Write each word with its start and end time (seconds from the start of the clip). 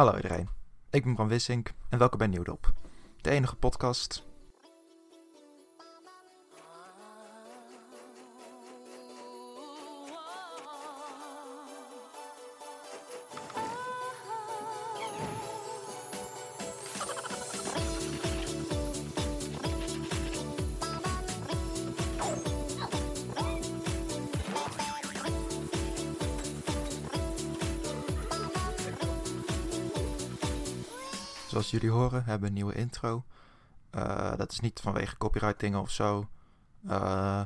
Hallo 0.00 0.16
iedereen, 0.16 0.48
ik 0.90 1.04
ben 1.04 1.14
Bram 1.14 1.28
Wissink 1.28 1.72
en 1.88 1.98
welkom 1.98 2.18
bij 2.18 2.26
Nieuwdop, 2.26 2.72
de 3.20 3.30
enige 3.30 3.56
podcast 3.56 4.29
Jullie 31.70 31.90
horen, 31.90 32.24
hebben 32.24 32.48
een 32.48 32.54
nieuwe 32.54 32.74
intro. 32.74 33.24
Uh, 33.94 34.36
dat 34.36 34.52
is 34.52 34.60
niet 34.60 34.80
vanwege 34.80 35.16
copyright 35.16 35.60
dingen 35.60 35.80
of 35.80 35.90
zo. 35.90 36.28
Uh, 36.84 37.42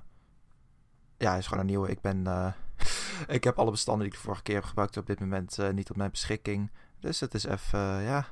ja, 1.17 1.31
het 1.31 1.39
is 1.39 1.47
gewoon 1.47 1.61
een 1.61 1.71
nieuwe. 1.71 1.89
Ik 1.89 2.01
ben. 2.01 2.25
Uh, 2.27 2.53
ik 3.37 3.45
heb 3.45 3.59
alle 3.59 3.71
bestanden 3.71 4.05
die 4.05 4.13
ik 4.13 4.21
de 4.21 4.25
vorige 4.25 4.43
keer 4.43 4.55
heb 4.55 4.65
gebruikt 4.65 4.97
op 4.97 5.07
dit 5.07 5.21
moment 5.21 5.73
niet 5.73 5.91
op 5.91 5.97
mijn 5.97 6.11
beschikking. 6.11 6.71
Dus 7.01 7.21
het 7.21 7.35
is 7.35 7.45
even. 7.45 8.03
ja. 8.03 8.27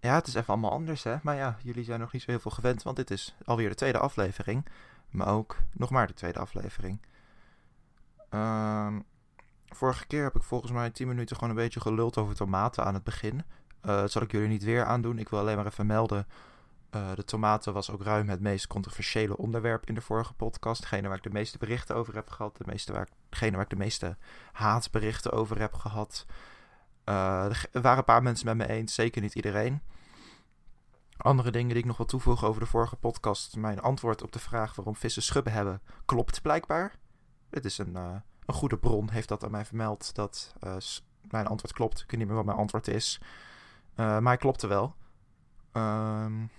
Ja, 0.00 0.14
het 0.14 0.26
is 0.26 0.34
even 0.34 0.48
allemaal 0.48 0.70
anders, 0.70 1.02
hè. 1.02 1.16
Maar 1.22 1.36
ja, 1.36 1.56
jullie 1.62 1.84
zijn 1.84 2.00
nog 2.00 2.12
niet 2.12 2.22
zo 2.22 2.30
heel 2.30 2.40
veel 2.40 2.50
gewend, 2.50 2.82
want 2.82 2.96
dit 2.96 3.10
is 3.10 3.36
alweer 3.44 3.68
de 3.68 3.74
tweede 3.74 3.98
aflevering. 3.98 4.66
Maar 5.10 5.28
ook 5.28 5.56
nog 5.72 5.90
maar 5.90 6.06
de 6.06 6.14
tweede 6.14 6.38
aflevering. 6.38 7.00
Ehm, 8.28 9.00
vorige 9.66 10.06
keer 10.06 10.22
heb 10.22 10.36
ik 10.36 10.42
volgens 10.42 10.72
mij 10.72 10.90
10 10.90 11.08
minuten 11.08 11.36
gewoon 11.36 11.50
een 11.50 11.62
beetje 11.62 11.80
geluld 11.80 12.16
over 12.16 12.34
tomaten 12.34 12.84
aan 12.84 12.94
het 12.94 13.04
begin. 13.04 13.42
Uh, 13.82 14.00
dat 14.00 14.10
zal 14.10 14.22
ik 14.22 14.32
jullie 14.32 14.48
niet 14.48 14.64
weer 14.64 14.84
aandoen. 14.84 15.18
Ik 15.18 15.28
wil 15.28 15.38
alleen 15.38 15.56
maar 15.56 15.66
even 15.66 15.86
melden. 15.86 16.26
Uh, 16.94 17.14
de 17.14 17.24
tomaten 17.24 17.72
was 17.72 17.90
ook 17.90 18.02
ruim 18.02 18.28
het 18.28 18.40
meest 18.40 18.66
controversiële 18.66 19.36
onderwerp 19.36 19.86
in 19.86 19.94
de 19.94 20.00
vorige 20.00 20.34
podcast. 20.34 20.80
Degene 20.80 21.08
waar 21.08 21.16
ik 21.16 21.22
de 21.22 21.30
meeste 21.30 21.58
berichten 21.58 21.96
over 21.96 22.14
heb 22.14 22.28
gehad. 22.28 22.56
De 22.56 22.64
meeste 22.66 22.92
waar, 22.92 23.08
degene 23.28 23.52
waar 23.52 23.64
ik 23.64 23.70
de 23.70 23.76
meeste 23.76 24.16
haatberichten 24.52 25.32
over 25.32 25.60
heb 25.60 25.74
gehad. 25.74 26.26
Uh, 27.04 27.44
er 27.72 27.80
waren 27.82 27.98
een 27.98 28.04
paar 28.04 28.22
mensen 28.22 28.46
met 28.46 28.56
me 28.56 28.74
eens, 28.74 28.94
zeker 28.94 29.22
niet 29.22 29.34
iedereen. 29.34 29.82
Andere 31.16 31.50
dingen 31.50 31.68
die 31.68 31.78
ik 31.78 31.84
nog 31.84 31.96
wil 31.96 32.06
toevoegen 32.06 32.48
over 32.48 32.60
de 32.60 32.66
vorige 32.66 32.96
podcast. 32.96 33.56
Mijn 33.56 33.80
antwoord 33.80 34.22
op 34.22 34.32
de 34.32 34.38
vraag 34.38 34.74
waarom 34.74 34.96
vissen 34.96 35.22
schubben 35.22 35.52
hebben, 35.52 35.82
klopt 36.04 36.42
blijkbaar. 36.42 36.94
Dit 37.50 37.64
is 37.64 37.78
een, 37.78 37.96
een 37.96 38.54
goede 38.54 38.78
bron, 38.78 39.10
heeft 39.10 39.28
dat 39.28 39.44
aan 39.44 39.50
mij 39.50 39.64
vermeld. 39.64 40.14
Dat 40.14 40.54
mijn 41.30 41.46
antwoord 41.46 41.72
klopt. 41.72 42.00
Ik 42.00 42.10
weet 42.10 42.18
niet 42.18 42.28
meer 42.28 42.36
wat 42.36 42.44
mijn 42.44 42.58
antwoord 42.58 42.88
is. 42.88 43.20
Uh, 44.00 44.06
maar 44.06 44.22
hij 44.22 44.36
klopte 44.36 44.66
wel. 44.66 44.94
Um, 45.72 46.50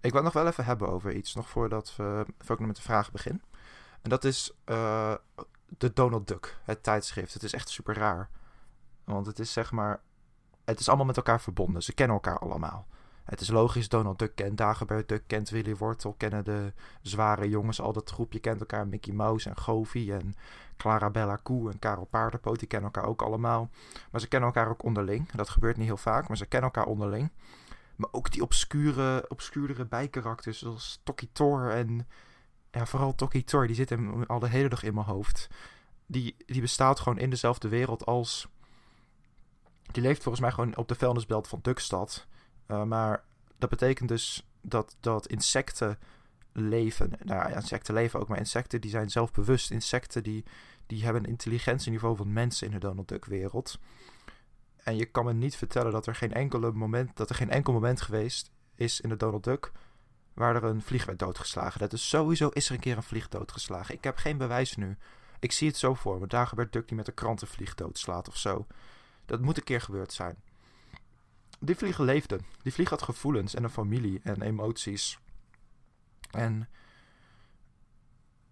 ik 0.00 0.12
wil 0.12 0.22
het 0.22 0.22
nog 0.22 0.32
wel 0.32 0.46
even 0.46 0.64
hebben 0.64 0.88
over 0.88 1.12
iets, 1.12 1.34
nog 1.34 1.48
voordat 1.48 1.96
we 1.96 2.26
ik 2.38 2.66
met 2.66 2.76
de 2.76 2.82
vraag 2.82 3.12
begin. 3.12 3.42
En 4.02 4.10
dat 4.10 4.24
is 4.24 4.52
uh, 4.66 5.14
de 5.68 5.92
Donald 5.92 6.28
Duck, 6.28 6.60
het 6.62 6.82
tijdschrift. 6.82 7.32
Het 7.34 7.42
is 7.42 7.52
echt 7.52 7.68
super 7.68 7.94
raar. 7.94 8.30
Want 9.04 9.26
het 9.26 9.38
is 9.38 9.52
zeg 9.52 9.72
maar. 9.72 10.00
Het 10.64 10.80
is 10.80 10.88
allemaal 10.88 11.06
met 11.06 11.16
elkaar 11.16 11.40
verbonden. 11.40 11.82
Ze 11.82 11.94
kennen 11.94 12.16
elkaar 12.16 12.38
allemaal. 12.38 12.86
Het 13.26 13.40
is 13.40 13.48
logisch, 13.48 13.88
Donald 13.88 14.18
Duck 14.18 14.34
kent 14.34 14.58
Dagobert 14.58 15.08
Duck, 15.08 15.22
kent 15.26 15.50
Willy 15.50 15.76
Wortel, 15.76 16.12
kennen 16.12 16.44
de 16.44 16.72
zware 17.02 17.48
jongens, 17.48 17.80
al 17.80 17.92
dat 17.92 18.10
groepje 18.10 18.38
kent 18.38 18.60
elkaar. 18.60 18.86
Mickey 18.86 19.14
Mouse 19.14 19.48
en 19.48 19.56
Goofy 19.56 20.12
en 20.12 20.34
Clarabella 20.76 21.36
Koe 21.36 21.70
en 21.70 21.78
Karel 21.78 22.04
Paardenpoot, 22.04 22.58
die 22.58 22.68
kennen 22.68 22.92
elkaar 22.92 23.10
ook 23.10 23.22
allemaal. 23.22 23.70
Maar 24.10 24.20
ze 24.20 24.28
kennen 24.28 24.48
elkaar 24.48 24.70
ook 24.70 24.82
onderling. 24.82 25.32
Dat 25.32 25.48
gebeurt 25.48 25.76
niet 25.76 25.86
heel 25.86 25.96
vaak, 25.96 26.28
maar 26.28 26.36
ze 26.36 26.46
kennen 26.46 26.70
elkaar 26.72 26.90
onderling. 26.90 27.30
Maar 27.96 28.08
ook 28.12 28.30
die 28.30 28.42
obscure, 28.42 29.24
obscuurdere 29.28 29.84
bijkarakters, 29.84 30.58
zoals 30.58 31.00
Toki 31.02 31.32
Tor 31.32 31.70
en... 31.70 32.06
Ja, 32.70 32.86
vooral 32.86 33.14
Toki 33.14 33.44
Tor, 33.44 33.66
die 33.66 33.76
zit 33.76 33.88
hem 33.90 34.22
al 34.22 34.38
de 34.38 34.48
hele 34.48 34.68
dag 34.68 34.82
in 34.82 34.94
mijn 34.94 35.06
hoofd. 35.06 35.48
Die, 36.06 36.36
die 36.46 36.60
bestaat 36.60 37.00
gewoon 37.00 37.18
in 37.18 37.30
dezelfde 37.30 37.68
wereld 37.68 38.06
als... 38.06 38.48
Die 39.92 40.02
leeft 40.02 40.22
volgens 40.22 40.42
mij 40.42 40.52
gewoon 40.52 40.76
op 40.76 40.88
de 40.88 40.94
vuilnisbelt 40.94 41.48
van 41.48 41.58
Duckstad. 41.62 42.26
Uh, 42.68 42.82
maar 42.82 43.24
dat 43.58 43.70
betekent 43.70 44.08
dus 44.08 44.48
dat, 44.60 44.96
dat 45.00 45.26
insecten 45.26 45.98
leven. 46.52 47.10
Nou 47.24 47.50
ja, 47.50 47.56
insecten 47.56 47.94
leven 47.94 48.20
ook, 48.20 48.28
maar 48.28 48.38
insecten 48.38 48.80
die 48.80 48.90
zijn 48.90 49.10
zelfbewust. 49.10 49.70
Insecten 49.70 50.22
die, 50.22 50.44
die 50.86 51.04
hebben 51.04 51.24
een 51.24 51.30
intelligentieniveau 51.30 52.16
van 52.16 52.32
mensen 52.32 52.66
in 52.66 52.72
de 52.72 52.78
Donald 52.78 53.08
Duck 53.08 53.24
wereld. 53.24 53.78
En 54.76 54.96
je 54.96 55.04
kan 55.04 55.24
me 55.24 55.32
niet 55.32 55.56
vertellen 55.56 55.92
dat 55.92 56.06
er 56.06 56.14
geen 56.14 56.32
enkele 56.32 56.72
moment, 56.72 57.16
dat 57.16 57.28
er 57.28 57.34
geen 57.34 57.50
enkel 57.50 57.72
moment 57.72 58.00
geweest 58.00 58.50
is 58.74 59.00
in 59.00 59.08
de 59.08 59.16
Donald 59.16 59.44
Duck 59.44 59.72
waar 60.34 60.56
er 60.56 60.64
een 60.64 60.82
vlieg 60.82 61.04
werd 61.04 61.18
doodgeslagen. 61.18 61.80
Dat 61.80 61.92
is 61.92 62.08
sowieso 62.08 62.48
is 62.48 62.68
er 62.68 62.74
een 62.74 62.80
keer 62.80 62.96
een 62.96 63.02
vlieg 63.02 63.28
doodgeslagen. 63.28 63.94
Ik 63.94 64.04
heb 64.04 64.16
geen 64.16 64.36
bewijs 64.36 64.76
nu. 64.76 64.96
Ik 65.38 65.52
zie 65.52 65.68
het 65.68 65.76
zo 65.76 65.94
voor 65.94 66.20
me. 66.20 66.26
Daar 66.26 66.46
gebeurt 66.46 66.72
Duck 66.72 66.88
die 66.88 66.96
met 66.96 67.08
een 67.08 67.14
krantenvlieg 67.14 67.74
doodslaat 67.74 68.28
of 68.28 68.36
zo. 68.36 68.66
Dat 69.24 69.40
moet 69.40 69.56
een 69.56 69.64
keer 69.64 69.80
gebeurd 69.80 70.12
zijn. 70.12 70.36
Die 71.58 71.76
vliegen 71.76 72.04
leefden. 72.04 72.40
Die 72.62 72.72
vlieg 72.72 72.90
had 72.90 73.02
gevoelens 73.02 73.54
en 73.54 73.64
een 73.64 73.70
familie 73.70 74.20
en 74.22 74.42
emoties. 74.42 75.18
En 76.30 76.68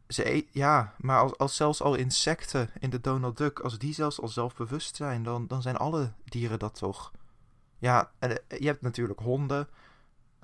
ze 0.08 0.30
eet, 0.30 0.48
ja, 0.52 0.94
maar 0.98 1.18
als, 1.18 1.38
als 1.38 1.56
zelfs 1.56 1.82
al 1.82 1.94
insecten 1.94 2.70
in 2.78 2.90
de 2.90 3.00
Donald 3.00 3.36
Duck, 3.36 3.58
als 3.58 3.78
die 3.78 3.94
zelfs 3.94 4.20
al 4.20 4.28
zelfbewust 4.28 4.96
zijn, 4.96 5.22
dan, 5.22 5.46
dan 5.46 5.62
zijn 5.62 5.76
alle 5.76 6.12
dieren 6.24 6.58
dat 6.58 6.74
toch. 6.74 7.12
Ja, 7.78 8.10
en 8.18 8.48
eh, 8.48 8.58
je 8.58 8.66
hebt 8.66 8.82
natuurlijk 8.82 9.20
honden. 9.20 9.68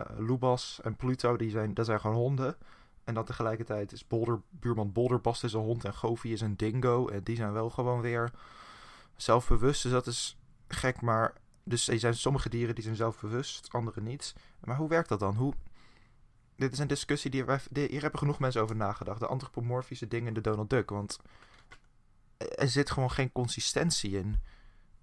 Uh, 0.00 0.06
Lubas 0.18 0.80
en 0.82 0.96
Pluto, 0.96 1.36
die 1.36 1.50
zijn, 1.50 1.74
dat 1.74 1.86
zijn 1.86 2.00
gewoon 2.00 2.16
honden. 2.16 2.56
En 3.04 3.14
dan 3.14 3.24
tegelijkertijd 3.24 3.92
is 3.92 4.06
Bolder, 4.06 4.40
buurman 4.50 4.92
Bolderbast 4.92 5.44
is 5.44 5.52
een 5.52 5.60
hond 5.60 5.84
en 5.84 5.94
Goofy 5.94 6.28
is 6.28 6.40
een 6.40 6.56
dingo. 6.56 7.08
En 7.08 7.22
die 7.22 7.36
zijn 7.36 7.52
wel 7.52 7.70
gewoon 7.70 8.00
weer 8.00 8.32
zelfbewust. 9.16 9.82
Dus 9.82 9.92
dat 9.92 10.06
is 10.06 10.38
gek, 10.68 11.00
maar... 11.00 11.32
Dus 11.70 11.88
er 11.88 11.98
zijn 11.98 12.14
sommige 12.14 12.48
dieren 12.48 12.74
die 12.74 12.84
zijn 12.84 12.96
zelfbewust, 12.96 13.72
andere 13.72 14.00
niet. 14.00 14.34
Maar 14.60 14.76
hoe 14.76 14.88
werkt 14.88 15.08
dat 15.08 15.20
dan? 15.20 15.36
Hoe, 15.36 15.54
dit 16.56 16.72
is 16.72 16.78
een 16.78 16.86
discussie 16.86 17.30
die 17.30 17.44
wij, 17.44 17.60
hier 17.72 18.00
hebben 18.00 18.18
genoeg 18.18 18.38
mensen 18.38 18.62
over 18.62 18.76
nagedacht. 18.76 19.20
De 19.20 19.26
antropomorfische 19.26 20.08
dingen 20.08 20.28
in 20.28 20.34
de 20.34 20.40
Donald 20.40 20.70
Duck. 20.70 20.90
Want 20.90 21.18
er 22.36 22.68
zit 22.68 22.90
gewoon 22.90 23.10
geen 23.10 23.32
consistentie 23.32 24.10
in. 24.10 24.40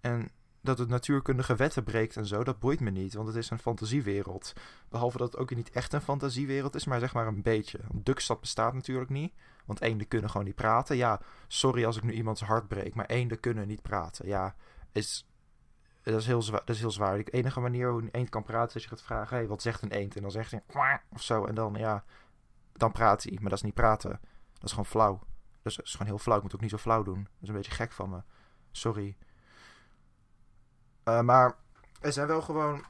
En 0.01 0.29
dat 0.61 0.77
het 0.77 0.89
natuurkundige 0.89 1.55
wetten 1.55 1.83
breekt 1.83 2.17
en 2.17 2.25
zo, 2.25 2.43
dat 2.43 2.59
boeit 2.59 2.79
me 2.79 2.89
niet. 2.89 3.13
Want 3.13 3.27
het 3.27 3.37
is 3.37 3.49
een 3.49 3.59
fantasiewereld. 3.59 4.53
Behalve 4.89 5.17
dat 5.17 5.31
het 5.31 5.41
ook 5.41 5.55
niet 5.55 5.69
echt 5.69 5.93
een 5.93 6.01
fantasiewereld 6.01 6.75
is, 6.75 6.85
maar 6.85 6.99
zeg 6.99 7.13
maar 7.13 7.27
een 7.27 7.41
beetje. 7.41 7.79
Duckstad 7.93 8.39
bestaat 8.39 8.73
natuurlijk 8.73 9.09
niet. 9.09 9.33
Want 9.65 9.81
eenden 9.81 10.07
kunnen 10.07 10.29
gewoon 10.29 10.45
niet 10.45 10.55
praten. 10.55 10.95
Ja, 10.95 11.21
sorry 11.47 11.85
als 11.85 11.97
ik 11.97 12.03
nu 12.03 12.13
iemands 12.13 12.41
hart 12.41 12.67
breek, 12.67 12.95
maar 12.95 13.05
eenden 13.05 13.39
kunnen 13.39 13.67
niet 13.67 13.81
praten. 13.81 14.27
Ja, 14.27 14.55
is 14.91 15.27
dat 16.11 16.21
is 16.21 16.27
heel 16.27 16.41
zwaar. 16.41 16.61
Dat 16.65 16.75
is 16.75 16.81
heel 16.81 16.91
zwaar. 16.91 17.23
De 17.23 17.31
enige 17.31 17.59
manier 17.59 17.91
hoe 17.91 18.01
een 18.01 18.09
eend 18.11 18.29
kan 18.29 18.43
praten 18.43 18.67
is 18.67 18.73
als 18.73 18.83
je 18.83 18.89
gaat 18.89 19.01
vragen: 19.01 19.37
hey, 19.37 19.47
wat 19.47 19.61
zegt 19.61 19.81
een 19.81 19.91
eend? 19.91 20.15
En 20.15 20.21
dan 20.21 20.31
zegt 20.31 20.51
hij 20.51 20.63
of 21.09 21.21
zo. 21.21 21.45
En 21.45 21.55
dan, 21.55 21.73
ja, 21.73 22.03
dan 22.73 22.91
praat 22.91 23.23
hij. 23.23 23.33
Maar 23.33 23.49
dat 23.49 23.57
is 23.57 23.61
niet 23.61 23.73
praten. 23.73 24.19
Dat 24.53 24.63
is 24.63 24.69
gewoon 24.69 24.85
flauw. 24.85 25.19
Dat 25.61 25.79
is 25.83 25.91
gewoon 25.91 26.07
heel 26.07 26.17
flauw. 26.17 26.37
Ik 26.37 26.43
moet 26.43 26.55
ook 26.55 26.61
niet 26.61 26.69
zo 26.69 26.77
flauw 26.77 27.03
doen. 27.03 27.23
Dat 27.23 27.41
is 27.41 27.47
een 27.47 27.55
beetje 27.55 27.71
gek 27.71 27.91
van 27.91 28.09
me. 28.09 28.21
Sorry. 28.71 29.17
Uh, 31.03 31.21
maar 31.21 31.55
er 32.01 32.13
zijn 32.13 32.27
wel 32.27 32.41
gewoon 32.41 32.85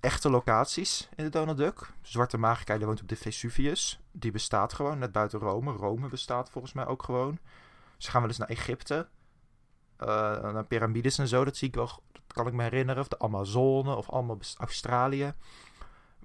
echte 0.00 0.30
locaties 0.30 1.08
in 1.16 1.24
de 1.24 1.30
Donald 1.30 1.56
Duck. 1.56 1.92
Zwarte 2.02 2.38
Magica 2.38 2.78
woont 2.78 3.00
op 3.00 3.08
de 3.08 3.16
Vesuvius. 3.16 4.00
Die 4.12 4.30
bestaat 4.30 4.72
gewoon, 4.72 4.98
net 4.98 5.12
buiten 5.12 5.38
Rome. 5.38 5.72
Rome 5.72 6.08
bestaat 6.08 6.50
volgens 6.50 6.72
mij 6.72 6.86
ook 6.86 7.02
gewoon. 7.02 7.38
Ze 7.96 8.10
gaan 8.10 8.20
wel 8.20 8.30
eens 8.30 8.38
naar 8.38 8.48
Egypte 8.48 9.08
naar 9.98 10.64
piramides 10.64 11.18
en 11.18 11.28
zo. 11.28 11.44
Dat 11.44 11.56
zie 11.56 11.68
ik 11.68 11.74
wel, 11.74 12.02
dat 12.12 12.22
kan 12.26 12.46
ik 12.46 12.52
me 12.52 12.62
herinneren. 12.62 13.02
Of 13.02 13.08
de 13.08 13.18
Amazone 13.18 13.94
of 13.94 14.10
allemaal 14.10 14.38
Australië. 14.58 15.34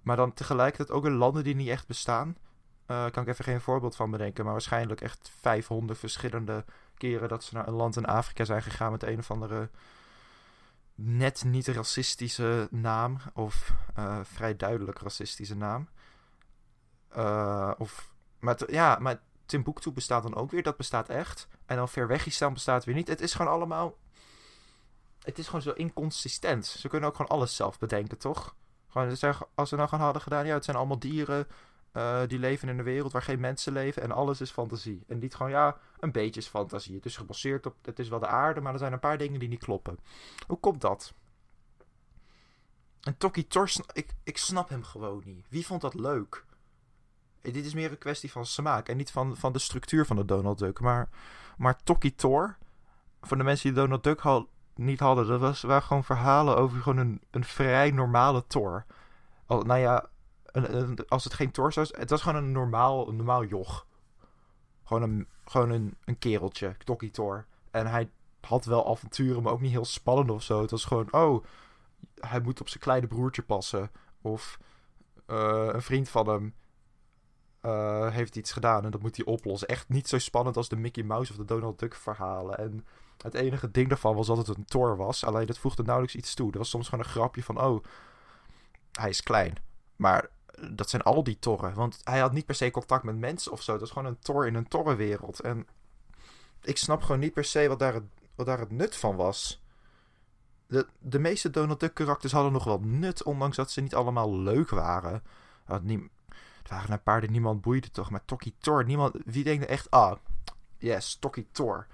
Maar 0.01 0.15
dan 0.15 0.33
tegelijkertijd 0.33 0.91
ook 0.91 1.05
in 1.05 1.13
landen 1.13 1.43
die 1.43 1.55
niet 1.55 1.69
echt 1.69 1.87
bestaan. 1.87 2.37
Uh, 2.87 3.09
kan 3.09 3.23
ik 3.23 3.29
even 3.29 3.43
geen 3.45 3.61
voorbeeld 3.61 3.95
van 3.95 4.11
bedenken. 4.11 4.43
Maar 4.43 4.53
waarschijnlijk 4.53 5.01
echt 5.01 5.31
500 5.39 5.99
verschillende 5.99 6.65
keren 6.97 7.29
dat 7.29 7.43
ze 7.43 7.53
naar 7.53 7.67
een 7.67 7.73
land 7.73 7.95
in 7.95 8.05
Afrika 8.05 8.43
zijn 8.43 8.61
gegaan 8.61 8.91
met 8.91 9.03
een 9.03 9.19
of 9.19 9.31
andere 9.31 9.69
net 10.95 11.43
niet 11.43 11.67
racistische 11.67 12.67
naam. 12.71 13.17
Of 13.33 13.73
uh, 13.99 14.19
vrij 14.23 14.55
duidelijk 14.55 14.99
racistische 14.99 15.55
naam. 15.55 15.87
Of, 17.77 18.13
maar 18.39 18.71
ja, 18.71 18.97
maar 18.99 19.19
Timbuktu 19.45 19.91
bestaat 19.91 20.23
dan 20.23 20.35
ook 20.35 20.51
weer. 20.51 20.63
Dat 20.63 20.77
bestaat 20.77 21.09
echt. 21.09 21.47
En 21.65 21.75
dan 21.75 21.89
Verwegistan 21.89 22.53
bestaat 22.53 22.85
weer 22.85 22.95
niet. 22.95 23.07
Het 23.07 23.21
is 23.21 23.33
gewoon 23.33 23.51
allemaal... 23.51 23.97
Het 25.19 25.37
is 25.37 25.45
gewoon 25.45 25.61
zo 25.61 25.71
inconsistent. 25.71 26.65
Ze 26.65 26.87
kunnen 26.87 27.09
ook 27.09 27.15
gewoon 27.15 27.31
alles 27.31 27.55
zelf 27.55 27.79
bedenken, 27.79 28.17
toch? 28.17 28.55
Gewoon, 28.87 29.17
als 29.55 29.69
ze 29.69 29.75
nou 29.75 29.89
gewoon 29.89 30.03
hadden 30.03 30.21
gedaan... 30.21 30.45
Ja, 30.45 30.53
het 30.53 30.65
zijn 30.65 30.77
allemaal 30.77 30.99
dieren... 30.99 31.47
Uh, 31.93 32.21
die 32.27 32.39
leven 32.39 32.69
in 32.69 32.77
een 32.77 32.85
wereld 32.85 33.11
waar 33.11 33.21
geen 33.21 33.39
mensen 33.39 33.73
leven 33.73 34.01
en 34.01 34.11
alles 34.11 34.41
is 34.41 34.51
fantasie. 34.51 35.03
En 35.07 35.19
niet 35.19 35.35
gewoon, 35.35 35.51
ja, 35.51 35.77
een 35.99 36.11
beetje 36.11 36.39
is 36.39 36.47
fantasie. 36.47 36.95
Het 36.95 37.05
is 37.05 37.17
gebaseerd 37.17 37.65
op, 37.65 37.75
het 37.81 37.99
is 37.99 38.09
wel 38.09 38.19
de 38.19 38.27
aarde, 38.27 38.61
maar 38.61 38.73
er 38.73 38.79
zijn 38.79 38.93
een 38.93 38.99
paar 38.99 39.17
dingen 39.17 39.39
die 39.39 39.49
niet 39.49 39.63
kloppen. 39.63 39.99
Hoe 40.47 40.59
komt 40.59 40.81
dat? 40.81 41.13
En 43.01 43.17
Toki 43.17 43.47
Tor, 43.47 43.71
ik, 43.93 44.13
ik 44.23 44.37
snap 44.37 44.69
hem 44.69 44.83
gewoon 44.83 45.21
niet. 45.25 45.45
Wie 45.49 45.65
vond 45.65 45.81
dat 45.81 45.93
leuk? 45.93 46.45
Dit 47.51 47.65
is 47.65 47.73
meer 47.73 47.91
een 47.91 47.97
kwestie 47.97 48.31
van 48.31 48.45
smaak 48.45 48.87
en 48.89 48.97
niet 48.97 49.11
van, 49.11 49.37
van 49.37 49.53
de 49.53 49.59
structuur 49.59 50.05
van 50.05 50.15
de 50.15 50.25
Donald 50.25 50.59
Duck. 50.59 50.79
Maar, 50.79 51.09
maar 51.57 51.83
Toki 51.83 52.15
Tor, 52.15 52.57
voor 53.21 53.37
de 53.37 53.43
mensen 53.43 53.73
die 53.73 53.81
Donald 53.81 54.03
Duck 54.03 54.23
niet 54.75 54.99
hadden, 54.99 55.27
dat 55.27 55.39
was, 55.39 55.61
waren 55.61 55.83
gewoon 55.83 56.03
verhalen 56.03 56.57
over 56.57 56.81
gewoon 56.81 56.97
een, 56.97 57.21
een 57.31 57.43
vrij 57.43 57.91
normale 57.91 58.47
Thor. 58.47 58.85
Al, 59.45 59.61
nou 59.61 59.79
ja, 59.79 60.05
een, 60.45 61.07
als 61.07 61.23
het 61.23 61.33
geen 61.33 61.51
Thor 61.51 61.71
was, 61.75 61.91
het 61.97 62.09
was 62.09 62.21
gewoon 62.21 62.43
een 62.43 62.51
normaal, 62.51 63.07
een 63.07 63.15
normaal 63.15 63.43
joch. 63.43 63.85
Gewoon 64.83 65.03
een, 65.03 65.27
gewoon 65.45 65.69
een, 65.69 65.97
een 66.05 66.17
kereltje, 66.17 66.75
Toki 66.83 67.11
Thor. 67.11 67.45
En 67.71 67.87
hij 67.87 68.09
had 68.41 68.65
wel 68.65 68.89
avonturen, 68.89 69.43
maar 69.43 69.53
ook 69.53 69.61
niet 69.61 69.71
heel 69.71 69.85
spannend 69.85 70.31
of 70.31 70.43
zo. 70.43 70.61
Het 70.61 70.71
was 70.71 70.85
gewoon, 70.85 71.07
oh, 71.11 71.45
hij 72.19 72.39
moet 72.39 72.61
op 72.61 72.69
zijn 72.69 72.83
kleine 72.83 73.07
broertje 73.07 73.43
passen. 73.43 73.91
Of 74.21 74.59
uh, 75.27 75.67
een 75.71 75.81
vriend 75.81 76.09
van 76.09 76.27
hem 76.27 76.53
uh, 77.65 78.09
heeft 78.09 78.35
iets 78.35 78.51
gedaan 78.51 78.85
en 78.85 78.91
dat 78.91 79.01
moet 79.01 79.15
hij 79.15 79.25
oplossen. 79.25 79.67
Echt 79.67 79.89
niet 79.89 80.07
zo 80.07 80.17
spannend 80.17 80.57
als 80.57 80.69
de 80.69 80.75
Mickey 80.75 81.03
Mouse 81.03 81.31
of 81.31 81.37
de 81.37 81.45
Donald 81.45 81.79
Duck 81.79 81.95
verhalen. 81.95 82.57
En 82.57 82.85
het 83.17 83.33
enige 83.33 83.71
ding 83.71 83.89
daarvan 83.89 84.15
was 84.15 84.27
dat 84.27 84.37
het 84.37 84.47
een 84.47 84.65
Thor 84.65 84.97
was. 84.97 85.25
Alleen 85.25 85.45
dat 85.45 85.57
voegde 85.57 85.83
nauwelijks 85.83 86.15
iets 86.15 86.33
toe. 86.33 86.51
Er 86.51 86.57
was 86.57 86.69
soms 86.69 86.89
gewoon 86.89 87.05
een 87.05 87.11
grapje 87.11 87.43
van, 87.43 87.61
oh, 87.61 87.83
hij 88.91 89.09
is 89.09 89.23
klein. 89.23 89.55
Maar 89.95 90.29
dat 90.71 90.89
zijn 90.89 91.01
al 91.01 91.23
die 91.23 91.39
torren. 91.39 91.73
Want 91.73 92.01
hij 92.03 92.19
had 92.19 92.31
niet 92.31 92.45
per 92.45 92.55
se 92.55 92.71
contact 92.71 93.03
met 93.03 93.17
mensen 93.17 93.51
of 93.51 93.61
zo. 93.61 93.71
Dat 93.71 93.81
was 93.81 93.91
gewoon 93.91 94.07
een 94.07 94.19
tor 94.19 94.47
in 94.47 94.55
een 94.55 94.67
torrenwereld. 94.67 95.39
En 95.39 95.67
ik 96.61 96.77
snap 96.77 97.01
gewoon 97.01 97.19
niet 97.19 97.33
per 97.33 97.45
se 97.45 97.67
wat 97.67 97.79
daar 97.79 97.93
het, 97.93 98.03
wat 98.35 98.45
daar 98.45 98.59
het 98.59 98.71
nut 98.71 98.95
van 98.95 99.15
was. 99.15 99.61
De, 100.67 100.87
de 100.99 101.19
meeste 101.19 101.49
Donald 101.49 101.79
Duck 101.79 101.93
karakters 101.93 102.33
hadden 102.33 102.51
nog 102.51 102.63
wel 102.63 102.79
nut, 102.79 103.23
ondanks 103.23 103.55
dat 103.55 103.71
ze 103.71 103.81
niet 103.81 103.95
allemaal 103.95 104.39
leuk 104.39 104.69
waren. 104.69 105.23
Niet, 105.81 106.09
het 106.63 106.71
waren 106.71 106.91
een 106.91 107.03
paar 107.03 107.21
die 107.21 107.29
niemand 107.29 107.61
boeide 107.61 107.91
toch, 107.91 108.09
maar 108.09 108.25
Toki 108.25 108.55
Tor, 108.57 108.85
niemand, 108.85 109.15
wie 109.25 109.43
denkt 109.43 109.65
echt, 109.65 109.91
ah, 109.91 110.17
yes, 110.77 111.15
Toki 111.15 111.47
Tor. 111.51 111.87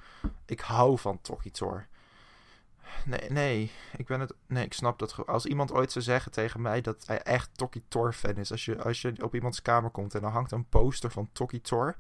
Ik 0.45 0.59
hou 0.59 0.99
van 0.99 1.21
Toki 1.21 1.51
Tor. 1.51 1.87
Nee, 3.05 3.29
nee, 3.29 3.71
ik 3.97 4.07
ben 4.07 4.19
het. 4.19 4.33
Nee, 4.47 4.65
ik 4.65 4.73
snap 4.73 4.99
dat. 4.99 5.27
Als 5.27 5.45
iemand 5.45 5.71
ooit 5.71 5.91
zou 5.91 6.03
zeggen 6.03 6.31
tegen 6.31 6.61
mij 6.61 6.81
dat 6.81 7.07
hij 7.07 7.21
echt 7.21 7.49
Toki 7.57 7.83
Tor 7.87 8.13
fan 8.13 8.35
is. 8.35 8.51
Als 8.51 8.65
je, 8.65 8.83
als 8.83 9.01
je 9.01 9.23
op 9.23 9.35
iemands 9.35 9.61
kamer 9.61 9.89
komt 9.89 10.15
en 10.15 10.23
er 10.23 10.29
hangt 10.29 10.51
een 10.51 10.69
poster 10.69 11.11
van 11.11 11.29
Toki 11.31 11.61
Tor. 11.61 11.95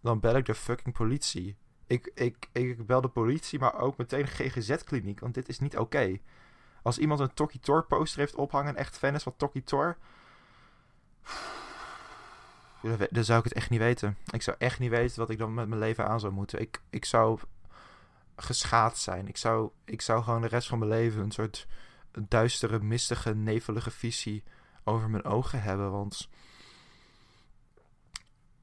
Dan 0.00 0.20
bel 0.20 0.36
ik 0.36 0.46
de 0.46 0.54
fucking 0.54 0.94
politie. 0.94 1.56
Ik, 1.86 2.10
ik, 2.14 2.48
ik 2.52 2.86
bel 2.86 3.00
de 3.00 3.08
politie, 3.08 3.58
maar 3.58 3.74
ook 3.78 3.96
meteen 3.96 4.26
GGZ-kliniek. 4.26 5.20
Want 5.20 5.34
dit 5.34 5.48
is 5.48 5.58
niet 5.58 5.78
oké. 5.78 6.18
Als 6.82 6.98
iemand 6.98 7.20
een 7.20 7.34
Toki 7.34 7.60
Tor 7.60 7.86
poster 7.86 8.18
heeft 8.18 8.34
ophangen 8.34 8.68
en 8.68 8.76
echt 8.76 8.98
fan 8.98 9.14
is 9.14 9.22
van 9.22 9.36
Toki 9.36 9.64
Tor. 9.64 9.96
Dan 13.10 13.24
zou 13.24 13.38
ik 13.38 13.44
het 13.44 13.52
echt 13.52 13.70
niet 13.70 13.80
weten. 13.80 14.16
Ik 14.30 14.42
zou 14.42 14.56
echt 14.58 14.78
niet 14.78 14.90
weten 14.90 15.18
wat 15.18 15.30
ik 15.30 15.38
dan 15.38 15.54
met 15.54 15.68
mijn 15.68 15.80
leven 15.80 16.08
aan 16.08 16.20
zou 16.20 16.32
moeten. 16.32 16.60
Ik, 16.60 16.80
ik 16.90 17.04
zou 17.04 17.38
geschaad 18.36 18.98
zijn. 18.98 19.28
Ik 19.28 19.36
zou, 19.36 19.70
ik 19.84 20.00
zou 20.00 20.22
gewoon 20.22 20.40
de 20.40 20.48
rest 20.48 20.68
van 20.68 20.78
mijn 20.78 20.90
leven 20.90 21.22
een 21.22 21.30
soort 21.30 21.66
duistere, 22.28 22.78
mistige, 22.78 23.34
nevelige 23.34 23.90
visie 23.90 24.44
over 24.84 25.10
mijn 25.10 25.24
ogen 25.24 25.62
hebben. 25.62 25.90
Want 25.90 26.28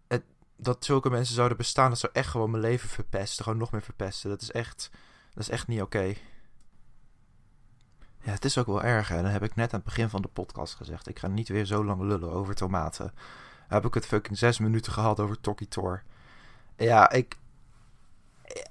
het, 0.07 0.23
dat 0.55 0.85
zulke 0.85 1.09
mensen 1.09 1.35
zouden 1.35 1.57
bestaan, 1.57 1.89
dat 1.89 1.99
zou 1.99 2.13
echt 2.13 2.29
gewoon 2.29 2.51
mijn 2.51 2.63
leven 2.63 2.89
verpesten. 2.89 3.43
Gewoon 3.43 3.59
nog 3.59 3.71
meer 3.71 3.81
verpesten. 3.81 4.29
Dat 4.29 4.41
is 4.41 4.51
echt, 4.51 4.89
dat 5.33 5.43
is 5.43 5.49
echt 5.49 5.67
niet 5.67 5.81
oké. 5.81 6.13
Ja, 8.23 8.31
het 8.31 8.45
is 8.45 8.57
ook 8.57 8.65
wel 8.65 8.83
erg. 8.83 9.07
Hè? 9.07 9.21
Dat 9.21 9.31
heb 9.31 9.43
ik 9.43 9.55
net 9.55 9.73
aan 9.73 9.79
het 9.79 9.87
begin 9.87 10.09
van 10.09 10.21
de 10.21 10.27
podcast 10.27 10.75
gezegd. 10.75 11.07
Ik 11.07 11.19
ga 11.19 11.27
niet 11.27 11.47
weer 11.47 11.65
zo 11.65 11.85
lang 11.85 12.01
lullen 12.01 12.31
over 12.31 12.55
tomaten. 12.55 13.13
Heb 13.73 13.85
ik 13.85 13.93
het 13.93 14.05
fucking 14.05 14.37
zes 14.37 14.59
minuten 14.59 14.91
gehad 14.91 15.19
over 15.19 15.41
Toki 15.41 15.67
Tor. 15.67 16.01
Ja, 16.75 17.11
ik, 17.11 17.37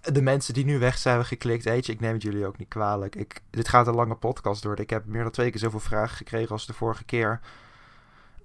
de 0.02 0.22
mensen 0.22 0.54
die 0.54 0.64
nu 0.64 0.78
weg 0.78 0.98
zijn 0.98 1.24
geklikt, 1.24 1.64
weet 1.64 1.86
je, 1.86 1.92
ik 1.92 2.00
neem 2.00 2.12
het 2.12 2.22
jullie 2.22 2.46
ook 2.46 2.58
niet 2.58 2.68
kwalijk. 2.68 3.16
Ik, 3.16 3.42
dit 3.50 3.68
gaat 3.68 3.86
een 3.86 3.94
lange 3.94 4.14
podcast 4.14 4.62
door. 4.62 4.80
Ik 4.80 4.90
heb 4.90 5.04
meer 5.06 5.22
dan 5.22 5.32
twee 5.32 5.50
keer 5.50 5.60
zoveel 5.60 5.80
vragen 5.80 6.16
gekregen 6.16 6.50
als 6.50 6.66
de 6.66 6.72
vorige 6.72 7.04
keer. 7.04 7.40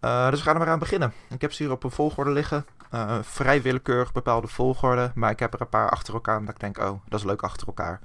Uh, 0.01 0.29
dus 0.29 0.39
we 0.39 0.45
gaan 0.45 0.53
er 0.53 0.59
maar 0.59 0.69
aan 0.69 0.79
beginnen. 0.79 1.13
Ik 1.29 1.41
heb 1.41 1.53
ze 1.53 1.63
hier 1.63 1.71
op 1.71 1.83
een 1.83 1.91
volgorde 1.91 2.31
liggen. 2.31 2.65
Uh, 2.93 3.17
vrij 3.21 3.61
willekeurig 3.61 4.11
bepaalde 4.11 4.47
volgorde. 4.47 5.11
Maar 5.15 5.31
ik 5.31 5.39
heb 5.39 5.53
er 5.53 5.61
een 5.61 5.69
paar 5.69 5.89
achter 5.89 6.13
elkaar. 6.13 6.37
Omdat 6.37 6.53
ik 6.53 6.59
denk, 6.59 6.77
oh, 6.77 6.99
dat 7.07 7.19
is 7.19 7.25
leuk 7.25 7.41
achter 7.41 7.67
elkaar. 7.67 7.99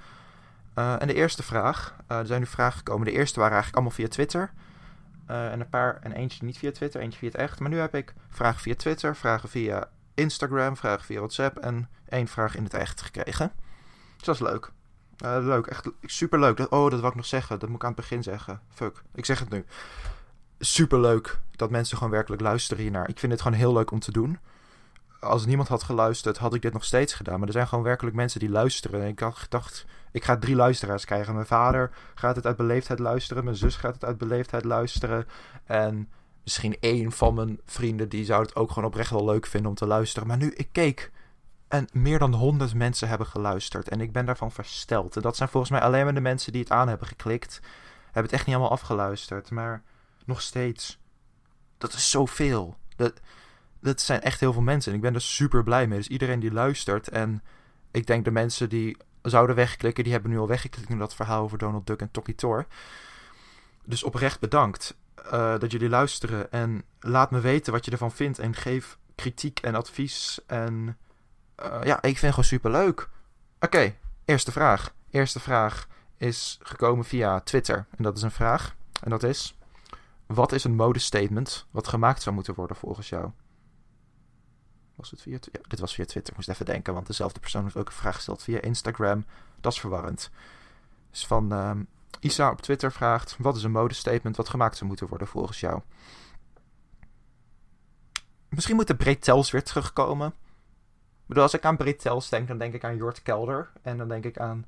Uh, 0.79 1.00
en 1.00 1.06
de 1.06 1.14
eerste 1.14 1.43
vraag. 1.43 1.96
er 2.06 2.26
zijn 2.26 2.41
nu 2.41 2.46
vragen 2.46 2.79
gekomen. 2.79 3.06
De 3.06 3.12
eerste 3.12 3.41
waren 3.41 3.55
eigenlijk 3.55 3.82
allemaal 3.82 3.99
via 3.99 4.08
Twitter. 4.08 4.53
En 5.31 5.61
een 5.61 5.69
paar. 5.69 5.99
En 6.03 6.12
eentje 6.12 6.44
niet 6.44 6.59
via 6.59 6.73
Twitter, 6.73 7.00
eentje 7.00 7.19
via 7.19 7.29
het 7.29 7.37
echt. 7.37 7.61
Maar 7.61 7.71
nu 7.71 7.79
heb 7.79 7.94
ik 7.94 8.15
vragen 8.29 8.61
via 8.61 8.75
Twitter, 8.75 9.17
vragen 9.17 9.49
via 9.49 9.88
Instagram, 10.15 10.77
vragen 10.77 11.05
via 11.05 11.19
WhatsApp 11.19 11.59
en 11.59 11.88
één 12.09 12.27
vraag 12.27 12.56
in 12.56 12.65
het 12.65 12.75
echt 12.75 13.03
gekregen. 13.03 13.53
Dus 14.17 14.27
dat 14.27 14.35
is 14.35 14.41
leuk. 14.41 14.71
Uh, 15.25 15.37
leuk, 15.41 15.67
echt 15.67 15.91
super 16.03 16.41
leuk. 16.41 16.73
Oh, 16.73 16.91
dat 16.91 17.00
wil 17.00 17.09
ik 17.09 17.15
nog 17.15 17.27
zeggen. 17.27 17.59
Dat 17.59 17.69
moet 17.69 17.79
ik 17.79 17.85
aan 17.85 17.93
het 17.93 18.00
begin 18.00 18.23
zeggen. 18.23 18.61
Fuck, 18.69 19.03
ik 19.15 19.25
zeg 19.25 19.38
het 19.38 19.50
nu. 19.50 19.65
Super 20.59 21.00
leuk 21.00 21.38
dat 21.56 21.71
mensen 21.71 21.97
gewoon 21.97 22.12
werkelijk 22.12 22.43
luisteren 22.43 22.82
hiernaar. 22.82 23.09
Ik 23.09 23.19
vind 23.19 23.32
het 23.32 23.41
gewoon 23.43 23.59
heel 23.59 23.73
leuk 23.73 23.91
om 23.91 23.99
te 23.99 24.12
doen. 24.12 24.38
Als 25.20 25.46
niemand 25.46 25.69
had 25.69 25.82
geluisterd, 25.82 26.38
had 26.38 26.55
ik 26.55 26.62
dit 26.62 26.72
nog 26.72 26.84
steeds 26.84 27.14
gedaan. 27.14 27.38
Maar 27.38 27.49
er 27.49 27.55
zijn 27.55 27.69
gewoon 27.69 27.84
werkelijk 27.84 28.17
mensen 28.17 28.40
die 28.40 28.50
luisteren. 28.50 29.02
En 29.02 29.08
ik 29.08 29.19
had 29.20 29.37
gedacht, 29.37 29.87
ik 30.12 30.25
ga 30.25 30.37
drie 30.37 30.56
luisteraars 30.56 31.05
krijgen. 31.05 31.34
Mijn 31.34 31.46
vader 31.46 31.90
gaat 32.14 32.37
het 32.37 32.46
uit 32.46 32.56
beleefdheid 32.56 32.99
luisteren. 32.99 33.44
Mijn 33.44 33.56
zus 33.56 33.76
gaat 33.76 33.94
het 33.94 34.05
uit 34.05 34.19
beleefdheid 34.19 34.64
luisteren. 34.64 35.26
En 35.64 36.08
misschien 36.43 36.76
één 36.81 37.12
van 37.12 37.34
mijn 37.34 37.61
vrienden 37.64 38.08
die 38.08 38.25
zou 38.25 38.43
het 38.43 38.56
ook 38.56 38.70
gewoon 38.70 38.88
oprecht 38.88 39.11
wel 39.11 39.25
leuk 39.25 39.46
vinden 39.46 39.70
om 39.70 39.76
te 39.76 39.87
luisteren. 39.87 40.28
Maar 40.28 40.37
nu 40.37 40.52
ik 40.52 40.69
keek 40.72 41.11
en 41.70 41.88
meer 41.93 42.19
dan 42.19 42.34
honderd 42.34 42.75
mensen 42.75 43.08
hebben 43.08 43.26
geluisterd 43.26 43.88
en 43.88 44.00
ik 44.00 44.12
ben 44.12 44.26
daarvan 44.26 44.52
versteld. 44.52 45.17
En 45.17 45.22
dat 45.22 45.37
zijn 45.37 45.49
volgens 45.49 45.72
mij 45.72 45.81
alleen 45.81 46.05
maar 46.05 46.14
de 46.14 46.20
mensen 46.20 46.52
die 46.52 46.61
het 46.61 46.70
aan 46.70 46.88
hebben 46.88 47.06
geklikt. 47.06 47.61
Hebben 48.05 48.22
het 48.22 48.32
echt 48.32 48.46
niet 48.46 48.55
allemaal 48.55 48.72
afgeluisterd, 48.72 49.50
maar 49.50 49.82
nog 50.25 50.40
steeds. 50.40 50.99
Dat 51.78 51.93
is 51.93 52.11
zoveel. 52.11 52.76
Dat, 52.96 53.20
dat 53.81 54.00
zijn 54.00 54.21
echt 54.21 54.41
heel 54.41 54.53
veel 54.53 54.62
mensen 54.62 54.91
en 54.91 54.97
ik 54.97 55.03
ben 55.03 55.15
er 55.15 55.21
super 55.21 55.62
blij 55.62 55.87
mee. 55.87 55.99
Dus 55.99 56.09
iedereen 56.09 56.41
die 56.41 56.53
luistert 56.53 57.09
en 57.09 57.43
ik 57.91 58.06
denk 58.06 58.25
de 58.25 58.31
mensen 58.31 58.69
die 58.69 58.97
zouden 59.23 59.56
wegklikken, 59.56 60.05
die 60.05 60.12
hebben 60.12 60.31
nu 60.31 60.38
al 60.38 60.49
weggeklikt 60.49 60.88
naar 60.88 60.99
dat 60.99 61.15
verhaal 61.15 61.43
over 61.43 61.59
Donald 61.59 61.87
Duck 61.87 62.00
en 62.00 62.11
Toki 62.11 62.35
Tor. 62.35 62.67
Dus 63.85 64.03
oprecht 64.03 64.41
bedankt. 64.41 64.96
Eh, 65.15 65.58
dat 65.58 65.72
jullie 65.72 65.89
luisteren. 65.89 66.53
En 66.53 66.84
laat 67.01 67.31
me 67.31 67.41
weten 67.41 67.72
wat 67.72 67.84
je 67.84 67.91
ervan 67.91 68.13
vindt. 68.13 68.39
En 68.39 68.55
geef 68.55 68.99
kritiek 69.15 69.58
en 69.60 69.75
advies. 69.75 70.41
En 70.46 70.96
uh, 71.63 71.81
ja, 71.84 71.96
ik 71.96 72.01
vind 72.01 72.20
het 72.20 72.31
gewoon 72.31 72.44
super 72.44 72.70
leuk. 72.70 73.08
Oké, 73.60 73.94
eerste 74.25 74.53
vraag. 74.53 74.94
Eerste 75.10 75.41
vraag 75.41 75.87
is 76.17 76.58
gekomen 76.63 77.05
via 77.05 77.41
Twitter. 77.41 77.87
En 77.96 78.03
dat 78.03 78.17
is 78.17 78.22
een 78.22 78.31
vraag. 78.31 78.75
En 79.03 79.10
dat 79.10 79.22
is: 79.22 79.58
Wat 80.27 80.53
is 80.53 80.65
een 80.65 80.75
modestatement 80.75 81.67
wat 81.70 81.89
gemaakt 81.89 82.22
zou 82.22 82.34
moeten 82.34 82.55
worden 82.55 82.77
volgens 82.77 83.08
jou? 83.08 83.31
Was 85.00 85.10
het 85.10 85.22
via 85.22 85.38
ja, 85.52 85.60
dit 85.69 85.80
was 85.80 85.94
via 85.94 86.04
Twitter. 86.04 86.30
Ik 86.30 86.36
moest 86.36 86.48
even 86.48 86.66
denken, 86.66 86.94
want 86.94 87.06
dezelfde 87.06 87.40
persoon 87.40 87.62
heeft 87.62 87.76
ook 87.76 87.86
een 87.86 87.92
vraag 87.92 88.14
gesteld 88.14 88.42
via 88.42 88.60
Instagram. 88.60 89.24
Dat 89.60 89.72
is 89.72 89.80
verwarrend. 89.80 90.30
Dus 91.10 91.26
van 91.26 91.52
ehm, 91.52 91.82
Isa 92.20 92.50
op 92.50 92.60
Twitter 92.60 92.92
vraagt: 92.92 93.36
Wat 93.38 93.56
is 93.56 93.62
een 93.62 93.70
modestatement 93.70 94.36
wat 94.36 94.48
gemaakt 94.48 94.76
zou 94.76 94.88
moeten 94.88 95.06
worden 95.06 95.26
volgens 95.26 95.60
jou? 95.60 95.80
Misschien 98.48 98.76
moet 98.76 98.86
de 98.86 98.96
Bretels 98.96 99.50
weer 99.50 99.64
terugkomen. 99.64 100.28
Ik 100.28 101.26
bedoel, 101.26 101.42
als 101.42 101.54
ik 101.54 101.64
aan 101.64 101.76
Bretels 101.76 102.28
denk, 102.28 102.48
dan 102.48 102.58
denk 102.58 102.74
ik 102.74 102.84
aan 102.84 102.96
Jort 102.96 103.22
Kelder. 103.22 103.70
En 103.82 103.98
dan 103.98 104.08
denk 104.08 104.24
ik 104.24 104.38
aan, 104.38 104.66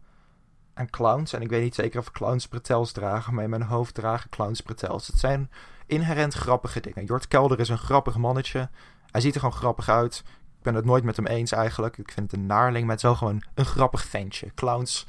aan 0.75 0.91
clowns. 0.91 1.33
En 1.33 1.43
ik 1.43 1.49
weet 1.49 1.63
niet 1.63 1.75
zeker 1.75 2.01
of 2.01 2.11
clowns 2.11 2.49
Bretels 2.49 2.93
dragen, 2.93 3.35
maar 3.35 3.45
in 3.45 3.51
mijn 3.51 3.63
hoofd 3.63 3.95
dragen 3.95 4.31
clowns 4.31 4.61
Bretels. 4.61 5.07
Het 5.07 5.19
zijn 5.19 5.51
inherent 5.93 6.35
grappige 6.35 6.81
dingen. 6.81 7.05
Jort 7.05 7.29
Kelder 7.29 7.61
is 7.61 7.69
een 7.69 7.79
grappig 7.79 8.17
mannetje. 8.17 8.69
Hij 9.11 9.21
ziet 9.21 9.35
er 9.35 9.41
gewoon 9.41 9.57
grappig 9.57 9.89
uit. 9.89 10.23
Ik 10.59 10.63
ben 10.63 10.75
het 10.75 10.85
nooit 10.85 11.05
met 11.05 11.17
hem 11.17 11.27
eens 11.27 11.53
eigenlijk. 11.53 11.99
Ik 11.99 12.13
vind 12.13 12.31
het 12.31 12.41
een 12.41 12.47
naarling, 12.47 12.93
is 12.93 13.03
wel 13.03 13.15
gewoon 13.15 13.43
een 13.55 13.65
grappig 13.65 14.05
ventje. 14.05 14.55
Clowns 14.55 15.07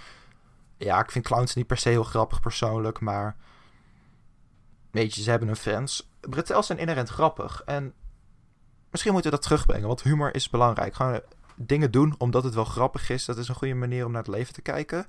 ja, 0.83 0.99
ik 0.99 1.11
vind 1.11 1.25
clowns 1.25 1.53
niet 1.53 1.67
per 1.67 1.77
se 1.77 1.89
heel 1.89 2.03
grappig 2.03 2.39
persoonlijk, 2.39 2.99
maar. 2.99 3.35
Weet 4.91 5.15
je, 5.15 5.21
ze 5.21 5.29
hebben 5.29 5.47
hun 5.47 5.57
fans. 5.57 6.09
Bretels 6.19 6.65
zijn 6.65 6.79
inherent 6.79 7.09
grappig. 7.09 7.61
En 7.65 7.93
misschien 8.89 9.13
moeten 9.13 9.31
we 9.31 9.37
dat 9.37 9.45
terugbrengen, 9.45 9.87
want 9.87 10.03
humor 10.03 10.35
is 10.35 10.49
belangrijk. 10.49 10.95
Gewoon 10.95 11.21
dingen 11.55 11.91
doen 11.91 12.15
omdat 12.17 12.43
het 12.43 12.53
wel 12.53 12.65
grappig 12.65 13.09
is, 13.09 13.25
dat 13.25 13.37
is 13.37 13.47
een 13.47 13.55
goede 13.55 13.73
manier 13.73 14.05
om 14.05 14.11
naar 14.11 14.21
het 14.21 14.31
leven 14.31 14.53
te 14.53 14.61
kijken. 14.61 15.05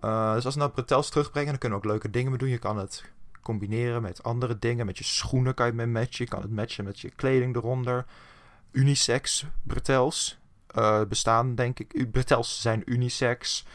Uh, 0.00 0.34
dus 0.34 0.44
als 0.44 0.54
we 0.54 0.60
nou 0.60 0.72
Bretels 0.72 1.10
terugbrengen, 1.10 1.50
dan 1.50 1.58
kunnen 1.58 1.78
we 1.78 1.84
ook 1.84 1.90
leuke 1.90 2.10
dingen 2.10 2.30
mee 2.30 2.38
doen. 2.38 2.48
Je 2.48 2.58
kan 2.58 2.78
het 2.78 3.04
combineren 3.46 4.02
met 4.02 4.22
andere 4.22 4.58
dingen. 4.58 4.86
Met 4.86 4.98
je 4.98 5.04
schoenen 5.04 5.54
kan 5.54 5.66
je 5.66 5.80
het 5.80 5.90
matchen. 5.90 6.24
Je 6.24 6.30
kan 6.30 6.42
het 6.42 6.50
matchen 6.50 6.84
met 6.84 7.00
je 7.00 7.10
kleding 7.10 7.56
eronder. 7.56 8.04
Unisex 8.72 9.46
Bretels 9.62 10.38
uh, 10.78 11.02
bestaan, 11.08 11.54
denk 11.54 11.78
ik. 11.78 12.10
Bretels 12.10 12.60
zijn 12.60 12.82
unisex. 12.84 13.66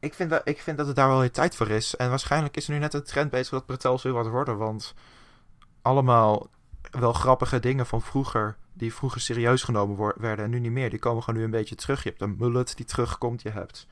ik 0.00 0.14
vind, 0.14 0.30
dat, 0.30 0.40
ik 0.44 0.60
vind 0.60 0.76
dat 0.76 0.86
het 0.86 0.96
daar 0.96 1.08
wel 1.08 1.20
weer 1.20 1.30
tijd 1.30 1.56
voor 1.56 1.68
is. 1.68 1.96
En 1.96 2.08
waarschijnlijk 2.08 2.56
is 2.56 2.66
er 2.66 2.72
nu 2.72 2.78
net 2.78 2.94
een 2.94 3.04
trend 3.04 3.30
bezig 3.30 3.50
dat 3.50 3.66
pretels 3.66 4.02
weer 4.02 4.12
wat 4.12 4.28
worden. 4.28 4.56
Want 4.56 4.94
allemaal 5.82 6.48
wel 6.90 7.12
grappige 7.12 7.60
dingen 7.60 7.86
van 7.86 8.02
vroeger, 8.02 8.56
die 8.72 8.94
vroeger 8.94 9.20
serieus 9.20 9.62
genomen 9.62 10.14
werden 10.16 10.44
en 10.44 10.50
nu 10.50 10.58
niet 10.58 10.72
meer, 10.72 10.90
die 10.90 10.98
komen 10.98 11.22
gewoon 11.22 11.38
nu 11.38 11.44
een 11.44 11.50
beetje 11.50 11.74
terug. 11.74 12.02
Je 12.02 12.08
hebt 12.08 12.22
een 12.22 12.36
mullet 12.38 12.76
die 12.76 12.86
terugkomt, 12.86 13.42
je 13.42 13.50
hebt 13.50 13.86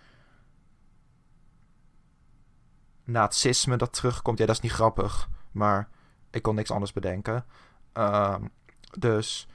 nazisme 3.09 3.77
dat 3.77 3.93
terugkomt. 3.93 4.39
Ja, 4.39 4.47
dat 4.47 4.55
is 4.55 4.61
niet 4.61 4.73
grappig, 4.73 5.29
maar 5.53 5.89
ik 6.31 6.43
kon 6.43 6.55
niks 6.55 6.71
anders 6.71 6.93
bedenken. 6.93 7.45
Ehm, 7.93 8.43
dus 8.99 9.49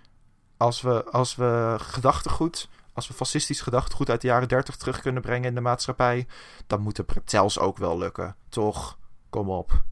als 0.57 0.81
we, 0.81 1.03
als 1.11 1.35
we 1.35 1.75
gedachtegoed, 1.79 2.69
als 2.93 3.07
we 3.07 3.13
fascistisch 3.13 3.61
gedachtegoed 3.61 4.09
uit 4.09 4.21
de 4.21 4.27
jaren 4.27 4.47
30 4.47 4.75
terug 4.75 5.01
kunnen 5.01 5.21
brengen 5.21 5.49
in 5.49 5.55
de 5.55 5.61
maatschappij, 5.61 6.27
dan 6.67 6.81
moet 6.81 6.95
de 6.95 7.03
pretels 7.03 7.59
ook 7.59 7.77
wel 7.77 7.97
lukken, 7.97 8.35
toch? 8.49 8.97
Kom 9.29 9.49
op. 9.49 9.83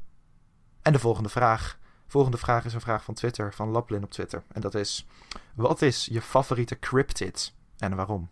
En 0.81 0.93
de 0.93 0.99
volgende 0.99 1.29
vraag. 1.29 1.79
Volgende 2.07 2.37
vraag 2.37 2.65
is 2.65 2.73
een 2.73 2.81
vraag 2.81 3.03
van 3.03 3.13
Twitter, 3.13 3.53
van 3.53 3.69
Laplin 3.69 4.03
op 4.03 4.11
Twitter. 4.11 4.43
En 4.51 4.61
dat 4.61 4.75
is: 4.75 5.07
Wat 5.55 5.81
is 5.81 6.05
je 6.05 6.21
favoriete 6.21 6.79
cryptid 6.79 7.53
en 7.77 7.95
waarom? 7.95 8.29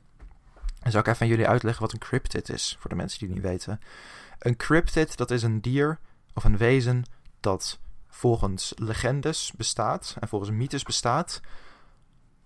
En 0.80 0.92
zal 0.92 1.00
ik 1.00 1.08
even 1.08 1.22
aan 1.22 1.28
jullie 1.28 1.48
uitleggen 1.48 1.82
wat 1.82 1.94
een 1.94 2.00
cryptid 2.00 2.50
is, 2.50 2.78
voor 2.80 2.90
de 2.90 2.96
mensen 2.96 3.20
die 3.20 3.28
het 3.28 3.38
niet 3.38 3.48
weten. 3.48 3.80
Een 4.40 4.56
cryptid, 4.56 5.18
dat 5.18 5.32
is 5.32 5.44
een 5.44 5.62
dier 5.62 6.00
of 6.34 6.44
een 6.44 6.58
wezen 6.58 7.04
dat 7.40 7.80
volgens 8.08 8.74
legendes 8.76 9.52
bestaat 9.58 10.16
en 10.20 10.28
volgens 10.28 10.52
mythes 10.52 10.84
bestaat, 10.84 11.42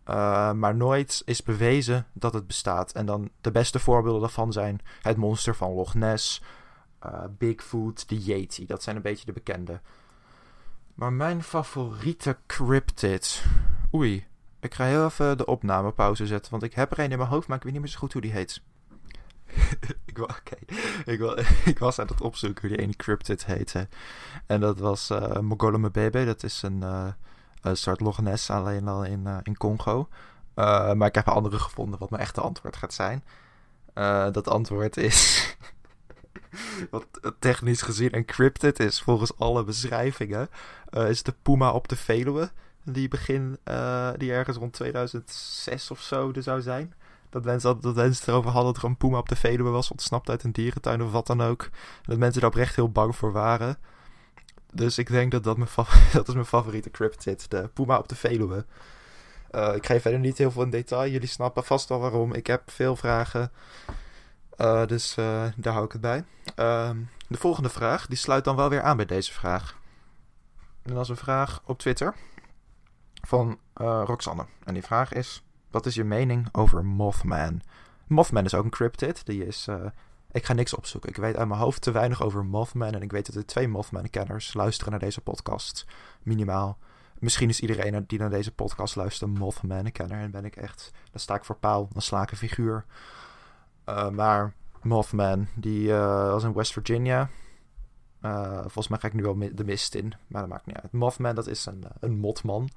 uh, 0.09 0.51
maar 0.51 0.75
nooit 0.75 1.21
is 1.25 1.43
bewezen 1.43 2.07
dat 2.13 2.33
het 2.33 2.47
bestaat. 2.47 2.91
En 2.91 3.05
dan 3.05 3.29
de 3.41 3.51
beste 3.51 3.79
voorbeelden 3.79 4.21
daarvan 4.21 4.51
zijn 4.51 4.79
het 5.01 5.17
monster 5.17 5.55
van 5.55 5.71
Loch 5.71 5.93
Ness, 5.93 6.41
uh, 7.05 7.23
Bigfoot, 7.37 8.09
de 8.09 8.17
Yeti. 8.17 8.65
Dat 8.65 8.83
zijn 8.83 8.95
een 8.95 9.01
beetje 9.01 9.25
de 9.25 9.31
bekende. 9.31 9.81
Maar 10.93 11.13
mijn 11.13 11.43
favoriete 11.43 12.37
cryptid. 12.45 13.45
Oei, 13.93 14.27
ik 14.63 14.73
ga 14.73 14.85
heel 14.85 15.05
even 15.05 15.37
de 15.37 15.45
opname 15.45 15.91
pauze 15.91 16.27
zetten, 16.27 16.51
want 16.51 16.63
ik 16.63 16.73
heb 16.73 16.91
er 16.91 16.99
een 16.99 17.11
in 17.11 17.17
mijn 17.17 17.29
hoofd, 17.29 17.47
maar 17.47 17.57
ik 17.57 17.63
weet 17.63 17.73
niet 17.73 17.81
meer 17.81 17.91
zo 17.91 17.99
goed 17.99 18.13
hoe 18.13 18.21
die 18.21 18.31
heet. 18.31 18.61
ik, 20.05 20.17
ik, 21.05 21.21
ik, 21.73 21.79
was 21.79 21.99
aan 21.99 22.07
het 22.07 22.21
opzoeken 22.21 22.67
hoe 22.67 22.77
die 22.77 22.85
ene 22.85 22.95
cryptid 22.95 23.45
heette. 23.45 23.87
En 24.45 24.59
dat 24.59 24.79
was 24.79 25.09
uh, 25.09 25.39
Mogolomebebe. 25.39 26.25
Dat 26.25 26.43
is 26.43 26.61
een, 26.61 26.81
uh, 26.83 27.73
soort 27.73 27.99
Loch 27.99 28.21
Ness, 28.21 28.49
alleen 28.49 28.87
al 28.87 29.03
in, 29.03 29.23
uh, 29.27 29.37
in 29.43 29.57
Congo. 29.57 30.07
maar 30.55 31.07
ik 31.07 31.15
heb 31.15 31.27
een 31.27 31.33
andere 31.33 31.59
gevonden 31.59 31.99
wat 31.99 32.09
mijn 32.09 32.21
echte 32.21 32.41
antwoord 32.41 32.75
gaat 32.75 32.93
zijn. 32.93 33.23
dat 34.33 34.47
antwoord 34.47 34.97
is... 34.97 35.47
wat 36.91 37.05
technisch 37.39 37.81
gezien 37.81 38.15
een 38.15 38.25
cryptid 38.25 38.79
is, 38.79 39.01
volgens 39.01 39.37
alle 39.37 39.63
beschrijvingen, 39.63 40.49
is 40.89 41.23
de 41.23 41.33
puma 41.41 41.71
op 41.71 41.87
de 41.87 41.95
Veluwe. 41.95 42.51
Die 42.83 43.07
begin, 43.07 43.57
die 44.17 44.31
ergens 44.31 44.57
rond 44.57 44.73
2006 44.73 45.91
of 45.91 46.01
zo 46.01 46.31
er 46.35 46.43
zou 46.43 46.61
zijn. 46.61 46.93
Dat 47.33 47.43
mensen, 47.43 47.81
dat 47.81 47.95
mensen 47.95 48.27
erover 48.27 48.51
hadden 48.51 48.73
dat 48.73 48.83
er 48.83 48.89
een 48.89 48.97
puma 48.97 49.17
op 49.17 49.29
de 49.29 49.35
Veluwe 49.35 49.69
was, 49.69 49.91
ontsnapt 49.91 50.29
uit 50.29 50.43
een 50.43 50.51
dierentuin 50.51 51.03
of 51.03 51.11
wat 51.11 51.27
dan 51.27 51.41
ook. 51.41 51.61
En 51.63 51.69
dat 52.03 52.17
mensen 52.17 52.41
er 52.41 52.47
oprecht 52.47 52.75
heel 52.75 52.91
bang 52.91 53.15
voor 53.15 53.31
waren. 53.31 53.77
Dus 54.73 54.97
ik 54.97 55.07
denk 55.07 55.31
dat 55.31 55.43
dat, 55.43 55.57
mijn 55.57 55.69
dat 56.13 56.27
is 56.27 56.33
mijn 56.33 56.45
favoriete 56.45 56.91
cryptid, 56.91 57.51
de 57.51 57.69
puma 57.73 57.97
op 57.97 58.07
de 58.07 58.15
Veluwe. 58.15 58.65
Uh, 59.51 59.75
ik 59.75 59.85
geef 59.85 60.01
verder 60.01 60.19
niet 60.19 60.37
heel 60.37 60.51
veel 60.51 60.63
in 60.63 60.69
detail. 60.69 61.11
Jullie 61.11 61.27
snappen 61.27 61.63
vast 61.63 61.89
wel 61.89 61.99
waarom. 61.99 62.33
Ik 62.33 62.47
heb 62.47 62.71
veel 62.71 62.95
vragen. 62.95 63.51
Uh, 64.57 64.85
dus 64.85 65.13
daar 65.55 65.73
hou 65.73 65.85
ik 65.85 65.91
het 65.91 66.01
bij. 66.01 66.23
Ehm, 66.55 66.97
de 67.27 67.37
volgende 67.37 67.69
vraag, 67.69 68.07
die 68.07 68.17
sluit 68.17 68.43
dan 68.43 68.55
wel 68.55 68.69
weer 68.69 68.81
aan 68.81 68.97
bij 68.97 69.05
deze 69.05 69.33
vraag. 69.33 69.77
En 70.83 70.93
dat 70.93 71.03
is 71.03 71.09
een 71.09 71.17
vraag 71.17 71.61
op 71.65 71.79
Twitter 71.79 72.15
van 73.27 73.59
Roxanne. 73.73 74.45
En 74.63 74.73
die 74.73 74.83
vraag 74.83 75.13
is... 75.13 75.43
Wat 75.73 75.85
is 75.85 75.95
je 75.95 76.03
mening 76.03 76.47
over 76.51 76.85
Mothman? 76.85 77.61
Mothman 78.07 78.45
is 78.45 78.53
ook 78.53 78.63
een 78.63 78.69
cryptid. 78.69 79.25
Die 79.25 79.45
is. 79.45 79.67
Uh, 79.69 79.85
ik 80.31 80.45
ga 80.45 80.53
niks 80.53 80.73
opzoeken. 80.73 81.09
Ik 81.09 81.15
weet 81.15 81.35
uit 81.35 81.47
mijn 81.47 81.59
hoofd 81.59 81.81
te 81.81 81.91
weinig 81.91 82.23
over 82.23 82.45
Mothman. 82.45 82.93
En 82.93 83.01
ik 83.01 83.11
weet 83.11 83.25
dat 83.25 83.35
er 83.35 83.45
twee 83.45 83.67
Mothman-kenners 83.67 84.53
luisteren 84.53 84.91
naar 84.91 84.99
deze 84.99 85.21
podcast. 85.21 85.85
Minimaal. 86.23 86.77
Misschien 87.19 87.49
is 87.49 87.59
iedereen 87.59 88.03
die 88.07 88.19
naar 88.19 88.29
deze 88.29 88.51
podcast 88.51 88.95
luistert 88.95 89.37
Mothman-kenner. 89.37 90.19
En 90.19 90.31
ben 90.31 90.45
ik 90.45 90.55
echt. 90.55 90.91
Dan 91.11 91.19
sta 91.19 91.35
ik 91.35 91.45
voor 91.45 91.57
paal. 91.57 91.87
Dan 91.91 92.01
sla 92.01 92.21
ik 92.21 92.31
een 92.31 92.37
figuur. 92.37 92.85
Uh, 93.89 94.09
maar 94.09 94.53
Mothman, 94.81 95.47
die 95.55 95.93
was 95.93 96.43
in 96.43 96.53
West 96.53 96.73
Virginia. 96.73 97.29
volgens 98.61 98.87
mij 98.87 98.99
ga 98.99 99.07
ik 99.07 99.13
nu 99.13 99.23
wel 99.23 99.37
de 99.53 99.63
mist 99.63 99.95
in. 99.95 100.13
Maar 100.27 100.41
dat 100.41 100.49
maakt 100.49 100.65
niet 100.65 100.77
uit. 100.77 100.91
Mothman, 100.91 101.35
dat 101.35 101.47
is 101.47 101.65
een, 101.65 101.83
een 101.99 102.17
motman 102.17 102.69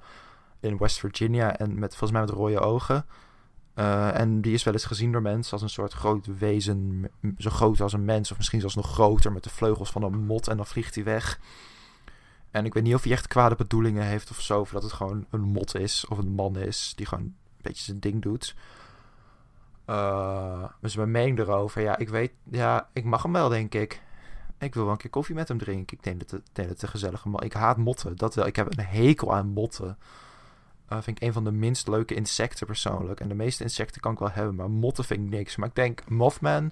in 0.59 0.77
West 0.77 0.99
Virginia. 0.99 1.57
En 1.57 1.79
met, 1.79 1.89
volgens 1.89 2.11
mij 2.11 2.21
met 2.21 2.29
rode 2.29 2.59
ogen. 2.59 3.05
Uh, 3.75 4.19
en 4.19 4.41
die 4.41 4.53
is 4.53 4.63
wel 4.63 4.73
eens 4.73 4.85
gezien 4.85 5.11
door 5.11 5.21
mensen 5.21 5.53
als 5.53 5.61
een 5.61 5.69
soort 5.69 5.93
groot 5.93 6.37
wezen. 6.37 7.09
Zo 7.37 7.49
groot 7.49 7.81
als 7.81 7.93
een 7.93 8.05
mens. 8.05 8.31
Of 8.31 8.37
misschien 8.37 8.59
zelfs 8.59 8.75
nog 8.75 8.91
groter. 8.91 9.31
Met 9.31 9.43
de 9.43 9.49
vleugels 9.49 9.89
van 9.89 10.03
een 10.03 10.25
mot. 10.25 10.47
En 10.47 10.57
dan 10.57 10.65
vliegt 10.65 10.95
hij 10.95 11.03
weg. 11.03 11.39
En 12.51 12.65
ik 12.65 12.73
weet 12.73 12.83
niet 12.83 12.95
of 12.95 13.03
hij 13.03 13.11
echt 13.11 13.27
kwade 13.27 13.55
bedoelingen 13.55 14.03
heeft 14.03 14.29
of 14.29 14.41
zo. 14.41 14.59
Of 14.59 14.69
dat 14.69 14.83
het 14.83 14.93
gewoon 14.93 15.25
een 15.29 15.41
mot 15.41 15.75
is. 15.75 16.05
Of 16.07 16.17
een 16.17 16.31
man 16.31 16.57
is. 16.57 16.93
Die 16.95 17.05
gewoon 17.05 17.23
een 17.23 17.35
beetje 17.61 17.83
zijn 17.83 17.99
ding 17.99 18.21
doet. 18.21 18.55
Uh, 19.89 20.63
dus 20.81 20.95
mijn 20.95 21.11
mening 21.11 21.39
erover. 21.39 21.81
Ja, 21.81 21.97
ik 21.97 22.09
weet. 22.09 22.31
Ja, 22.43 22.89
ik 22.93 23.03
mag 23.03 23.23
hem 23.23 23.33
wel, 23.33 23.49
denk 23.49 23.73
ik. 23.73 24.01
Ik 24.59 24.73
wil 24.73 24.83
wel 24.83 24.91
een 24.91 24.97
keer 24.97 25.09
koffie 25.09 25.35
met 25.35 25.47
hem 25.47 25.57
drinken. 25.57 25.97
Ik 25.97 26.03
denk 26.03 26.19
dat 26.19 26.31
het, 26.31 26.49
denk 26.51 26.81
een 26.81 26.89
gezellige 26.89 27.29
man. 27.29 27.43
Ik 27.43 27.53
haat 27.53 27.77
motten. 27.77 28.15
Dat 28.15 28.35
wel. 28.35 28.45
Ik 28.45 28.55
heb 28.55 28.77
een 28.77 28.85
hekel 28.85 29.33
aan 29.33 29.47
motten. 29.47 29.97
Uh, 30.89 31.01
vind 31.01 31.21
ik 31.21 31.27
een 31.27 31.33
van 31.33 31.43
de 31.43 31.51
minst 31.51 31.87
leuke 31.87 32.15
insecten 32.15 32.67
persoonlijk. 32.67 33.19
En 33.19 33.27
de 33.27 33.35
meeste 33.35 33.63
insecten 33.63 34.01
kan 34.01 34.11
ik 34.11 34.19
wel 34.19 34.31
hebben, 34.31 34.55
maar 34.55 34.69
motten 34.69 35.03
vind 35.03 35.23
ik 35.23 35.29
niks. 35.29 35.55
Maar 35.55 35.67
ik 35.67 35.75
denk, 35.75 36.09
Mothman... 36.09 36.71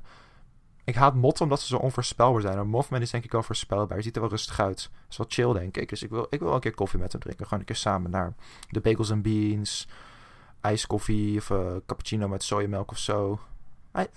Ik 0.84 0.96
haat 0.96 1.16
motten 1.16 1.44
omdat 1.44 1.60
ze 1.62 1.68
zo 1.68 1.78
onvoorspelbaar 1.78 2.42
zijn. 2.42 2.56
Maar 2.56 2.68
Mothman 2.68 3.02
is 3.02 3.12
denk 3.12 3.24
ik 3.24 3.32
wel 3.32 3.44
voorspelbaar. 3.44 3.94
Hij 3.94 4.02
ziet 4.02 4.16
er 4.16 4.22
wel 4.22 4.30
rustig 4.30 4.60
uit. 4.60 4.90
Dat 4.92 5.10
is 5.10 5.18
wel 5.18 5.28
chill, 5.30 5.54
denk 5.54 5.78
ik. 5.78 5.90
Dus 5.90 6.04
ik 6.04 6.10
wil, 6.10 6.28
ik 6.30 6.40
wil 6.40 6.54
een 6.54 6.60
keer 6.60 6.74
koffie 6.74 7.00
met 7.00 7.12
hem 7.12 7.22
drinken. 7.22 7.44
Gewoon 7.44 7.60
een 7.60 7.66
keer 7.66 7.76
samen 7.76 8.12
naar 8.12 8.34
de 8.70 8.80
Bagels 8.80 9.12
and 9.12 9.22
Beans. 9.22 9.88
IJskoffie 10.62 11.38
of 11.38 11.50
uh, 11.50 11.72
cappuccino 11.86 12.28
met 12.28 12.44
sojamelk 12.44 12.92
of 12.92 12.98
zo. 12.98 13.40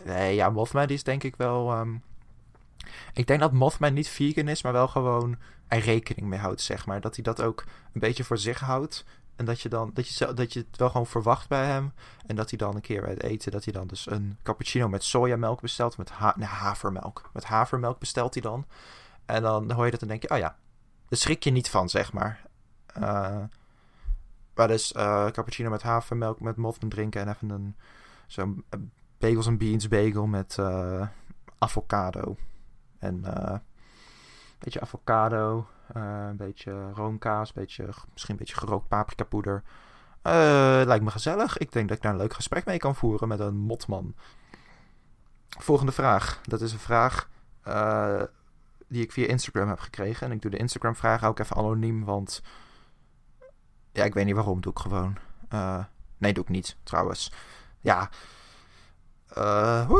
Nee, 0.04 0.34
ja, 0.34 0.50
Mothman 0.50 0.88
is 0.88 1.02
denk 1.02 1.22
ik 1.22 1.36
wel... 1.36 1.78
Um... 1.78 2.02
Ik 3.12 3.26
denk 3.26 3.40
dat 3.40 3.52
Mothman 3.52 3.94
niet 3.94 4.08
vegan 4.08 4.48
is, 4.48 4.62
maar 4.62 4.72
wel 4.72 4.88
gewoon 4.88 5.36
er 5.68 5.80
rekening 5.80 6.28
mee 6.28 6.38
houdt, 6.38 6.60
zeg 6.60 6.86
maar. 6.86 7.00
Dat 7.00 7.14
hij 7.14 7.24
dat 7.24 7.42
ook 7.42 7.64
een 7.92 8.00
beetje 8.00 8.24
voor 8.24 8.38
zich 8.38 8.60
houdt. 8.60 9.04
En 9.38 9.44
dat 9.44 9.60
je 9.60 9.68
dan 9.68 9.90
dat 9.94 10.08
je, 10.08 10.34
dat 10.34 10.52
je 10.52 10.66
het 10.70 10.78
wel 10.78 10.90
gewoon 10.90 11.06
verwacht 11.06 11.48
bij 11.48 11.64
hem. 11.66 11.92
En 12.26 12.36
dat 12.36 12.50
hij 12.50 12.58
dan 12.58 12.74
een 12.74 12.80
keer 12.80 13.00
bij 13.00 13.10
het 13.10 13.22
eten, 13.22 13.52
dat 13.52 13.64
hij 13.64 13.72
dan 13.72 13.86
dus 13.86 14.10
een 14.10 14.38
cappuccino 14.42 14.88
met 14.88 15.04
sojamelk 15.04 15.60
bestelt. 15.60 15.96
Met 15.96 16.12
nee, 16.36 16.48
havermelk. 16.48 17.30
Met 17.32 17.44
havermelk 17.44 17.98
bestelt 17.98 18.34
hij 18.34 18.42
dan. 18.42 18.66
En 19.26 19.42
dan 19.42 19.70
hoor 19.70 19.84
je 19.84 19.90
dat 19.90 20.02
en 20.02 20.08
denk 20.08 20.22
je, 20.22 20.30
oh 20.30 20.38
ja, 20.38 20.56
daar 21.08 21.18
schrik 21.18 21.44
je 21.44 21.50
niet 21.50 21.70
van, 21.70 21.88
zeg 21.88 22.12
maar. 22.12 22.46
Uh, 22.98 23.42
maar 24.54 24.68
dus 24.68 24.92
uh, 24.92 25.26
cappuccino 25.26 25.70
met 25.70 25.82
havermelk 25.82 26.40
met 26.40 26.56
motten 26.56 26.88
drinken 26.88 27.20
en 27.20 27.28
even 27.28 27.50
een 27.50 27.76
zo'n 28.26 28.64
bagels 29.18 29.46
en 29.46 29.58
beans 29.58 29.88
bagel 29.88 30.26
met 30.26 30.58
avocado. 31.58 32.36
En 32.98 33.24
beetje 34.58 34.80
avocado, 34.80 35.66
uh, 35.96 36.26
een 36.28 36.36
beetje 36.36 36.90
roomkaas, 36.92 37.52
beetje, 37.52 37.86
misschien 38.12 38.34
een 38.34 38.40
beetje 38.40 38.56
gerookt 38.56 38.88
paprikapoeder. 38.88 39.62
Uh, 40.22 40.32
lijkt 40.84 41.04
me 41.04 41.10
gezellig. 41.10 41.58
Ik 41.58 41.72
denk 41.72 41.88
dat 41.88 41.96
ik 41.96 42.02
daar 42.02 42.12
een 42.12 42.18
leuk 42.18 42.34
gesprek 42.34 42.64
mee 42.64 42.78
kan 42.78 42.94
voeren 42.94 43.28
met 43.28 43.40
een 43.40 43.56
motman. 43.56 44.14
Volgende 45.48 45.92
vraag. 45.92 46.40
Dat 46.42 46.60
is 46.60 46.72
een 46.72 46.78
vraag 46.78 47.28
uh, 47.68 48.22
die 48.88 49.02
ik 49.02 49.12
via 49.12 49.26
Instagram 49.26 49.68
heb 49.68 49.78
gekregen. 49.78 50.26
En 50.26 50.32
ik 50.32 50.42
doe 50.42 50.50
de 50.50 50.56
Instagram-vraag 50.56 51.24
ook 51.24 51.38
even 51.38 51.56
anoniem, 51.56 52.04
want... 52.04 52.42
Ja, 53.92 54.04
ik 54.04 54.14
weet 54.14 54.24
niet 54.24 54.34
waarom. 54.34 54.60
Doe 54.60 54.72
ik 54.72 54.78
gewoon. 54.78 55.18
nee, 56.18 56.32
doe 56.32 56.44
ik 56.44 56.50
niet, 56.50 56.76
trouwens. 56.82 57.32
Ja... 57.80 58.10
Uh, 59.38 59.92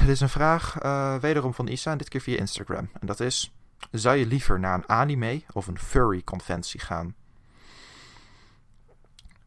Dit 0.00 0.08
is 0.08 0.20
een 0.20 0.28
vraag 0.28 0.74
wederom 1.20 1.54
van 1.54 1.66
Isa, 1.66 1.96
dit 1.96 2.08
keer 2.08 2.20
via 2.20 2.38
Instagram. 2.38 2.88
En 3.00 3.06
dat 3.06 3.20
is... 3.20 3.54
Zou 3.90 4.16
je 4.16 4.26
liever 4.26 4.60
naar 4.60 4.74
een 4.74 4.88
anime 4.88 5.42
of 5.52 5.66
een 5.66 5.78
furry 5.78 6.22
conventie 6.24 6.80
gaan? 6.80 7.14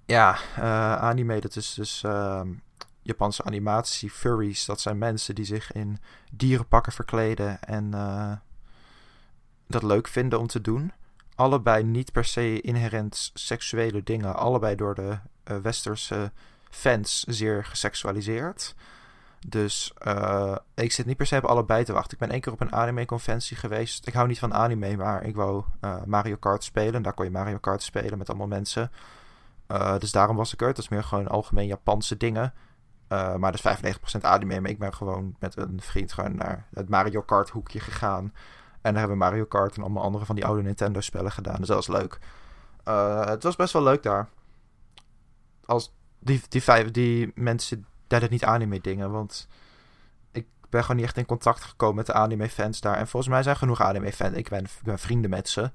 Ja, 0.06 0.38
uh, 0.58 0.96
anime, 0.96 1.42
dat 1.42 1.56
is 1.56 1.74
dus 1.74 2.04
uh, 2.06 2.42
Japanse 3.02 3.44
animatie. 3.44 4.12
Furries, 4.12 4.66
dat 4.66 4.82
zijn 4.82 4.98
mensen 4.98 5.36
die 5.36 5.46
zich 5.46 5.72
in 5.72 6.00
dierenpakken 6.32 6.92
verkleden 6.92 7.62
en 7.62 7.92
uh, 7.94 8.32
dat 9.68 9.84
leuk 9.84 10.08
vinden 10.08 10.40
om 10.40 10.48
te 10.48 10.62
doen. 10.62 10.92
Allebei 11.36 11.84
niet 11.84 12.12
per 12.12 12.26
se 12.26 12.62
inherent 12.62 13.32
seksuele 13.34 14.04
dingen. 14.04 14.36
Allebei 14.36 14.76
door 14.76 14.96
de 14.96 15.18
uh, 15.52 15.58
westerse 15.58 16.32
fans 16.70 17.24
zeer 17.24 17.66
geseksualiseerd. 17.66 18.76
Dus 19.48 19.94
uh, 20.08 20.56
ik 20.74 20.92
zit 20.92 21.06
niet 21.06 21.18
per 21.18 21.26
se 21.26 21.38
op 21.38 21.46
allebei 21.46 21.84
te 21.84 21.94
wachten. 21.94 22.14
Ik 22.14 22.20
ben 22.20 22.30
één 22.30 22.42
keer 22.42 22.54
op 22.54 22.62
een 22.62 22.74
anime-conventie 22.74 23.58
geweest. 23.58 24.08
Ik 24.08 24.14
hou 24.14 24.28
niet 24.28 24.40
van 24.40 24.54
anime, 24.54 24.96
maar 24.96 25.24
ik 25.24 25.36
wou 25.36 25.64
uh, 25.82 26.04
Mario 26.06 26.36
Kart 26.36 26.64
spelen. 26.64 27.02
Daar 27.02 27.14
kon 27.14 27.26
je 27.26 27.32
Mario 27.32 27.58
Kart 27.58 27.82
spelen 27.84 28.18
met 28.18 28.30
allemaal 28.30 28.48
mensen. 28.48 28.92
Uh, 29.68 29.98
dus 29.98 30.12
daarom 30.12 30.36
was 30.36 30.54
ik 30.54 30.62
er. 30.62 30.68
Het 30.68 30.78
is 30.78 30.90
meer 30.90 31.04
gewoon 31.04 31.28
algemeen 31.28 31.68
Japanse 31.68 32.18
dingen. 32.18 32.54
maar 33.08 33.52
dat 33.52 33.66
is 33.66 33.96
95% 34.18 34.22
anime. 34.22 34.62
Maar 34.62 34.70
ik 34.70 34.80
ben 34.80 34.94
gewoon 34.94 35.36
met 35.40 35.58
een 35.58 35.82
vriend 35.82 36.14
gewoon 36.14 36.36
naar 36.36 36.68
het 36.74 36.90
Mario 36.90 37.22
Kart 37.22 37.50
hoekje 37.50 37.80
gegaan. 37.80 38.34
En 38.82 38.92
daar 38.94 39.00
hebben 39.00 39.18
we 39.18 39.24
Mario 39.24 39.46
Kart 39.46 39.76
en 39.76 39.82
allemaal 39.82 40.04
andere 40.04 40.26
van 40.26 40.36
die 40.36 40.46
oude 40.46 40.62
Nintendo-spellen 40.62 41.32
gedaan. 41.32 41.58
Dus 41.58 41.68
dat 41.68 41.86
was 41.86 41.98
leuk. 42.02 42.20
het 43.30 43.44
was 43.44 43.56
best 43.56 43.74
wel 43.74 43.84
leuk 43.84 44.04
daar. 44.04 44.30
Als 45.66 45.94
die, 46.20 46.42
die, 46.48 46.64
vijf, 46.64 46.92
die 46.92 47.32
mensen 47.36 47.86
daar 48.20 48.30
het 48.30 48.40
niet 48.40 48.50
anime 48.50 48.82
dingen. 48.82 49.12
Want 49.12 49.48
ik 50.32 50.48
ben 50.70 50.82
gewoon 50.82 50.96
niet 50.96 51.06
echt 51.06 51.18
in 51.18 51.26
contact 51.26 51.62
gekomen 51.62 51.96
met 51.96 52.06
de 52.06 52.14
anime 52.14 52.50
fans 52.50 52.82
daar. 52.82 52.98
En 52.98 53.08
volgens 53.08 53.32
mij 53.32 53.44
zijn 53.44 53.56
genoeg 53.56 53.82
anime 53.82 54.14
fans. 54.14 54.36
Ik 54.36 54.50
ben, 54.50 54.64
ik 54.84 55.00
vrienden 55.00 55.30
met 55.30 55.50
ze. 55.50 55.72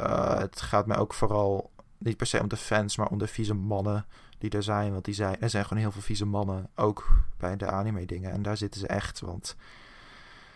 Uh, 0.00 0.38
het 0.38 0.60
gaat 0.60 0.86
mij 0.86 0.96
ook 0.96 1.14
vooral 1.14 1.70
niet 1.98 2.16
per 2.16 2.26
se 2.26 2.40
om 2.40 2.48
de 2.48 2.56
fans, 2.56 2.96
maar 2.96 3.08
om 3.08 3.18
de 3.18 3.26
vieze 3.26 3.54
mannen 3.54 4.06
die 4.38 4.50
er 4.50 4.62
zijn. 4.62 4.92
Want 4.92 5.04
die 5.04 5.14
zijn, 5.14 5.40
er 5.40 5.50
zijn 5.50 5.64
gewoon 5.64 5.82
heel 5.82 5.92
veel 5.92 6.02
vieze 6.02 6.26
mannen, 6.26 6.68
ook 6.74 7.10
bij 7.36 7.56
de 7.56 7.66
anime 7.66 8.06
dingen. 8.06 8.32
En 8.32 8.42
daar 8.42 8.56
zitten 8.56 8.80
ze 8.80 8.86
echt, 8.86 9.20
want 9.20 9.56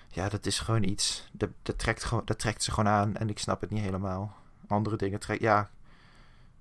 ja, 0.08 0.28
dat 0.28 0.46
is 0.46 0.58
gewoon 0.58 0.82
iets. 0.82 1.28
Dat, 1.32 1.50
dat, 1.62 1.78
trekt, 1.78 2.10
dat 2.24 2.38
trekt 2.38 2.62
ze 2.62 2.72
gewoon 2.72 2.92
aan 2.92 3.16
en 3.16 3.28
ik 3.28 3.38
snap 3.38 3.60
het 3.60 3.70
niet 3.70 3.82
helemaal. 3.82 4.34
Andere 4.66 4.96
dingen 4.96 5.20
trekt, 5.20 5.42
ja, 5.42 5.70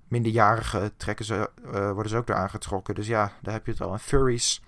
minderjarigen 0.08 0.96
trekken 0.96 1.24
ze, 1.24 1.50
uh, 1.64 1.70
worden 1.70 2.08
ze 2.08 2.16
ook 2.16 2.26
door 2.26 2.36
aangetrokken. 2.36 2.94
Dus 2.94 3.06
ja, 3.06 3.32
daar 3.42 3.54
heb 3.54 3.66
je 3.66 3.72
het 3.72 3.80
al. 3.80 3.92
En 3.92 3.98
furries. 3.98 4.62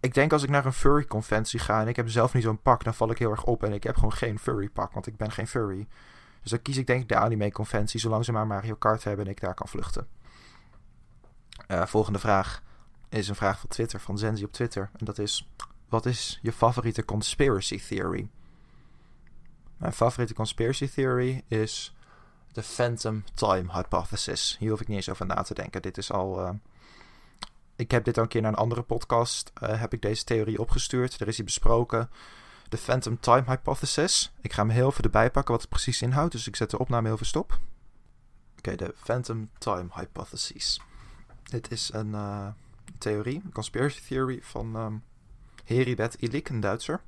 Ik 0.00 0.14
denk 0.14 0.32
als 0.32 0.42
ik 0.42 0.50
naar 0.50 0.66
een 0.66 0.72
furry 0.72 1.04
conventie 1.04 1.58
ga 1.58 1.80
en 1.80 1.88
ik 1.88 1.96
heb 1.96 2.08
zelf 2.08 2.34
niet 2.34 2.42
zo'n 2.42 2.62
pak, 2.62 2.84
dan 2.84 2.94
val 2.94 3.10
ik 3.10 3.18
heel 3.18 3.30
erg 3.30 3.44
op. 3.44 3.62
En 3.64 3.72
ik 3.72 3.82
heb 3.82 3.94
gewoon 3.94 4.12
geen 4.12 4.38
furry 4.38 4.68
pak, 4.68 4.92
want 4.92 5.06
ik 5.06 5.16
ben 5.16 5.32
geen 5.32 5.46
furry. 5.46 5.88
Dus 6.42 6.50
dan 6.50 6.62
kies 6.62 6.76
ik 6.76 6.86
denk 6.86 7.08
de 7.08 7.16
anime 7.16 7.52
conventie, 7.52 8.00
zolang 8.00 8.24
ze 8.24 8.32
maar 8.32 8.46
Mario 8.46 8.74
Kart 8.74 9.04
hebben 9.04 9.24
en 9.24 9.30
ik 9.30 9.40
daar 9.40 9.54
kan 9.54 9.68
vluchten. 9.68 10.06
Uh, 11.68 11.86
volgende 11.86 12.18
vraag 12.18 12.62
is 13.08 13.28
een 13.28 13.34
vraag 13.34 13.60
van 13.60 13.68
Twitter, 13.68 14.00
van 14.00 14.18
Zenzi 14.18 14.44
op 14.44 14.52
Twitter. 14.52 14.90
En 14.96 15.04
dat 15.04 15.18
is, 15.18 15.48
wat 15.88 16.06
is 16.06 16.38
je 16.42 16.52
favoriete 16.52 17.04
conspiracy 17.04 17.80
theory? 17.80 18.30
Mijn 19.76 19.92
favoriete 19.92 20.34
conspiracy 20.34 20.88
theory 20.88 21.42
is 21.48 21.95
de 22.56 22.62
Phantom 22.62 23.24
Time 23.34 23.72
Hypothesis. 23.72 24.56
Hier 24.58 24.70
hoef 24.70 24.80
ik 24.80 24.88
niet 24.88 24.96
eens 24.96 25.10
over 25.10 25.26
na 25.26 25.42
te 25.42 25.54
denken. 25.54 25.82
Dit 25.82 25.98
is 25.98 26.12
al. 26.12 26.42
Uh, 26.42 26.50
ik 27.76 27.90
heb 27.90 28.04
dit 28.04 28.16
al 28.16 28.22
een 28.22 28.28
keer 28.28 28.40
naar 28.40 28.52
een 28.52 28.58
andere 28.58 28.82
podcast. 28.82 29.52
Uh, 29.62 29.80
heb 29.80 29.92
ik 29.92 30.02
deze 30.02 30.24
theorie 30.24 30.60
opgestuurd. 30.60 31.20
Er 31.20 31.28
is 31.28 31.36
hij 31.36 31.44
besproken. 31.44 32.10
De 32.68 32.76
Phantom 32.76 33.20
Time 33.20 33.44
Hypothesis. 33.46 34.32
Ik 34.40 34.52
ga 34.52 34.62
hem 34.62 34.70
heel 34.70 34.88
even 34.88 35.04
erbij 35.04 35.30
pakken 35.30 35.52
wat 35.52 35.60
het 35.60 35.70
precies 35.70 36.02
inhoudt. 36.02 36.32
Dus 36.32 36.46
ik 36.46 36.56
zet 36.56 36.70
de 36.70 36.78
opname 36.78 37.04
heel 37.04 37.14
even 37.14 37.26
stop. 37.26 37.58
Oké, 38.58 38.76
de 38.76 38.94
Phantom 38.96 39.50
Time 39.58 39.88
Hypothesis. 39.92 40.80
Dit 41.42 41.70
is 41.70 41.92
een 41.92 42.10
uh, 42.10 42.48
theorie, 42.98 43.40
een 43.44 43.52
conspiracy 43.52 44.00
theory 44.08 44.38
van 44.42 44.76
um, 44.76 45.02
Heribert 45.64 46.48
een 46.50 46.60
Duitser. 46.60 47.00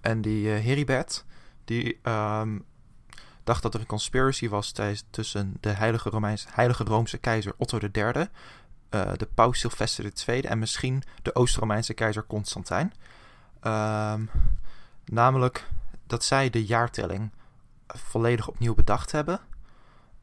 En 0.00 0.20
die 0.20 0.48
Heribert, 0.48 1.24
die 1.64 1.98
um, 2.02 2.68
dacht 3.44 3.62
dat 3.62 3.74
er 3.74 3.80
een 3.80 3.86
conspiracy 3.86 4.48
was 4.48 4.72
tussen 5.10 5.54
de 5.60 5.70
heilige, 5.70 6.10
Romeins, 6.10 6.46
heilige 6.50 6.84
Roomse 6.84 7.18
keizer 7.18 7.54
Otto 7.56 7.78
III, 7.78 8.04
uh, 8.14 9.12
de 9.16 9.28
paus 9.34 9.58
Sylvester 9.58 10.12
II 10.26 10.40
en 10.40 10.58
misschien 10.58 11.02
de 11.22 11.34
Oost-Romeinse 11.34 11.94
keizer 11.94 12.24
Constantijn. 12.26 12.92
Um, 13.62 14.30
namelijk 15.04 15.66
dat 16.06 16.24
zij 16.24 16.50
de 16.50 16.64
jaartelling 16.64 17.30
volledig 17.86 18.48
opnieuw 18.48 18.74
bedacht 18.74 19.12
hebben. 19.12 19.40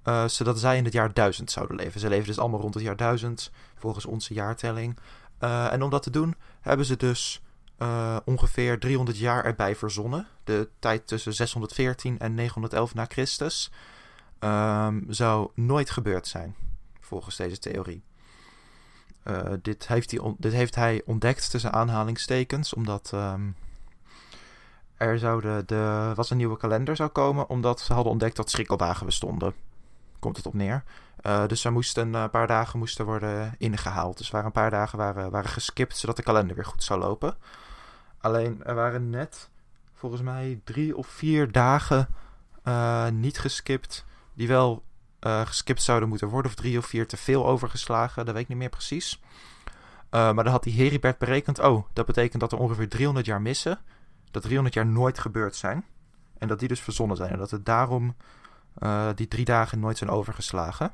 Uh, 0.03 0.27
zodat 0.27 0.59
zij 0.59 0.77
in 0.77 0.83
het 0.83 0.93
jaar 0.93 1.13
1000 1.13 1.51
zouden 1.51 1.77
leven. 1.77 1.99
Ze 1.99 2.09
leven 2.09 2.27
dus 2.27 2.39
allemaal 2.39 2.59
rond 2.59 2.73
het 2.73 2.83
jaar 2.83 2.95
1000 2.95 3.51
volgens 3.75 4.05
onze 4.05 4.33
jaartelling. 4.33 4.97
Uh, 5.39 5.73
en 5.73 5.83
om 5.83 5.89
dat 5.89 6.03
te 6.03 6.09
doen 6.09 6.35
hebben 6.61 6.85
ze 6.85 6.97
dus 6.97 7.41
uh, 7.77 8.17
ongeveer 8.25 8.79
300 8.79 9.17
jaar 9.17 9.45
erbij 9.45 9.75
verzonnen. 9.75 10.27
De 10.43 10.69
tijd 10.79 11.07
tussen 11.07 11.33
614 11.33 12.19
en 12.19 12.33
911 12.33 12.93
na 12.93 13.05
Christus 13.05 13.71
um, 14.39 15.05
zou 15.07 15.49
nooit 15.53 15.89
gebeurd 15.89 16.27
zijn, 16.27 16.55
volgens 16.99 17.35
deze 17.35 17.59
theorie. 17.59 18.03
Uh, 19.23 19.41
dit, 19.61 19.87
heeft 19.87 20.11
hij 20.11 20.35
dit 20.37 20.53
heeft 20.53 20.75
hij 20.75 21.01
ontdekt 21.05 21.49
tussen 21.49 21.73
aanhalingstekens, 21.73 22.73
omdat 22.73 23.11
um, 23.13 23.55
er 24.95 25.19
zou 25.19 25.63
de, 25.65 26.11
was 26.15 26.29
een 26.29 26.37
nieuwe 26.37 26.57
kalender 26.57 26.95
zou 26.95 27.09
komen, 27.09 27.49
omdat 27.49 27.79
ze 27.79 27.93
hadden 27.93 28.11
ontdekt 28.11 28.35
dat 28.35 28.49
schrikkeldagen 28.49 29.05
bestonden. 29.05 29.53
Komt 30.19 30.37
het 30.37 30.45
op 30.45 30.53
neer. 30.53 30.83
Uh, 31.25 31.47
dus 31.47 31.63
er 31.63 31.71
moesten 31.71 32.13
een 32.13 32.29
paar 32.29 32.47
dagen 32.47 32.79
moesten 32.79 33.05
worden 33.05 33.55
ingehaald. 33.57 34.17
Dus 34.17 34.29
waren 34.29 34.45
een 34.45 34.51
paar 34.51 34.71
dagen 34.71 34.97
waren, 34.97 35.31
waren 35.31 35.49
geskipt, 35.49 35.97
zodat 35.97 36.15
de 36.15 36.23
kalender 36.23 36.55
weer 36.55 36.65
goed 36.65 36.83
zou 36.83 36.99
lopen. 36.99 37.37
Alleen 38.27 38.63
er 38.63 38.75
waren 38.75 39.09
net 39.09 39.49
volgens 39.93 40.21
mij 40.21 40.61
drie 40.63 40.97
of 40.97 41.07
vier 41.07 41.51
dagen 41.51 42.07
uh, 42.63 43.07
niet 43.09 43.39
geskipt. 43.39 44.05
Die 44.33 44.47
wel 44.47 44.83
uh, 45.19 45.41
geskipt 45.45 45.81
zouden 45.81 46.09
moeten 46.09 46.27
worden. 46.27 46.51
Of 46.51 46.57
drie 46.57 46.77
of 46.77 46.85
vier 46.85 47.07
te 47.07 47.17
veel 47.17 47.45
overgeslagen. 47.45 48.25
Dat 48.25 48.33
weet 48.33 48.43
ik 48.43 48.49
niet 48.49 48.57
meer 48.57 48.69
precies. 48.69 49.21
Uh, 49.25 49.71
maar 50.11 50.43
dan 50.43 50.47
had 50.47 50.63
die 50.63 50.83
Heribert 50.83 51.17
berekend. 51.17 51.59
Oh, 51.59 51.85
dat 51.93 52.05
betekent 52.05 52.41
dat 52.41 52.51
er 52.51 52.57
ongeveer 52.57 52.89
300 52.89 53.25
jaar 53.25 53.41
missen. 53.41 53.79
Dat 54.31 54.41
300 54.41 54.75
jaar 54.75 54.85
nooit 54.85 55.19
gebeurd 55.19 55.55
zijn. 55.55 55.85
En 56.37 56.47
dat 56.47 56.59
die 56.59 56.67
dus 56.67 56.81
verzonnen 56.81 57.17
zijn. 57.17 57.31
En 57.31 57.37
dat 57.37 57.51
het 57.51 57.65
daarom 57.65 58.15
die 59.15 59.27
drie 59.27 59.45
dagen 59.45 59.79
nooit 59.79 59.97
zijn 59.97 60.09
overgeslagen. 60.09 60.91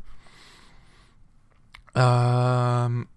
Um, 1.93 3.07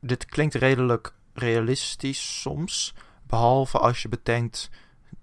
dit 0.00 0.24
klinkt 0.24 0.54
redelijk 0.54 1.14
realistisch 1.34 2.40
soms. 2.40 2.94
Behalve 3.26 3.78
als 3.78 4.02
je 4.02 4.08
bedenkt 4.08 4.70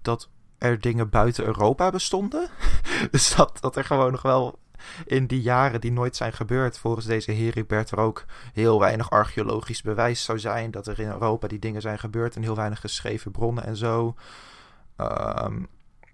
dat 0.02 0.28
er 0.58 0.80
dingen 0.80 1.08
buiten 1.08 1.44
Europa 1.44 1.90
bestonden. 1.90 2.48
dus 3.10 3.34
dat, 3.34 3.58
dat 3.60 3.76
er 3.76 3.84
gewoon 3.84 4.12
nog 4.12 4.22
wel 4.22 4.58
in 5.06 5.26
die 5.26 5.40
jaren 5.40 5.80
die 5.80 5.92
nooit 5.92 6.16
zijn 6.16 6.32
gebeurd, 6.32 6.78
volgens 6.78 7.06
deze 7.06 7.32
Heribert, 7.32 7.90
er 7.90 7.98
ook 7.98 8.24
heel 8.52 8.80
weinig 8.80 9.10
archeologisch 9.10 9.82
bewijs 9.82 10.24
zou 10.24 10.38
zijn 10.38 10.70
dat 10.70 10.86
er 10.86 11.00
in 11.00 11.08
Europa 11.08 11.48
die 11.48 11.58
dingen 11.58 11.80
zijn 11.80 11.98
gebeurd 11.98 12.36
en 12.36 12.42
heel 12.42 12.56
weinig 12.56 12.80
geschreven 12.80 13.30
bronnen 13.30 13.64
en 13.64 13.76
zo. 13.76 14.14
Um, 14.96 15.68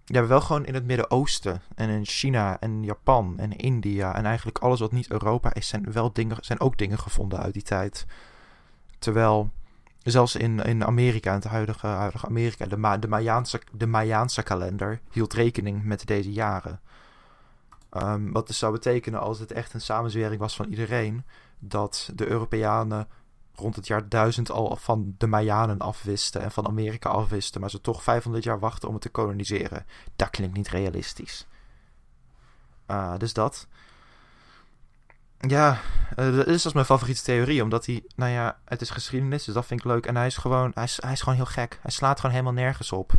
ja, 0.05 0.27
wel 0.27 0.41
gewoon 0.41 0.65
in 0.65 0.75
het 0.75 0.85
Midden-Oosten 0.85 1.63
en 1.75 1.89
in 1.89 2.07
China 2.07 2.61
en 2.61 2.83
Japan 2.83 3.39
en 3.39 3.57
India 3.57 4.15
en 4.15 4.25
eigenlijk 4.25 4.59
alles 4.59 4.81
wat 4.81 4.93
niet 4.93 5.11
Europa 5.11 5.55
is, 5.55 5.69
zijn, 5.69 5.93
wel 5.93 6.13
dingen, 6.13 6.37
zijn 6.41 6.61
ook 6.61 6.79
dingen 6.79 6.99
gevonden 6.99 7.39
uit 7.39 7.53
die 7.53 7.63
tijd. 7.63 8.07
Terwijl 8.99 9.51
Zelfs 10.11 10.37
in, 10.37 10.61
in 10.61 10.85
Amerika, 10.85 11.31
in 11.31 11.37
het 11.37 11.45
huidige, 11.45 11.87
huidige 11.87 12.27
Amerika, 12.27 12.67
de, 12.67 12.99
de, 12.99 13.09
Mayaanse, 13.09 13.61
de 13.73 13.87
Mayaanse 13.87 14.43
kalender 14.43 15.01
hield 15.11 15.33
rekening 15.33 15.85
met 15.85 16.07
deze 16.07 16.33
jaren. 16.33 16.81
Um, 17.97 18.33
wat 18.33 18.47
dus 18.47 18.59
zou 18.59 18.73
betekenen 18.73 19.21
als 19.21 19.39
het 19.39 19.53
echt 19.53 19.75
een 19.75 19.81
samenzwering 19.81 20.41
was 20.41 20.57
van 20.57 20.69
iedereen, 20.69 21.25
dat 21.59 22.11
de 22.15 22.27
Europeanen 22.29 23.09
rond 23.55 23.77
het 23.77 23.87
jaar 23.87 24.09
1000 24.09 24.51
al 24.51 24.77
van 24.77 25.15
de 25.19 25.27
Mayanen 25.27 25.79
afwisten 25.79 26.43
en 26.43 26.51
van 26.51 26.67
Amerika 26.67 27.09
afwisten, 27.09 27.61
maar 27.61 27.71
ze 27.71 27.81
toch 27.81 28.03
500 28.03 28.45
jaar 28.45 28.59
wachten 28.59 28.89
om 28.89 28.95
het 28.95 29.03
te 29.03 29.09
koloniseren. 29.09 29.87
Dat 30.17 30.31
klinkt 30.31 30.57
niet 30.57 30.69
realistisch. 30.69 31.47
Uh, 32.91 33.17
dus 33.17 33.33
dat. 33.33 33.67
Ja, 35.39 35.81
uh, 36.19 36.37
dat 36.37 36.47
is 36.47 36.65
als 36.65 36.75
mijn 36.75 36.87
favoriete 36.87 37.23
theorie. 37.23 37.63
Omdat 37.63 37.87
hij, 37.87 38.05
nou 38.17 38.31
ja, 38.31 38.59
het 38.65 38.81
is 38.81 38.91
geschiedenis, 38.91 39.45
dus 39.45 39.55
dat 39.55 39.67
vind 39.67 39.81
ik 39.81 39.87
leuk. 39.87 40.07
En 40.07 40.17
hij 40.17 40.27
is 40.27 40.37
gewoon, 40.37 40.71
hij 40.75 40.85
is, 40.85 40.99
hij 41.03 41.13
is 41.13 41.21
gewoon 41.21 41.35
heel 41.35 41.47
gek. 41.47 41.79
Hij 41.83 41.91
slaat 41.91 42.17
gewoon 42.17 42.31
helemaal 42.31 42.63
nergens 42.63 42.93
op. 42.93 43.13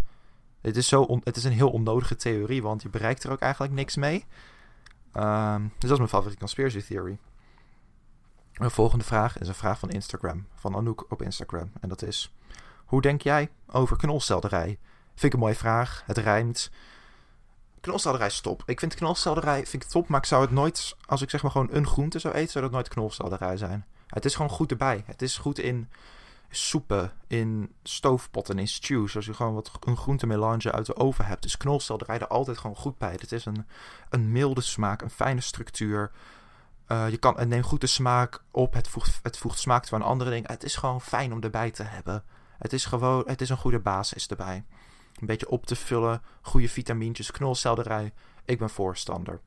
Het 0.62 0.78
is, 0.78 0.88
zo 0.88 1.20
het 1.24 1.36
is 1.38 1.44
een 1.44 1.52
heel 1.52 1.72
onnodige 1.72 2.16
theorie, 2.16 2.62
want 2.62 2.82
je 2.82 2.90
bereikt 2.90 3.24
er 3.24 3.32
ook 3.32 3.40
eigenlijk 3.40 3.74
niks 3.74 3.96
mee. 3.96 4.26
Um, 5.14 5.64
dus 5.78 5.90
dat 5.90 5.92
is 5.92 5.98
mijn 5.98 6.10
favoriete 6.10 6.40
conspiracy 6.40 6.82
theory. 6.82 7.18
De 8.54 8.70
volgende 8.70 9.06
vraag 9.06 9.38
is 9.38 9.48
een 9.48 9.54
vraag 9.54 9.80
van 9.80 9.90
Instagram, 9.90 10.48
van 10.56 10.76
Anouk 10.76 11.06
op 11.10 11.22
Instagram. 11.22 11.72
En 11.82 11.90
dat 11.90 12.02
is, 12.02 12.34
hoe 12.86 13.02
denk 13.02 13.22
jij 13.22 13.50
over 13.68 13.98
knolselderij? 13.98 14.78
Vind 15.16 15.24
ik 15.24 15.34
een 15.34 15.40
mooie 15.40 15.56
vraag, 15.56 16.04
het 16.06 16.18
rijmt 16.18 16.72
knolselderij 17.82 18.30
stop. 18.30 18.64
Ik 18.66 18.80
vind 18.80 18.96
knolselderij 18.96 19.66
vind 19.66 19.84
ik 19.84 19.90
top, 19.90 20.08
maar 20.08 20.20
ik 20.20 20.26
zou 20.26 20.42
het 20.42 20.52
nooit, 20.52 20.96
als 21.06 21.22
ik 21.22 21.30
zeg 21.30 21.42
maar 21.42 21.52
gewoon 21.52 21.70
een 21.72 21.88
groente 21.88 22.20
zou 22.20 22.34
eten, 22.34 22.52
zou 22.52 22.64
dat 22.64 22.74
nooit 22.74 22.88
knolselderij 22.88 23.58
zijn. 23.58 23.86
Het 24.08 24.26
is 24.26 24.36
gewoon 24.36 24.52
goed 24.52 24.72
erbij. 24.72 25.04
Het 25.06 25.22
is 25.22 25.38
goed 25.38 25.60
in 25.60 25.90
soepen, 26.50 27.12
in 27.28 27.74
stoofpotten, 27.84 28.60
in 28.60 28.68
stews. 28.68 29.16
Als 29.16 29.26
je 29.26 29.34
gewoon 29.34 29.54
wat 29.54 29.72
een 29.80 29.98
groentemelange 29.98 30.72
uit 30.72 30.86
de 30.86 30.96
oven 30.96 31.26
hebt. 31.26 31.42
Dus 31.42 31.58
knolselderij 31.58 32.20
er 32.20 32.28
altijd 32.28 32.58
gewoon 32.58 32.76
goed 32.76 32.98
bij. 32.98 33.12
Het 33.12 33.32
is 33.32 33.46
een, 33.46 33.66
een 34.10 34.32
milde 34.32 34.62
smaak, 34.62 35.02
een 35.02 35.10
fijne 35.10 35.42
structuur. 35.42 36.12
je 36.88 37.18
kan, 37.20 37.38
het 37.38 37.48
neemt 37.48 37.66
goed 37.66 37.82
de 37.82 37.88
smaak 37.88 38.44
op. 38.52 38.74
Het 38.74 38.88
voegt, 38.88 39.20
het 39.24 39.38
voegt 39.38 39.60
smaak 39.60 39.86
toe 39.86 39.98
aan 39.98 40.06
andere 40.06 40.30
dingen. 40.30 40.52
Het 40.52 40.64
is 40.64 40.76
gewoon 40.76 41.02
fijn 41.02 41.34
om 41.34 41.42
erbij 41.42 41.72
te 41.72 41.84
hebben. 41.84 42.24
Het 42.58 42.74
is 42.74 42.86
gewoon, 42.86 43.24
het 43.26 43.42
is 43.42 43.50
een 43.50 43.58
goede 43.58 43.80
basis 43.80 44.28
erbij. 44.28 44.64
Een 45.20 45.28
beetje 45.28 45.50
op 45.50 45.66
te 45.66 45.76
vullen. 45.76 46.22
Goede 46.42 46.70
vitamintjes, 46.70 47.32
knolselderij. 47.32 48.14
Ik 48.46 48.60
ben 48.60 48.70
voorstander. 48.70 49.40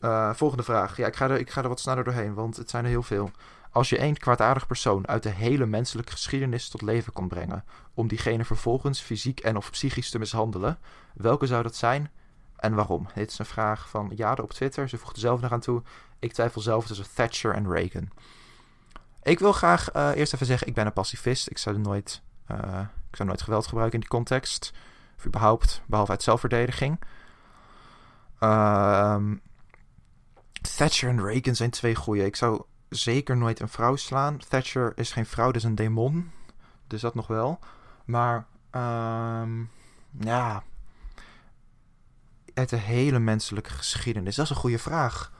Uh, 0.00 0.34
volgende 0.34 0.62
vraag. 0.62 0.96
Ja, 0.96 1.06
ik 1.06 1.16
ga, 1.16 1.28
er, 1.28 1.38
ik 1.38 1.50
ga 1.50 1.62
er 1.62 1.68
wat 1.68 1.80
sneller 1.80 2.04
doorheen, 2.04 2.34
want 2.34 2.56
het 2.56 2.70
zijn 2.70 2.84
er 2.84 2.90
heel 2.90 3.02
veel. 3.02 3.30
Als 3.70 3.88
je 3.88 3.98
één 3.98 4.16
kwaadaardig 4.16 4.66
persoon 4.66 5.08
uit 5.08 5.22
de 5.22 5.28
hele 5.28 5.66
menselijke 5.66 6.12
geschiedenis 6.12 6.68
tot 6.68 6.82
leven 6.82 7.12
kon 7.12 7.28
brengen, 7.28 7.64
om 7.94 8.08
diegene 8.08 8.44
vervolgens 8.44 9.00
fysiek 9.00 9.40
en 9.40 9.56
of 9.56 9.70
psychisch 9.70 10.10
te 10.10 10.18
mishandelen, 10.18 10.78
welke 11.14 11.46
zou 11.46 11.62
dat 11.62 11.76
zijn 11.76 12.10
en 12.56 12.74
waarom? 12.74 13.06
Dit 13.14 13.30
is 13.30 13.38
een 13.38 13.44
vraag 13.46 13.88
van 13.88 14.12
Jade 14.14 14.42
op 14.42 14.50
Twitter. 14.50 14.88
Ze 14.88 14.98
voegt 14.98 15.18
zelf 15.18 15.40
nog 15.40 15.52
aan 15.52 15.60
toe. 15.60 15.82
Ik 16.18 16.32
twijfel 16.32 16.60
zelf 16.60 16.86
tussen 16.86 17.06
Thatcher 17.14 17.54
en 17.54 17.70
Reagan. 17.70 18.08
Ik 19.22 19.38
wil 19.38 19.52
graag 19.52 19.94
uh, 19.94 20.10
eerst 20.14 20.34
even 20.34 20.46
zeggen, 20.46 20.66
ik 20.66 20.74
ben 20.74 20.86
een 20.86 20.92
pacifist. 20.92 21.50
Ik 21.50 21.58
zou 21.58 21.78
nooit, 21.78 22.22
uh, 22.50 22.80
ik 23.12 23.18
zou 23.18 23.28
nooit 23.28 23.42
geweld 23.42 23.66
gebruiken 23.66 23.94
in 23.94 24.00
die 24.00 24.18
context. 24.18 24.72
Of 25.16 25.26
überhaupt, 25.26 25.82
behalve 25.86 26.10
uit 26.10 26.22
zelfverdediging. 26.22 27.00
Uh, 28.40 29.16
Thatcher 30.76 31.08
en 31.08 31.24
Reagan 31.24 31.54
zijn 31.54 31.70
twee 31.70 31.94
goeie. 31.94 32.24
Ik 32.24 32.36
zou 32.36 32.62
zeker 32.88 33.36
nooit 33.36 33.60
een 33.60 33.68
vrouw 33.68 33.96
slaan. 33.96 34.38
Thatcher 34.38 34.92
is 34.94 35.12
geen 35.12 35.26
vrouw, 35.26 35.50
is 35.50 35.64
een 35.64 35.74
demon. 35.74 36.30
Dus 36.86 37.00
dat 37.00 37.14
nog 37.14 37.26
wel. 37.26 37.58
Maar, 38.04 38.46
um, 38.70 39.70
ja. 40.18 40.62
Uit 42.54 42.68
de 42.68 42.76
hele 42.76 43.18
menselijke 43.18 43.70
geschiedenis. 43.70 44.36
Dat 44.36 44.44
is 44.44 44.50
een 44.50 44.56
goede 44.56 44.78
vraag. 44.78 45.32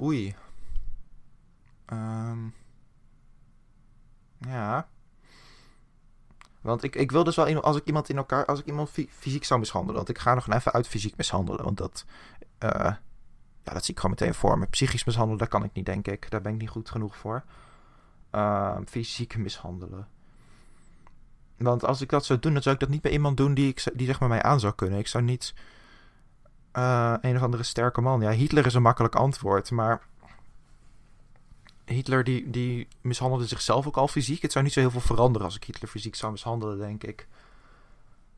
Oei. 0.00 0.34
Um, 1.92 2.54
ja. 4.38 4.88
Want 6.64 6.82
ik, 6.82 6.96
ik 6.96 7.10
wil 7.10 7.24
dus 7.24 7.36
wel, 7.36 7.60
als 7.60 7.76
ik 7.76 7.84
iemand 7.84 8.08
in 8.08 8.16
elkaar, 8.16 8.44
als 8.44 8.60
ik 8.60 8.66
iemand 8.66 8.90
fysiek 8.90 9.44
zou 9.44 9.60
mishandelen, 9.60 9.96
want 9.96 10.08
ik 10.08 10.18
ga 10.18 10.34
nog 10.34 10.48
even 10.48 10.72
uit 10.72 10.88
fysiek 10.88 11.16
mishandelen, 11.16 11.64
want 11.64 11.76
dat, 11.76 12.04
uh, 12.64 12.70
ja, 13.62 13.72
dat 13.72 13.84
zie 13.84 13.94
ik 13.94 14.00
gewoon 14.00 14.16
meteen 14.18 14.34
voor. 14.34 14.68
Psychisch 14.68 15.04
mishandelen, 15.04 15.38
dat 15.38 15.48
kan 15.48 15.64
ik 15.64 15.72
niet, 15.72 15.86
denk 15.86 16.06
ik. 16.06 16.30
Daar 16.30 16.40
ben 16.40 16.52
ik 16.52 16.60
niet 16.60 16.68
goed 16.68 16.90
genoeg 16.90 17.16
voor. 17.16 17.44
Uh, 18.32 18.76
fysiek 18.86 19.36
mishandelen. 19.36 20.08
Want 21.56 21.84
als 21.84 22.00
ik 22.00 22.08
dat 22.08 22.24
zou 22.24 22.38
doen, 22.38 22.52
dan 22.52 22.62
zou 22.62 22.74
ik 22.74 22.80
dat 22.80 22.90
niet 22.90 23.02
bij 23.02 23.12
iemand 23.12 23.36
doen 23.36 23.54
die, 23.54 23.68
ik, 23.68 23.84
die 23.94 24.06
zeg 24.06 24.20
maar 24.20 24.28
mij 24.28 24.42
aan 24.42 24.60
zou 24.60 24.74
kunnen. 24.74 24.98
Ik 24.98 25.06
zou 25.06 25.24
niet 25.24 25.54
uh, 26.72 27.14
een 27.20 27.36
of 27.36 27.42
andere 27.42 27.62
sterke 27.62 28.00
man. 28.00 28.20
Ja, 28.20 28.30
Hitler 28.30 28.66
is 28.66 28.74
een 28.74 28.82
makkelijk 28.82 29.14
antwoord, 29.14 29.70
maar 29.70 30.02
Hitler 31.84 32.24
die, 32.24 32.50
die 32.50 32.88
mishandelde 33.00 33.46
zichzelf 33.46 33.86
ook 33.86 33.96
al 33.96 34.08
fysiek. 34.08 34.42
Het 34.42 34.52
zou 34.52 34.64
niet 34.64 34.72
zo 34.72 34.80
heel 34.80 34.90
veel 34.90 35.00
veranderen 35.00 35.46
als 35.46 35.56
ik 35.56 35.64
Hitler 35.64 35.90
fysiek 35.90 36.14
zou 36.14 36.32
mishandelen, 36.32 36.78
denk 36.78 37.02
ik. 37.02 37.28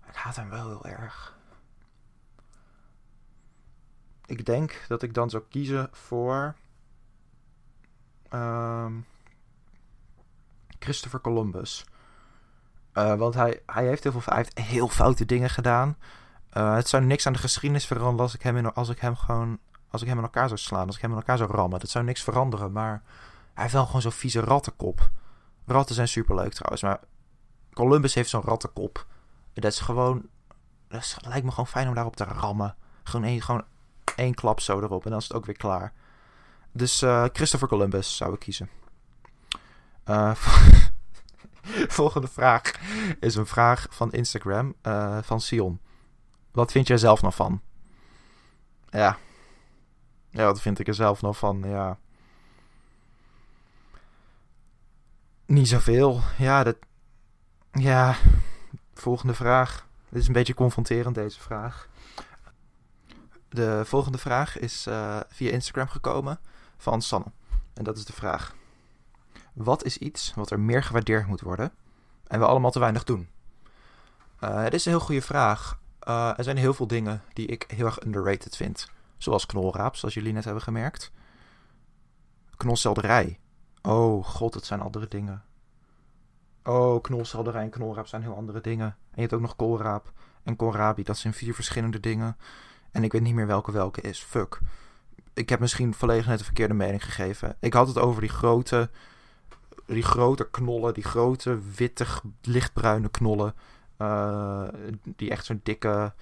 Ik 0.08 0.14
haat 0.14 0.36
hem 0.36 0.48
wel 0.48 0.68
heel 0.68 0.84
erg. 0.84 1.36
Ik 4.26 4.44
denk 4.44 4.84
dat 4.88 5.02
ik 5.02 5.14
dan 5.14 5.30
zou 5.30 5.42
kiezen 5.48 5.88
voor. 5.92 6.54
Um, 8.30 9.06
Christopher 10.78 11.20
Columbus. 11.20 11.84
Uh, 12.94 13.14
want 13.14 13.34
hij, 13.34 13.62
hij, 13.66 13.86
heeft 13.86 14.02
heel 14.02 14.12
veel, 14.12 14.22
hij 14.24 14.36
heeft 14.36 14.58
heel 14.58 14.88
foute 14.88 15.24
dingen 15.24 15.50
gedaan. 15.50 15.96
Uh, 16.56 16.74
het 16.74 16.88
zou 16.88 17.04
niks 17.04 17.26
aan 17.26 17.32
de 17.32 17.38
geschiedenis 17.38 17.86
veranderen 17.86 18.20
als 18.20 18.34
ik 18.34 18.42
hem, 18.42 18.56
in, 18.56 18.72
als 18.72 18.88
ik 18.88 18.98
hem 18.98 19.16
gewoon. 19.16 19.58
Als 19.90 20.02
ik 20.02 20.08
hem 20.08 20.16
in 20.16 20.24
elkaar 20.24 20.48
zou 20.48 20.60
slaan, 20.60 20.86
als 20.86 20.96
ik 20.96 21.02
hem 21.02 21.10
in 21.10 21.16
elkaar 21.16 21.36
zou 21.36 21.50
rammen. 21.50 21.80
Dat 21.80 21.90
zou 21.90 22.04
niks 22.04 22.22
veranderen, 22.22 22.72
maar 22.72 23.02
hij 23.56 23.64
heeft 23.64 23.74
wel 23.74 23.86
gewoon 23.86 24.00
zo'n 24.00 24.12
vieze 24.12 24.40
rattenkop. 24.40 25.10
Ratten 25.66 25.94
zijn 25.94 26.08
superleuk 26.08 26.52
trouwens, 26.52 26.82
maar 26.82 27.00
Columbus 27.72 28.14
heeft 28.14 28.28
zo'n 28.28 28.42
rattenkop. 28.42 29.06
Dat 29.52 29.72
is 29.72 29.80
gewoon. 29.80 30.28
Dat, 30.88 31.16
lijkt 31.20 31.44
me 31.44 31.50
gewoon 31.50 31.66
fijn 31.66 31.88
om 31.88 31.94
daarop 31.94 32.16
te 32.16 32.24
rammen. 32.24 32.76
Gewoon 33.02 33.26
één, 33.26 33.42
gewoon 33.42 33.64
één 34.16 34.34
klap 34.34 34.60
zo 34.60 34.80
erop 34.80 35.04
en 35.04 35.10
dan 35.10 35.18
is 35.18 35.28
het 35.28 35.36
ook 35.36 35.46
weer 35.46 35.56
klaar. 35.56 35.92
Dus 36.72 37.02
uh, 37.02 37.24
Christopher 37.32 37.68
Columbus 37.68 38.16
zou 38.16 38.32
ik 38.34 38.38
kiezen. 38.38 38.70
Uh, 40.04 40.34
volgende 41.98 42.28
vraag 42.28 42.72
is 43.20 43.34
een 43.34 43.46
vraag 43.46 43.86
van 43.90 44.12
Instagram 44.12 44.74
uh, 44.82 45.18
van 45.22 45.40
Sion. 45.40 45.80
Wat 46.52 46.72
vind 46.72 46.86
jij 46.86 46.98
zelf 46.98 47.22
nog 47.22 47.34
van? 47.34 47.62
Ja. 48.88 49.16
Ja, 50.30 50.44
wat 50.44 50.60
vind 50.60 50.78
ik 50.78 50.88
er 50.88 50.94
zelf 50.94 51.22
nog 51.22 51.38
van? 51.38 51.62
Ja. 51.66 51.98
Niet 55.46 55.68
zoveel. 55.68 56.20
Ja, 56.38 56.62
dat. 56.64 56.76
Ja. 57.72 58.16
Volgende 58.94 59.34
vraag. 59.34 59.86
Dit 60.08 60.20
is 60.20 60.26
een 60.26 60.32
beetje 60.32 60.54
confronterend, 60.54 61.14
deze 61.14 61.40
vraag. 61.40 61.88
De 63.48 63.82
volgende 63.84 64.18
vraag 64.18 64.58
is 64.58 64.86
uh, 64.86 65.20
via 65.28 65.50
Instagram 65.50 65.88
gekomen 65.88 66.38
van 66.76 67.02
Sanne. 67.02 67.32
En 67.74 67.84
dat 67.84 67.96
is 67.96 68.04
de 68.04 68.12
vraag: 68.12 68.54
Wat 69.52 69.84
is 69.84 69.98
iets 69.98 70.32
wat 70.34 70.50
er 70.50 70.60
meer 70.60 70.82
gewaardeerd 70.82 71.26
moet 71.26 71.40
worden 71.40 71.72
en 72.26 72.38
we 72.38 72.46
allemaal 72.46 72.70
te 72.70 72.78
weinig 72.78 73.04
doen? 73.04 73.28
Uh, 74.40 74.62
het 74.62 74.74
is 74.74 74.84
een 74.84 74.92
heel 74.92 75.00
goede 75.00 75.22
vraag. 75.22 75.78
Uh, 76.08 76.38
er 76.38 76.44
zijn 76.44 76.56
heel 76.56 76.74
veel 76.74 76.86
dingen 76.86 77.22
die 77.32 77.46
ik 77.46 77.64
heel 77.68 77.86
erg 77.86 78.04
underrated 78.04 78.56
vind. 78.56 78.90
Zoals 79.18 79.46
knolraap, 79.46 79.96
zoals 79.96 80.14
jullie 80.14 80.32
net 80.32 80.44
hebben 80.44 80.62
gemerkt. 80.62 81.12
Knolselderij. 82.56 83.38
Oh 83.86 84.24
god, 84.24 84.54
het 84.54 84.64
zijn 84.64 84.80
andere 84.80 85.08
dingen. 85.08 85.42
Oh, 86.64 87.02
knolselderij 87.02 87.62
en 87.62 87.70
knolraap 87.70 88.06
zijn 88.06 88.22
heel 88.22 88.34
andere 88.34 88.60
dingen. 88.60 88.86
En 88.86 89.14
je 89.14 89.20
hebt 89.20 89.32
ook 89.32 89.40
nog 89.40 89.56
koolraap 89.56 90.12
en 90.42 90.56
koolrabi. 90.56 91.02
Dat 91.02 91.16
zijn 91.16 91.32
vier 91.32 91.54
verschillende 91.54 92.00
dingen. 92.00 92.36
En 92.90 93.04
ik 93.04 93.12
weet 93.12 93.22
niet 93.22 93.34
meer 93.34 93.46
welke 93.46 93.72
welke 93.72 94.00
is. 94.00 94.22
Fuck. 94.22 94.60
Ik 95.34 95.48
heb 95.48 95.60
misschien 95.60 95.94
volledig 95.94 96.26
net 96.26 96.38
de 96.38 96.44
verkeerde 96.44 96.74
mening 96.74 97.04
gegeven. 97.04 97.56
Ik 97.60 97.72
had 97.72 97.88
het 97.88 97.98
over 97.98 98.20
die 98.20 98.30
grote, 98.30 98.90
die 99.86 100.02
grote 100.02 100.50
knollen. 100.50 100.94
Die 100.94 101.04
grote, 101.04 101.58
witte, 101.76 102.06
lichtbruine 102.42 103.08
knollen. 103.08 103.54
Uh, 103.98 104.68
die 105.16 105.30
echt 105.30 105.44
zo'n 105.44 105.60
dikke... 105.62 106.12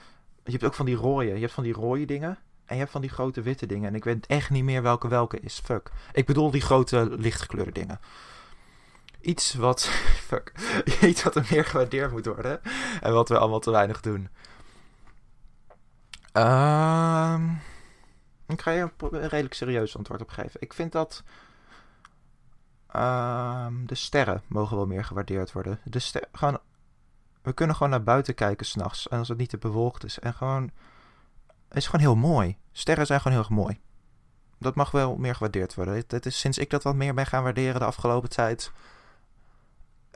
Je 0.45 0.51
hebt 0.51 0.65
ook 0.65 0.75
van 0.75 0.87
die 0.87 0.97
rode. 0.97 1.25
Je 1.25 1.41
hebt 1.41 1.53
van 1.53 1.65
die 1.65 1.73
rode 1.73 2.05
dingen. 2.05 2.39
En 2.67 2.75
je 2.75 2.81
hebt 2.81 2.91
van 2.91 3.01
die 3.01 3.11
grote 3.11 3.43
witte 3.43 3.67
dingen. 3.67 3.89
En 3.89 3.95
ik 3.95 4.05
weet 4.05 4.27
echt 4.27 4.51
niet 4.51 4.65
meer 4.65 4.83
welke 4.83 5.09
welke 5.09 5.41
is. 5.41 5.61
Fuck. 5.65 5.91
Ik 6.13 6.27
bedoel 6.27 6.51
die 6.51 6.61
grote 6.61 7.09
lichtgekleurde 7.11 7.73
dingen. 7.73 8.01
Iets 9.21 9.55
wat. 9.55 9.85
Fuck. 10.29 10.53
Iets 11.01 11.23
wat 11.23 11.37
er 11.37 11.47
meer 11.51 11.65
gewaardeerd 11.65 12.13
moet 12.13 12.27
worden. 12.27 12.61
En 13.01 13.13
wat 13.13 13.29
we 13.29 13.39
allemaal 13.39 13.61
te 13.61 13.71
weinig 13.71 14.01
doen. 14.01 14.29
Uh, 16.37 17.41
ik 18.47 18.63
ga 18.63 18.71
je 18.71 18.91
een 18.99 19.29
redelijk 19.29 19.55
serieus 19.55 19.97
antwoord 19.97 20.21
op 20.21 20.29
geven. 20.29 20.61
Ik 20.61 20.73
vind 20.73 20.93
dat. 20.93 21.23
Uh, 22.97 23.67
de 23.87 23.95
sterren 23.95 24.43
mogen 24.47 24.77
wel 24.77 24.87
meer 24.87 25.05
gewaardeerd 25.05 25.53
worden. 25.53 25.81
De 25.85 25.99
ster 25.99 26.29
gewoon, 26.33 26.59
we 27.43 27.53
kunnen 27.53 27.77
gewoon 27.77 27.91
naar 27.91 28.03
buiten 28.03 28.35
kijken 28.35 28.67
s'nachts. 28.67 29.09
En 29.09 29.19
als 29.19 29.29
het 29.29 29.39
niet 29.39 29.49
te 29.49 29.59
bewolkt 29.59 30.05
is. 30.05 30.19
En 30.19 30.35
gewoon 30.35 30.71
het 31.75 31.83
is 31.83 31.89
gewoon 31.89 32.07
heel 32.07 32.17
mooi. 32.17 32.57
Sterren 32.73 33.07
zijn 33.07 33.21
gewoon 33.21 33.37
heel 33.37 33.47
erg 33.47 33.57
mooi. 33.57 33.81
Dat 34.59 34.75
mag 34.75 34.91
wel 34.91 35.17
meer 35.17 35.35
gewaardeerd 35.35 35.75
worden. 35.75 36.05
Het, 36.09 36.27
is 36.27 36.39
sinds 36.39 36.59
ik 36.59 36.71
dat 36.71 36.83
wat 36.83 36.95
meer 36.95 37.15
ben 37.15 37.27
gaan 37.27 37.43
waarderen 37.43 37.81
de 37.81 37.87
afgelopen 37.87 38.29
tijd. 38.29 38.73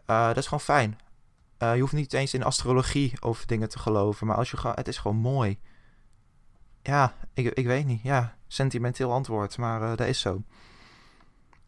Uh, 0.07 0.27
dat 0.27 0.37
is 0.37 0.45
gewoon 0.45 0.61
fijn. 0.61 0.99
Uh, 1.59 1.75
je 1.75 1.81
hoeft 1.81 1.93
niet 1.93 2.13
eens 2.13 2.35
in 2.35 2.43
astrologie 2.43 3.13
over 3.21 3.47
dingen 3.47 3.69
te 3.69 3.79
geloven. 3.79 4.27
Maar 4.27 4.37
als 4.37 4.51
je 4.51 4.73
het 4.75 4.89
is 4.89 4.99
gewoon 4.99 5.17
mooi. 5.17 5.59
Ja, 6.83 7.15
ik, 7.35 7.47
ik 7.47 7.67
weet 7.67 7.87
niet. 7.87 8.03
Ja, 8.03 8.37
sentimenteel 8.47 9.13
antwoord. 9.13 9.59
Maar 9.59 9.83
uh, 9.83 9.97
dat 9.97 10.07
is 10.07 10.21
zo. 10.21 10.43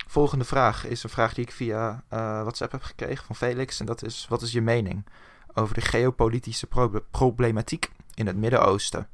Volgende 0.07 0.45
vraag 0.45 0.87
is 0.87 1.03
een 1.03 1.11
vraag 1.11 1.35
die 1.35 1.45
ik 1.45 1.53
via 1.53 2.05
WhatsApp 2.09 2.73
heb 2.73 2.83
gekregen 2.83 3.25
van 3.25 3.37
Felix. 3.37 3.81
En 3.81 3.87
dat 3.87 4.03
is: 4.03 4.27
wat 4.29 4.43
is 4.43 4.53
je 4.53 4.61
mening 4.61 5.07
over 5.55 5.75
de 5.75 5.81
geopolitische 5.81 6.67
pro 6.67 7.05
problematiek 7.11 7.91
in 8.15 8.27
het 8.27 8.37
Midden-Oosten? 8.37 9.09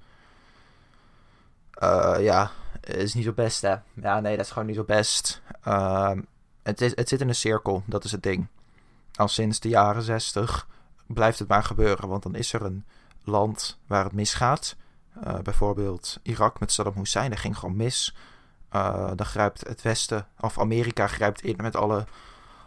Uh, 1.79 2.17
ja, 2.21 2.51
is 2.81 3.15
niet 3.15 3.25
zo 3.25 3.33
best, 3.33 3.63
hè. 3.63 3.75
Ja, 3.95 4.21
nee, 4.21 4.37
dat 4.37 4.45
is 4.45 4.53
gewoon 4.53 4.67
niet 4.67 4.77
zo 4.77 4.85
best. 4.85 5.43
Uh, 5.69 6.13
het, 6.63 6.81
is, 6.81 6.97
het 6.97 7.09
zit 7.09 7.21
in 7.21 7.29
een 7.29 7.35
cirkel, 7.35 7.83
dat 7.87 8.05
is 8.05 8.13
het 8.13 8.23
ding. 8.23 8.47
Al 9.15 9.29
sinds 9.29 9.61
de 9.61 9.69
jaren 9.69 10.03
zestig 10.03 10.69
blijft 11.07 11.39
het 11.39 11.49
maar 11.49 11.65
gebeuren, 11.65 12.09
want 12.09 12.23
dan 12.23 12.35
is 12.35 12.53
er 12.53 12.63
een 12.63 12.85
land 13.25 13.79
waar 13.87 14.05
het 14.05 14.13
misgaat. 14.13 14.77
Uh, 15.25 15.39
bijvoorbeeld 15.39 16.19
Irak 16.23 16.61
met 16.61 16.73
Saddam 16.73 16.95
Hussein, 16.95 17.31
dat 17.31 17.39
ging 17.39 17.59
gewoon 17.59 17.77
mis. 17.77 18.17
Uh, 18.73 19.11
dan 19.15 19.27
grijpt 19.27 19.67
het 19.67 19.83
Westen, 19.83 20.27
of 20.41 20.59
Amerika 20.59 21.07
grijpt 21.07 21.43
in 21.43 21.57
met 21.57 21.77
alle 21.77 22.07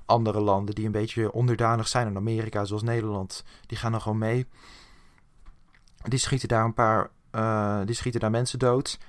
andere 0.06 0.40
landen 0.40 0.76
die 0.76 0.86
een 0.86 0.92
beetje 0.92 1.32
onderdanig 1.32 1.88
zijn 1.88 2.08
aan 2.08 2.16
Amerika, 2.16 2.66
zoals 2.66 2.84
Nederland. 2.84 3.44
Die 3.66 3.78
gaan 3.78 3.92
dan 3.92 4.02
gewoon 4.02 4.18
mee. 4.18 4.48
Die 6.04 6.20
schieten 6.20 6.48
daar 6.48 6.66
een 6.66 6.74
paar 6.74 7.10
uh, 7.32 7.80
die 7.86 7.96
schieten 7.96 8.20
daar 8.20 8.32
mensen 8.32 8.60
dood. 8.60 9.00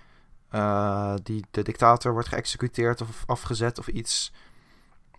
Uh, 0.55 1.15
die, 1.23 1.45
de 1.51 1.63
dictator 1.63 2.13
wordt 2.13 2.29
geëxecuteerd 2.29 3.01
of 3.01 3.23
afgezet 3.27 3.79
of 3.79 3.89
iets. 3.89 4.33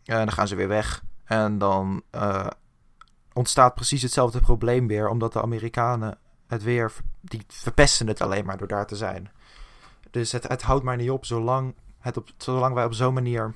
En 0.03 0.17
dan 0.17 0.31
gaan 0.31 0.47
ze 0.47 0.55
weer 0.55 0.67
weg. 0.67 1.03
En 1.23 1.57
dan 1.57 2.03
uh, 2.15 2.47
ontstaat 3.33 3.75
precies 3.75 4.01
hetzelfde 4.01 4.39
probleem 4.39 4.87
weer, 4.87 5.09
omdat 5.09 5.33
de 5.33 5.41
Amerikanen 5.41 6.17
het 6.47 6.63
weer, 6.63 6.91
die 7.21 7.43
verpesten 7.47 8.07
het 8.07 8.21
alleen 8.21 8.45
maar 8.45 8.57
door 8.57 8.67
daar 8.67 8.87
te 8.87 8.95
zijn. 8.95 9.31
Dus 10.09 10.31
het, 10.31 10.47
het 10.47 10.61
houdt 10.61 10.83
maar 10.83 10.97
niet 10.97 11.09
op 11.09 11.25
zolang, 11.25 11.75
het 11.99 12.17
op, 12.17 12.29
zolang 12.37 12.73
wij 12.73 12.85
op 12.85 12.93
zo'n 12.93 13.13
manier 13.13 13.55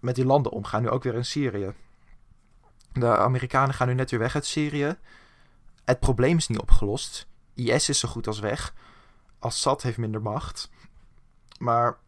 met 0.00 0.14
die 0.14 0.24
landen 0.24 0.52
omgaan. 0.52 0.82
Nu 0.82 0.88
ook 0.88 1.02
weer 1.02 1.14
in 1.14 1.24
Syrië. 1.24 1.72
De 2.92 3.16
Amerikanen 3.16 3.74
gaan 3.74 3.88
nu 3.88 3.94
net 3.94 4.10
weer 4.10 4.20
weg 4.20 4.34
uit 4.34 4.46
Syrië. 4.46 4.96
Het 5.84 6.00
probleem 6.00 6.36
is 6.36 6.48
niet 6.48 6.60
opgelost. 6.60 7.27
IS 7.58 7.88
is 7.88 7.98
zo 7.98 8.08
goed 8.08 8.26
als 8.26 8.38
weg. 8.38 8.74
Assad 9.38 9.82
heeft 9.82 9.98
minder 9.98 10.22
macht. 10.22 10.70
Maar 11.58 11.98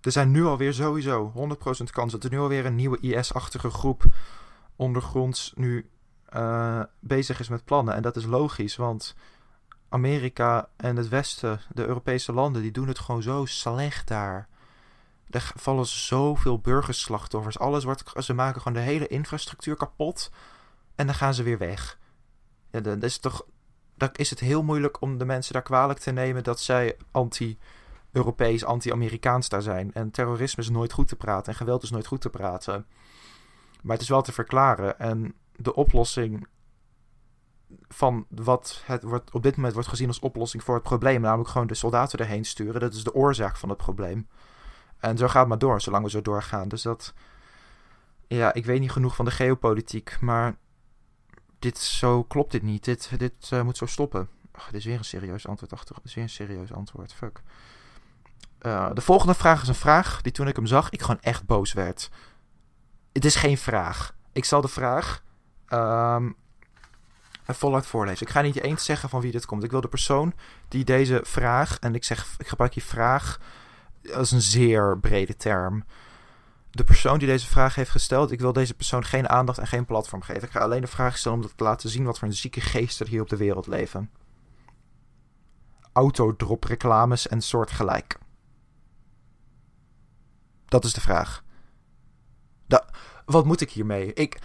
er 0.00 0.12
zijn 0.12 0.30
nu 0.30 0.44
alweer 0.44 0.72
sowieso 0.72 1.32
100% 1.80 1.90
kans 1.90 2.12
dat 2.12 2.24
er 2.24 2.30
nu 2.30 2.38
alweer 2.38 2.66
een 2.66 2.74
nieuwe 2.74 3.00
IS-achtige 3.00 3.70
groep 3.70 4.04
ondergronds 4.76 5.52
nu 5.56 5.88
uh, 6.36 6.82
bezig 7.00 7.40
is 7.40 7.48
met 7.48 7.64
plannen. 7.64 7.94
En 7.94 8.02
dat 8.02 8.16
is 8.16 8.24
logisch, 8.24 8.76
want 8.76 9.14
Amerika 9.88 10.68
en 10.76 10.96
het 10.96 11.08
Westen, 11.08 11.60
de 11.74 11.86
Europese 11.86 12.32
landen, 12.32 12.62
die 12.62 12.70
doen 12.70 12.88
het 12.88 12.98
gewoon 12.98 13.22
zo 13.22 13.44
slecht 13.44 14.08
daar. 14.08 14.48
Er 15.30 15.52
vallen 15.54 15.86
zoveel 15.86 16.58
burgerslachtoffers. 16.58 17.58
Alles 17.58 17.84
wordt, 17.84 18.12
ze 18.18 18.34
maken 18.34 18.60
gewoon 18.60 18.78
de 18.78 18.84
hele 18.84 19.06
infrastructuur 19.06 19.76
kapot. 19.76 20.30
En 20.94 21.06
dan 21.06 21.14
gaan 21.14 21.34
ze 21.34 21.42
weer 21.42 21.58
weg. 21.58 21.98
Ja, 22.70 22.80
dan 22.80 23.02
is, 23.02 23.18
toch, 23.18 23.46
dan 23.96 24.08
is 24.12 24.30
het 24.30 24.40
heel 24.40 24.62
moeilijk 24.62 25.00
om 25.00 25.18
de 25.18 25.24
mensen 25.24 25.52
daar 25.52 25.62
kwalijk 25.62 25.98
te 25.98 26.10
nemen 26.10 26.42
dat 26.44 26.60
zij 26.60 26.96
anti-Europees, 27.10 28.64
anti-Amerikaans 28.64 29.48
daar 29.48 29.62
zijn. 29.62 29.92
En 29.92 30.10
terrorisme 30.10 30.62
is 30.62 30.70
nooit 30.70 30.92
goed 30.92 31.08
te 31.08 31.16
praten 31.16 31.52
en 31.52 31.58
geweld 31.58 31.82
is 31.82 31.90
nooit 31.90 32.06
goed 32.06 32.20
te 32.20 32.30
praten. 32.30 32.86
Maar 33.82 33.92
het 33.92 34.02
is 34.02 34.08
wel 34.08 34.22
te 34.22 34.32
verklaren. 34.32 34.98
En 34.98 35.34
de 35.56 35.74
oplossing 35.74 36.46
van 37.88 38.26
wat 38.28 38.82
het 38.84 39.02
wordt, 39.02 39.30
op 39.30 39.42
dit 39.42 39.56
moment 39.56 39.74
wordt 39.74 39.88
gezien 39.88 40.08
als 40.08 40.18
oplossing 40.18 40.62
voor 40.62 40.74
het 40.74 40.82
probleem, 40.82 41.20
namelijk 41.20 41.48
gewoon 41.48 41.66
de 41.66 41.74
soldaten 41.74 42.18
erheen 42.18 42.44
sturen, 42.44 42.80
dat 42.80 42.94
is 42.94 43.04
de 43.04 43.14
oorzaak 43.14 43.56
van 43.56 43.68
het 43.68 43.78
probleem. 43.78 44.28
En 44.98 45.18
zo 45.18 45.26
gaat 45.28 45.40
het 45.40 45.48
maar 45.48 45.58
door, 45.58 45.80
zolang 45.80 46.04
we 46.04 46.10
zo 46.10 46.22
doorgaan. 46.22 46.68
Dus 46.68 46.82
dat, 46.82 47.14
ja, 48.26 48.54
ik 48.54 48.64
weet 48.64 48.80
niet 48.80 48.90
genoeg 48.90 49.14
van 49.16 49.24
de 49.24 49.30
geopolitiek, 49.30 50.16
maar 50.20 50.56
dit, 51.64 51.78
zo 51.78 52.22
klopt 52.22 52.52
dit 52.52 52.62
niet. 52.62 52.84
Dit, 52.84 53.10
dit 53.18 53.50
uh, 53.52 53.62
moet 53.62 53.76
zo 53.76 53.86
stoppen. 53.86 54.28
Oh, 54.54 54.64
dit 54.64 54.74
is 54.74 54.84
weer 54.84 54.98
een 54.98 55.04
serieus 55.04 55.46
antwoord 55.46 55.72
achter. 55.72 55.94
Dit 55.94 56.04
is 56.04 56.14
weer 56.14 56.24
een 56.24 56.30
serieus 56.30 56.72
antwoord. 56.72 57.12
Fuck. 57.12 57.42
Uh, 58.62 58.90
de 58.92 59.00
volgende 59.00 59.34
vraag 59.34 59.62
is 59.62 59.68
een 59.68 59.74
vraag 59.74 60.22
die 60.22 60.32
toen 60.32 60.48
ik 60.48 60.56
hem 60.56 60.66
zag, 60.66 60.90
ik 60.90 61.00
gewoon 61.00 61.20
echt 61.20 61.46
boos 61.46 61.72
werd. 61.72 62.10
Het 63.12 63.24
is 63.24 63.36
geen 63.36 63.58
vraag. 63.58 64.14
Ik 64.32 64.44
zal 64.44 64.60
de 64.60 64.68
vraag 64.68 65.22
um, 65.68 66.36
voluit 67.46 67.86
voorlezen. 67.86 68.26
Ik 68.26 68.32
ga 68.32 68.40
niet 68.40 68.60
eens 68.60 68.84
zeggen 68.84 69.08
van 69.08 69.20
wie 69.20 69.32
dit 69.32 69.46
komt. 69.46 69.64
Ik 69.64 69.70
wil 69.70 69.80
de 69.80 69.88
persoon 69.88 70.34
die 70.68 70.84
deze 70.84 71.20
vraag, 71.24 71.78
en 71.78 71.94
ik 71.94 72.04
zeg, 72.04 72.34
ik 72.38 72.48
gebruik 72.48 72.72
die 72.72 72.84
vraag 72.84 73.40
als 74.14 74.30
een 74.30 74.42
zeer 74.42 74.98
brede 74.98 75.36
term. 75.36 75.84
De 76.74 76.84
persoon 76.84 77.18
die 77.18 77.28
deze 77.28 77.46
vraag 77.46 77.74
heeft 77.74 77.90
gesteld, 77.90 78.30
ik 78.30 78.40
wil 78.40 78.52
deze 78.52 78.74
persoon 78.74 79.04
geen 79.04 79.28
aandacht 79.28 79.58
en 79.58 79.66
geen 79.66 79.84
platform 79.84 80.22
geven. 80.22 80.42
Ik 80.42 80.50
ga 80.50 80.58
alleen 80.58 80.80
de 80.80 80.86
vraag 80.86 81.18
stellen 81.18 81.42
om 81.42 81.46
te 81.56 81.64
laten 81.64 81.88
zien 81.88 82.04
wat 82.04 82.18
voor 82.18 82.28
een 82.28 82.34
zieke 82.34 82.60
geesten 82.60 83.06
hier 83.06 83.20
op 83.20 83.28
de 83.28 83.36
wereld 83.36 83.66
leven. 83.66 84.10
Autodrop 85.92 86.64
reclames 86.64 87.28
en 87.28 87.40
soortgelijk. 87.40 88.18
Dat 90.64 90.84
is 90.84 90.92
de 90.92 91.00
vraag. 91.00 91.44
Wat 93.24 93.44
moet 93.44 93.60
ik 93.60 93.70
hiermee? 93.70 94.12
Ik. 94.12 94.38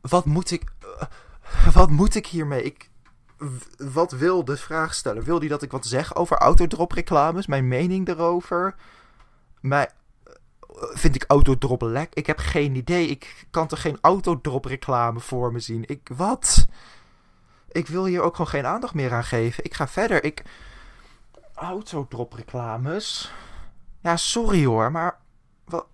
Wat 0.00 0.24
moet 0.24 0.50
ik. 0.50 0.72
Uh, 0.82 1.02
wat 1.72 1.90
moet 1.90 2.14
ik 2.14 2.26
hiermee? 2.26 2.62
Ik. 2.62 2.90
Wat 3.76 4.12
wil 4.12 4.44
de 4.44 4.56
vraagsteller? 4.56 5.24
Wil 5.24 5.38
die 5.38 5.48
dat 5.48 5.62
ik 5.62 5.70
wat 5.70 5.86
zeg 5.86 6.14
over 6.14 6.36
autodrop 6.36 6.92
reclames? 6.92 7.46
Mijn 7.46 7.68
mening 7.68 8.08
erover? 8.08 8.74
Mijn, 9.60 9.88
vind 10.80 11.14
ik 11.14 11.24
autodrop 11.28 11.82
lek? 11.82 12.14
Ik 12.14 12.26
heb 12.26 12.38
geen 12.38 12.74
idee. 12.74 13.06
Ik 13.06 13.46
kan 13.50 13.66
toch 13.66 13.80
geen 13.80 13.98
autodrop 14.00 14.64
reclame 14.64 15.20
voor 15.20 15.52
me 15.52 15.60
zien? 15.60 15.84
Ik, 15.86 16.08
wat? 16.16 16.66
Ik 17.68 17.86
wil 17.86 18.04
hier 18.04 18.22
ook 18.22 18.36
gewoon 18.36 18.50
geen 18.50 18.66
aandacht 18.66 18.94
meer 18.94 19.12
aan 19.12 19.24
geven. 19.24 19.64
Ik 19.64 19.74
ga 19.74 19.88
verder. 19.88 20.24
Ik... 20.24 20.42
Autodrop 21.54 22.32
reclames? 22.32 23.32
Ja, 24.00 24.16
sorry 24.16 24.64
hoor, 24.64 24.90
maar... 24.92 25.18
Wat... 25.64 25.86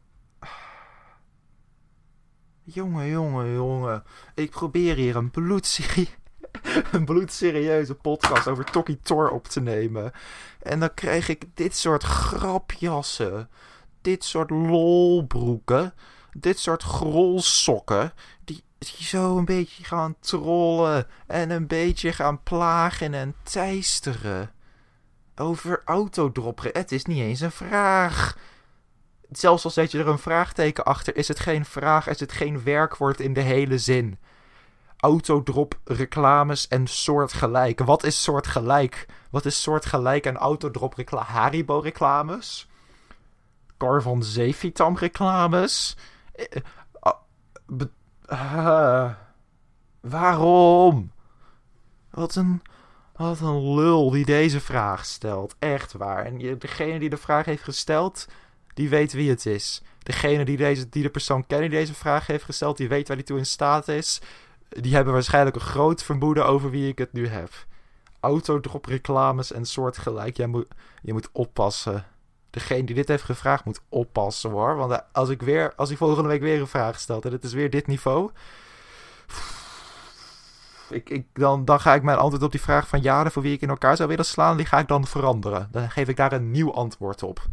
Jongen, 2.62 3.07
jongen, 3.09 3.53
jongen. 3.53 4.05
Ik 4.35 4.51
probeer 4.51 4.97
hier 4.97 5.16
een 5.16 5.31
bloedserie... 5.31 6.09
een 6.92 7.05
bloedserieuze 7.05 7.94
podcast 7.94 8.49
over 8.49 8.64
Tokkie 8.64 9.01
Tor 9.03 9.31
op 9.31 9.49
te 9.49 9.61
nemen. 9.61 10.12
En 10.62 10.81
dan 10.81 10.94
krijg 10.94 11.29
ik 11.29 11.57
dit 11.57 11.77
soort 11.77 12.03
grapjassen. 12.03 13.49
Dit 14.04 14.24
soort 14.24 14.50
lolbroeken. 14.50 15.94
Dit 16.32 16.58
soort 16.58 16.82
grolsokken. 16.82 18.12
Die, 18.44 18.62
die 18.78 19.06
zo 19.06 19.36
een 19.38 19.44
beetje 19.44 19.84
gaan 19.84 20.16
trollen. 20.20 21.06
En 21.26 21.50
een 21.50 21.66
beetje 21.66 22.12
gaan 22.12 22.42
plagen 22.42 23.14
en 23.14 23.34
teisteren. 23.42 24.52
Over 25.36 25.82
autodroppen. 25.84 26.70
Het 26.72 26.92
is 26.92 27.04
niet 27.04 27.20
eens 27.20 27.40
een 27.40 27.50
vraag. 27.50 28.38
Zelfs 29.30 29.64
al 29.64 29.70
zet 29.70 29.90
je 29.90 29.98
er 29.98 30.08
een 30.08 30.18
vraagteken 30.18 30.84
achter, 30.84 31.16
is 31.16 31.28
het 31.28 31.40
geen 31.40 31.64
vraag, 31.64 32.08
is 32.08 32.20
het 32.20 32.32
geen 32.32 32.64
werkwoord 32.64 33.20
in 33.20 33.32
de 33.32 33.40
hele 33.40 33.78
zin 33.78 34.18
autodrop 35.04 35.78
reclames 35.84 36.68
en 36.68 36.86
soortgelijk. 36.86 37.80
Wat 37.80 38.04
is 38.04 38.22
soortgelijk? 38.22 39.06
Wat 39.30 39.44
is 39.44 39.62
soortgelijk 39.62 40.26
aan 40.26 40.36
autodrop 40.36 40.94
reclame? 40.94 41.26
Haribo 41.26 41.78
reclames? 41.78 42.68
Carvan 43.78 44.22
Zeefitam 44.22 44.96
reclames? 44.96 45.96
Uh, 48.32 49.10
waarom? 50.00 51.12
Wat 52.10 52.34
een, 52.34 52.62
wat 53.16 53.40
een 53.40 53.74
lul 53.74 54.10
die 54.10 54.24
deze 54.24 54.60
vraag 54.60 55.04
stelt. 55.04 55.54
Echt 55.58 55.92
waar. 55.92 56.24
En 56.24 56.58
degene 56.58 56.98
die 56.98 57.10
de 57.10 57.16
vraag 57.16 57.44
heeft 57.44 57.62
gesteld, 57.62 58.26
die 58.74 58.88
weet 58.88 59.12
wie 59.12 59.30
het 59.30 59.46
is. 59.46 59.82
Degene 59.98 60.44
die, 60.44 60.56
deze, 60.56 60.88
die 60.88 61.02
de 61.02 61.10
persoon 61.10 61.46
kent 61.46 61.60
die 61.60 61.70
deze 61.70 61.94
vraag 61.94 62.26
heeft 62.26 62.44
gesteld, 62.44 62.76
die 62.76 62.88
weet 62.88 63.08
waar 63.08 63.16
hij 63.16 63.26
toe 63.26 63.38
in 63.38 63.46
staat 63.46 63.88
is 63.88 64.20
die 64.80 64.94
hebben 64.94 65.12
waarschijnlijk 65.12 65.56
een 65.56 65.62
groot 65.62 66.02
vermoeden 66.02 66.46
over 66.46 66.70
wie 66.70 66.88
ik 66.88 66.98
het 66.98 67.12
nu 67.12 67.28
heb. 67.28 67.66
Autodrop 68.20 68.84
reclames 68.84 69.52
en 69.52 69.64
soortgelijk. 69.64 70.37
Jij 70.37 70.46
moet, 70.46 70.68
je 71.02 71.12
moet 71.12 71.28
oppassen. 71.32 72.06
Degene 72.54 72.84
die 72.84 72.94
dit 72.94 73.08
heeft 73.08 73.22
gevraagd 73.22 73.64
moet 73.64 73.80
oppassen 73.88 74.50
hoor. 74.50 74.76
Want 74.76 75.02
als 75.12 75.28
ik 75.28 75.42
weer, 75.42 75.72
als 75.76 75.88
hij 75.88 75.98
volgende 75.98 76.28
week 76.28 76.40
weer 76.40 76.60
een 76.60 76.66
vraag 76.66 77.00
stelt 77.00 77.24
en 77.24 77.32
het 77.32 77.44
is 77.44 77.52
weer 77.52 77.70
dit 77.70 77.86
niveau. 77.86 78.30
Ik, 80.88 81.10
ik, 81.10 81.26
dan, 81.32 81.64
dan 81.64 81.80
ga 81.80 81.94
ik 81.94 82.02
mijn 82.02 82.18
antwoord 82.18 82.42
op 82.42 82.50
die 82.50 82.60
vraag 82.60 82.88
van 82.88 83.00
jaren 83.00 83.32
voor 83.32 83.42
wie 83.42 83.52
ik 83.52 83.60
in 83.60 83.68
elkaar 83.68 83.96
zou 83.96 84.08
willen 84.08 84.24
slaan, 84.24 84.56
die 84.56 84.66
ga 84.66 84.78
ik 84.78 84.88
dan 84.88 85.06
veranderen. 85.06 85.68
Dan 85.70 85.90
geef 85.90 86.08
ik 86.08 86.16
daar 86.16 86.32
een 86.32 86.50
nieuw 86.50 86.72
antwoord 86.72 87.22
op. 87.22 87.46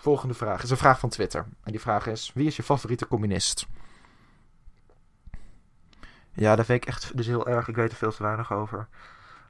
Volgende 0.00 0.34
vraag 0.34 0.62
is 0.62 0.70
een 0.70 0.76
vraag 0.76 0.98
van 0.98 1.08
Twitter. 1.08 1.46
En 1.62 1.70
die 1.70 1.80
vraag 1.80 2.06
is: 2.06 2.30
wie 2.34 2.46
is 2.46 2.56
je 2.56 2.62
favoriete 2.62 3.08
communist? 3.08 3.66
Ja, 6.32 6.56
dat 6.56 6.66
vind 6.66 6.82
ik 6.82 6.88
echt 6.88 7.16
dus 7.16 7.26
heel 7.26 7.46
erg. 7.46 7.68
Ik 7.68 7.76
weet 7.76 7.90
er 7.90 7.96
veel 7.96 8.12
te 8.12 8.22
weinig 8.22 8.52
over. 8.52 8.88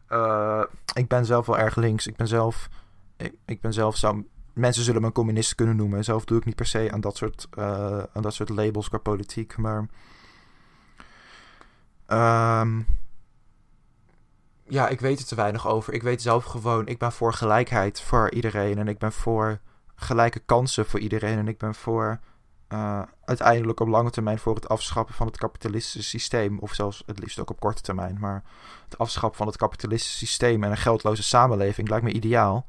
Uh, 0.08 0.62
ik 0.94 1.08
ben 1.08 1.24
zelf 1.24 1.46
wel 1.46 1.58
erg 1.58 1.76
links. 1.76 2.06
Ik 2.06 2.16
ben 2.16 2.28
zelf. 2.28 2.68
Ik, 3.16 3.34
ik 3.44 3.60
ben 3.60 3.72
zelf. 3.72 3.96
Zou, 3.96 4.26
mensen 4.52 4.84
zullen 4.84 5.00
me 5.00 5.06
een 5.06 5.12
communist 5.12 5.54
kunnen 5.54 5.76
noemen. 5.76 6.04
Zelf 6.04 6.24
doe 6.24 6.38
ik 6.38 6.44
niet 6.44 6.54
per 6.54 6.66
se 6.66 6.88
aan 6.92 7.00
dat 7.00 7.16
soort, 7.16 7.48
uh, 7.58 8.02
aan 8.12 8.22
dat 8.22 8.34
soort 8.34 8.48
labels 8.48 8.88
qua 8.88 8.98
politiek. 8.98 9.56
Maar. 9.56 9.88
Um, 12.60 12.86
ja, 14.68 14.88
ik 14.88 15.00
weet 15.00 15.18
er 15.18 15.26
te 15.26 15.34
weinig 15.34 15.68
over. 15.68 15.92
Ik 15.92 16.02
weet 16.02 16.22
zelf 16.22 16.44
gewoon. 16.44 16.86
Ik 16.86 16.98
ben 16.98 17.12
voor 17.12 17.32
gelijkheid 17.32 18.00
voor 18.00 18.30
iedereen. 18.30 18.78
En 18.78 18.88
ik 18.88 18.98
ben 18.98 19.12
voor 19.12 19.60
gelijke 19.94 20.38
kansen 20.38 20.86
voor 20.86 21.00
iedereen. 21.00 21.38
En 21.38 21.48
ik 21.48 21.58
ben 21.58 21.74
voor 21.74 22.20
uh, 22.68 23.02
uiteindelijk 23.24 23.80
op 23.80 23.88
lange 23.88 24.10
termijn 24.10 24.38
voor 24.38 24.54
het 24.54 24.68
afschaffen 24.68 25.14
van 25.14 25.26
het 25.26 25.36
kapitalistische 25.36 26.02
systeem. 26.02 26.58
Of 26.58 26.74
zelfs 26.74 27.02
het 27.06 27.18
liefst 27.18 27.40
ook 27.40 27.50
op 27.50 27.60
korte 27.60 27.82
termijn. 27.82 28.18
Maar 28.20 28.42
het 28.84 28.98
afschaffen 28.98 29.38
van 29.38 29.46
het 29.46 29.56
kapitalistische 29.56 30.26
systeem 30.26 30.64
en 30.64 30.70
een 30.70 30.76
geldloze 30.76 31.22
samenleving 31.22 31.88
lijkt 31.88 32.04
me 32.04 32.12
ideaal. 32.12 32.64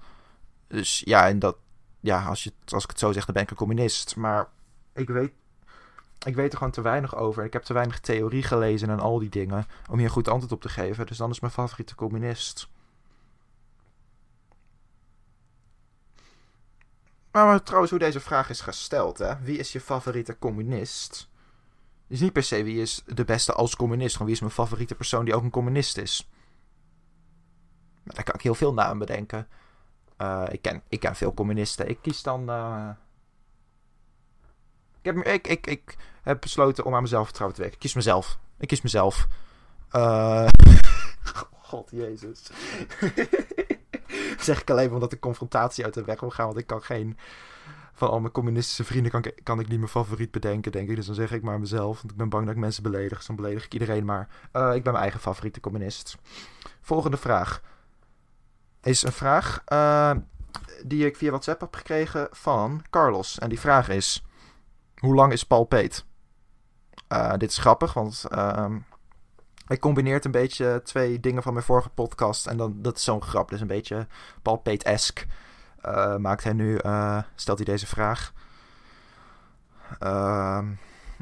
Dus 0.68 1.02
ja, 1.06 1.28
en 1.28 1.40
dat, 1.40 1.58
ja, 2.00 2.26
als, 2.26 2.44
je, 2.44 2.52
als 2.66 2.84
ik 2.84 2.90
het 2.90 3.00
zo 3.00 3.12
zeg, 3.12 3.26
dan 3.26 3.34
ben 3.34 3.44
ik 3.44 3.50
een 3.50 3.56
communist. 3.56 4.16
Maar 4.16 4.48
ik 4.94 5.10
weet, 5.10 5.32
ik 6.26 6.36
weet 6.36 6.52
er 6.52 6.58
gewoon 6.58 6.74
te 6.74 6.82
weinig 6.82 7.16
over. 7.16 7.44
Ik 7.44 7.54
heb 7.54 7.64
te 7.64 7.74
weinig 7.74 8.00
theorie 8.00 8.44
gelezen 8.44 8.90
en 8.90 9.00
al 9.00 9.20
die 9.20 9.30
dingen 9.30 9.66
om 9.90 9.96
hier 9.96 10.06
een 10.06 10.12
goed 10.12 10.28
antwoord 10.28 10.52
op 10.52 10.62
te 10.62 10.70
geven. 10.70 11.06
Dus 11.06 11.18
dan 11.18 11.30
is 11.30 11.40
mijn 11.40 11.54
favoriete 11.54 11.96
communist. 11.96 12.68
Maar, 17.32 17.64
trouwens, 17.64 17.92
hoe 17.92 18.00
deze 18.00 18.20
vraag 18.20 18.50
is 18.50 18.62
gesteld, 18.62 19.18
hè? 19.18 19.40
Wie 19.40 19.58
is 19.58 19.72
je 19.72 19.82
favoriete 19.82 20.38
communist? 20.40 21.30
Is 22.08 22.20
niet 22.20 22.34
per 22.34 22.44
se 22.44 22.64
wie 22.64 22.82
is 22.82 23.04
de 23.06 23.26
beste 23.26 23.54
als 23.54 23.76
communist. 23.76 24.12
Gewoon 24.12 24.28
wie 24.28 24.36
is 24.36 24.42
mijn 24.42 24.54
favoriete 24.54 24.96
persoon 24.96 25.26
die 25.26 25.36
ook 25.36 25.44
een 25.44 25.50
communist 25.50 25.98
is. 25.98 26.30
Daar 28.04 28.24
kan 28.24 28.36
ik 28.36 28.42
heel 28.42 28.56
veel 28.56 28.74
namen 28.74 28.98
bedenken. 28.98 29.48
Uh, 30.18 30.44
ik, 30.50 30.62
ken, 30.62 30.82
ik 30.90 31.00
ken 31.00 31.16
veel 31.16 31.34
communisten. 31.34 31.90
Ik 31.90 31.98
kies 32.02 32.24
dan. 32.24 32.50
Uh... 32.50 32.90
Ik, 35.02 35.16
heb, 35.16 35.26
ik, 35.26 35.48
ik, 35.48 35.68
ik 35.68 35.98
heb 36.24 36.42
besloten 36.42 36.86
om 36.86 36.96
aan 36.96 37.02
mezelf 37.02 37.26
vertrouwen 37.26 37.58
te 37.58 37.62
werken. 37.62 37.80
Ik 37.80 37.86
kies 37.86 37.96
mezelf. 37.96 38.40
Ik 38.58 38.68
kies 38.68 38.82
mezelf. 38.82 39.28
Uh... 39.92 40.48
God 41.70 41.90
Jezus. 41.92 42.50
zeg 44.40 44.62
ik 44.62 44.70
alleen 44.70 44.94
omdat 44.94 45.10
de 45.10 45.20
confrontatie 45.20 45.84
uit 45.84 45.94
de 45.94 46.04
weg 46.04 46.20
wil 46.20 46.30
gaan. 46.30 46.46
Want 46.46 46.58
ik 46.58 46.68
kan 46.68 46.82
geen. 46.82 47.18
Van 47.94 48.10
al 48.10 48.20
mijn 48.20 48.32
communistische 48.32 48.84
vrienden 48.84 49.12
kan 49.12 49.24
ik, 49.24 49.40
kan 49.44 49.60
ik 49.60 49.68
niet 49.68 49.78
mijn 49.78 49.90
favoriet 49.90 50.32
bedenken, 50.32 50.72
denk 50.72 50.90
ik. 50.90 50.96
Dus 50.96 51.06
dan 51.06 51.16
zeg 51.16 51.32
ik 51.32 51.42
maar 51.42 51.60
mezelf. 51.60 51.98
Want 51.98 52.12
ik 52.12 52.18
ben 52.18 52.30
bang 52.30 52.46
dat 52.46 52.56
ik 52.56 52.60
mensen 52.60 52.84
beledig. 52.84 53.18
Dus 53.18 53.28
dan 53.28 53.36
beledig 53.36 53.66
ik 53.66 53.74
iedereen 53.74 54.06
maar. 54.06 54.28
Ik 54.52 54.84
ben 54.84 54.92
mijn 54.92 54.96
eigen 54.96 55.20
favoriete 55.20 55.60
communist. 55.60 56.18
Volgende 56.82 57.18
vraag. 57.18 57.62
Is 58.86 59.04
een 59.04 59.12
vraag 59.12 59.64
uh, 59.68 60.12
die 60.84 61.06
ik 61.06 61.18
via 61.18 61.30
WhatsApp 61.30 61.62
heb 61.62 61.76
gekregen 61.76 62.28
van 62.32 62.84
Carlos. 62.90 63.40
En 63.40 63.50
die 63.50 63.60
vraag 63.60 63.90
is: 63.90 64.26
Hoe 64.96 65.16
lang 65.16 65.32
is 65.32 65.44
Paul 65.44 65.64
Peet? 65.64 66.06
Uh, 67.10 67.34
dit 67.38 67.50
is 67.50 67.58
grappig, 67.58 67.94
want 67.94 68.26
uh, 68.32 68.76
hij 69.66 69.78
combineert 69.78 70.26
een 70.26 70.32
beetje 70.32 70.82
twee 70.84 71.20
dingen 71.20 71.44
van 71.44 71.54
mijn 71.54 71.66
vorige 71.66 71.90
podcast. 71.90 72.48
En 72.48 72.58
dan, 72.58 72.82
dat 72.82 72.98
is 72.98 73.04
zo'n 73.04 73.22
grap. 73.22 73.50
Dus 73.50 73.62
een 73.62 73.68
beetje 73.68 74.08
Paul 74.42 74.58
Peet-esque. 74.58 75.26
Uh, 75.86 76.16
maakt 76.16 76.44
hij 76.44 76.54
nu, 76.54 76.80
stelt 77.36 77.58
hij 77.58 77.66
deze 77.66 77.88
vraag. 77.88 78.34
Uh, 80.04 80.60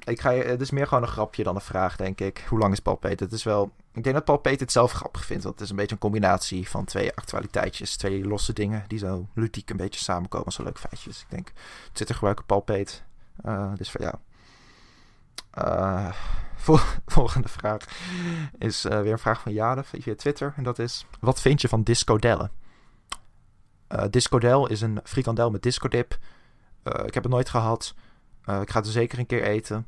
ik 0.06 0.22
ga, 0.22 0.34
het 0.34 0.62
is 0.62 0.72
meer 0.72 0.88
gewoon 0.88 1.04
een 1.04 1.10
grapje 1.10 1.44
dan 1.44 1.56
een 1.56 1.62
vraag, 1.62 1.96
denk 1.96 2.20
ik. 2.22 2.46
Hoe 2.50 2.60
lang 2.60 2.74
is 2.74 2.80
Paul? 2.80 2.98
Het 3.02 3.32
is 3.32 3.44
wel, 3.44 3.72
ik 3.94 4.04
denk 4.04 4.16
dat 4.16 4.26
Paul 4.26 4.40
het 4.42 4.72
zelf 4.72 4.92
grappig 4.92 5.26
vindt. 5.26 5.44
Want 5.44 5.56
het 5.56 5.64
is 5.64 5.70
een 5.70 5.76
beetje 5.76 5.96
een 5.96 6.02
combinatie 6.02 6.70
van 6.70 6.86
twee 6.86 7.16
actualiteitjes. 7.16 7.96
Twee 7.96 8.26
losse 8.26 8.54
dingen 8.54 8.84
die 8.88 9.00
zo 9.00 9.28
ludiek 9.34 9.70
een 9.70 9.78
beetje 9.78 10.00
samenkomen. 10.00 10.52
Zo 10.52 10.64
leuk 10.64 10.80
feitjes. 10.80 11.22
Ik 11.22 11.30
denk, 11.30 11.52
Twitter 11.92 12.16
gebruiken 12.16 12.46
Paul 12.46 12.60
Peet. 12.60 13.04
dus 13.76 13.92
voor 13.92 14.02
jou. 14.02 14.16
Volgende 17.06 17.48
vraag 17.48 17.86
is 18.58 18.86
uh, 18.86 19.02
weer 19.02 19.12
een 19.12 19.20
vraag 19.20 19.42
van 19.42 19.54
Jade 19.54 19.84
via 19.84 20.16
Twitter. 20.16 20.54
En 20.56 20.64
dat 20.64 20.80
is: 20.80 21.06
Wat 21.20 21.42
vind 21.42 21.62
je 21.62 21.68
van 21.68 21.84
discodellen? 21.84 22.52
Discodel 24.10 24.68
is 24.68 24.82
een 24.82 25.00
frikandel 25.04 25.52
met 25.52 25.62
discodip. 25.64 26.18
Ik 26.84 27.14
heb 27.14 27.24
het 27.24 27.32
nooit 27.32 27.50
gehad. 27.50 27.94
ik 28.42 28.70
ga 28.70 28.78
het 28.78 28.86
er 28.86 28.92
zeker 28.92 29.20
een 29.20 29.26
keer 29.26 29.44
eten. 29.44 29.88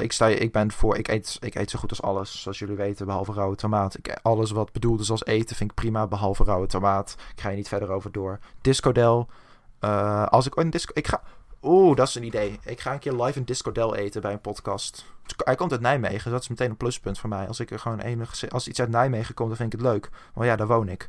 Ik, 0.00 0.12
sta, 0.12 0.26
ik 0.26 0.52
ben 0.52 0.72
voor. 0.72 0.96
Ik 0.96 1.08
eet, 1.08 1.36
ik 1.40 1.54
eet 1.54 1.70
zo 1.70 1.78
goed 1.78 1.90
als 1.90 2.02
alles, 2.02 2.42
zoals 2.42 2.58
jullie 2.58 2.76
weten, 2.76 3.06
behalve 3.06 3.32
rauwe 3.32 3.56
tomaat. 3.56 3.98
Ik, 3.98 4.18
alles 4.22 4.50
wat 4.50 4.72
bedoeld 4.72 5.00
is 5.00 5.10
als 5.10 5.24
eten 5.24 5.56
vind 5.56 5.70
ik 5.70 5.76
prima, 5.76 6.06
behalve 6.06 6.44
rauwe 6.44 6.66
tomaat. 6.66 7.16
Ik 7.34 7.40
ga 7.40 7.48
je 7.48 7.56
niet 7.56 7.68
verder 7.68 7.90
over 7.90 8.12
door. 8.12 8.38
Discodel. 8.60 9.28
als 10.28 10.46
ik 10.46 10.56
een 10.56 10.70
disco. 10.70 10.92
Ik 10.94 11.06
ga. 11.06 11.22
Oeh, 11.62 11.96
dat 11.96 12.08
is 12.08 12.14
een 12.14 12.22
idee. 12.22 12.58
Ik 12.64 12.80
ga 12.80 12.92
een 12.92 12.98
keer 12.98 13.12
live 13.12 13.38
een 13.38 13.44
discodel 13.44 13.94
eten 13.94 14.20
bij 14.20 14.32
een 14.32 14.40
podcast. 14.40 15.04
Hij 15.36 15.54
komt 15.54 15.72
uit 15.72 15.80
Nijmegen, 15.80 16.30
dat 16.30 16.42
is 16.42 16.48
meteen 16.48 16.70
een 16.70 16.76
pluspunt 16.76 17.18
voor 17.18 17.28
mij. 17.28 17.46
Als 17.46 17.60
ik 17.60 17.70
er 17.70 17.78
gewoon 17.78 18.00
enig, 18.00 18.50
als 18.50 18.68
iets 18.68 18.80
uit 18.80 18.88
Nijmegen 18.88 19.34
komt, 19.34 19.48
dan 19.48 19.56
vind 19.56 19.72
ik 19.72 19.78
het 19.78 19.88
leuk. 19.88 20.10
Maar 20.34 20.46
ja, 20.46 20.56
daar 20.56 20.66
woon 20.66 20.88
ik. 20.88 21.08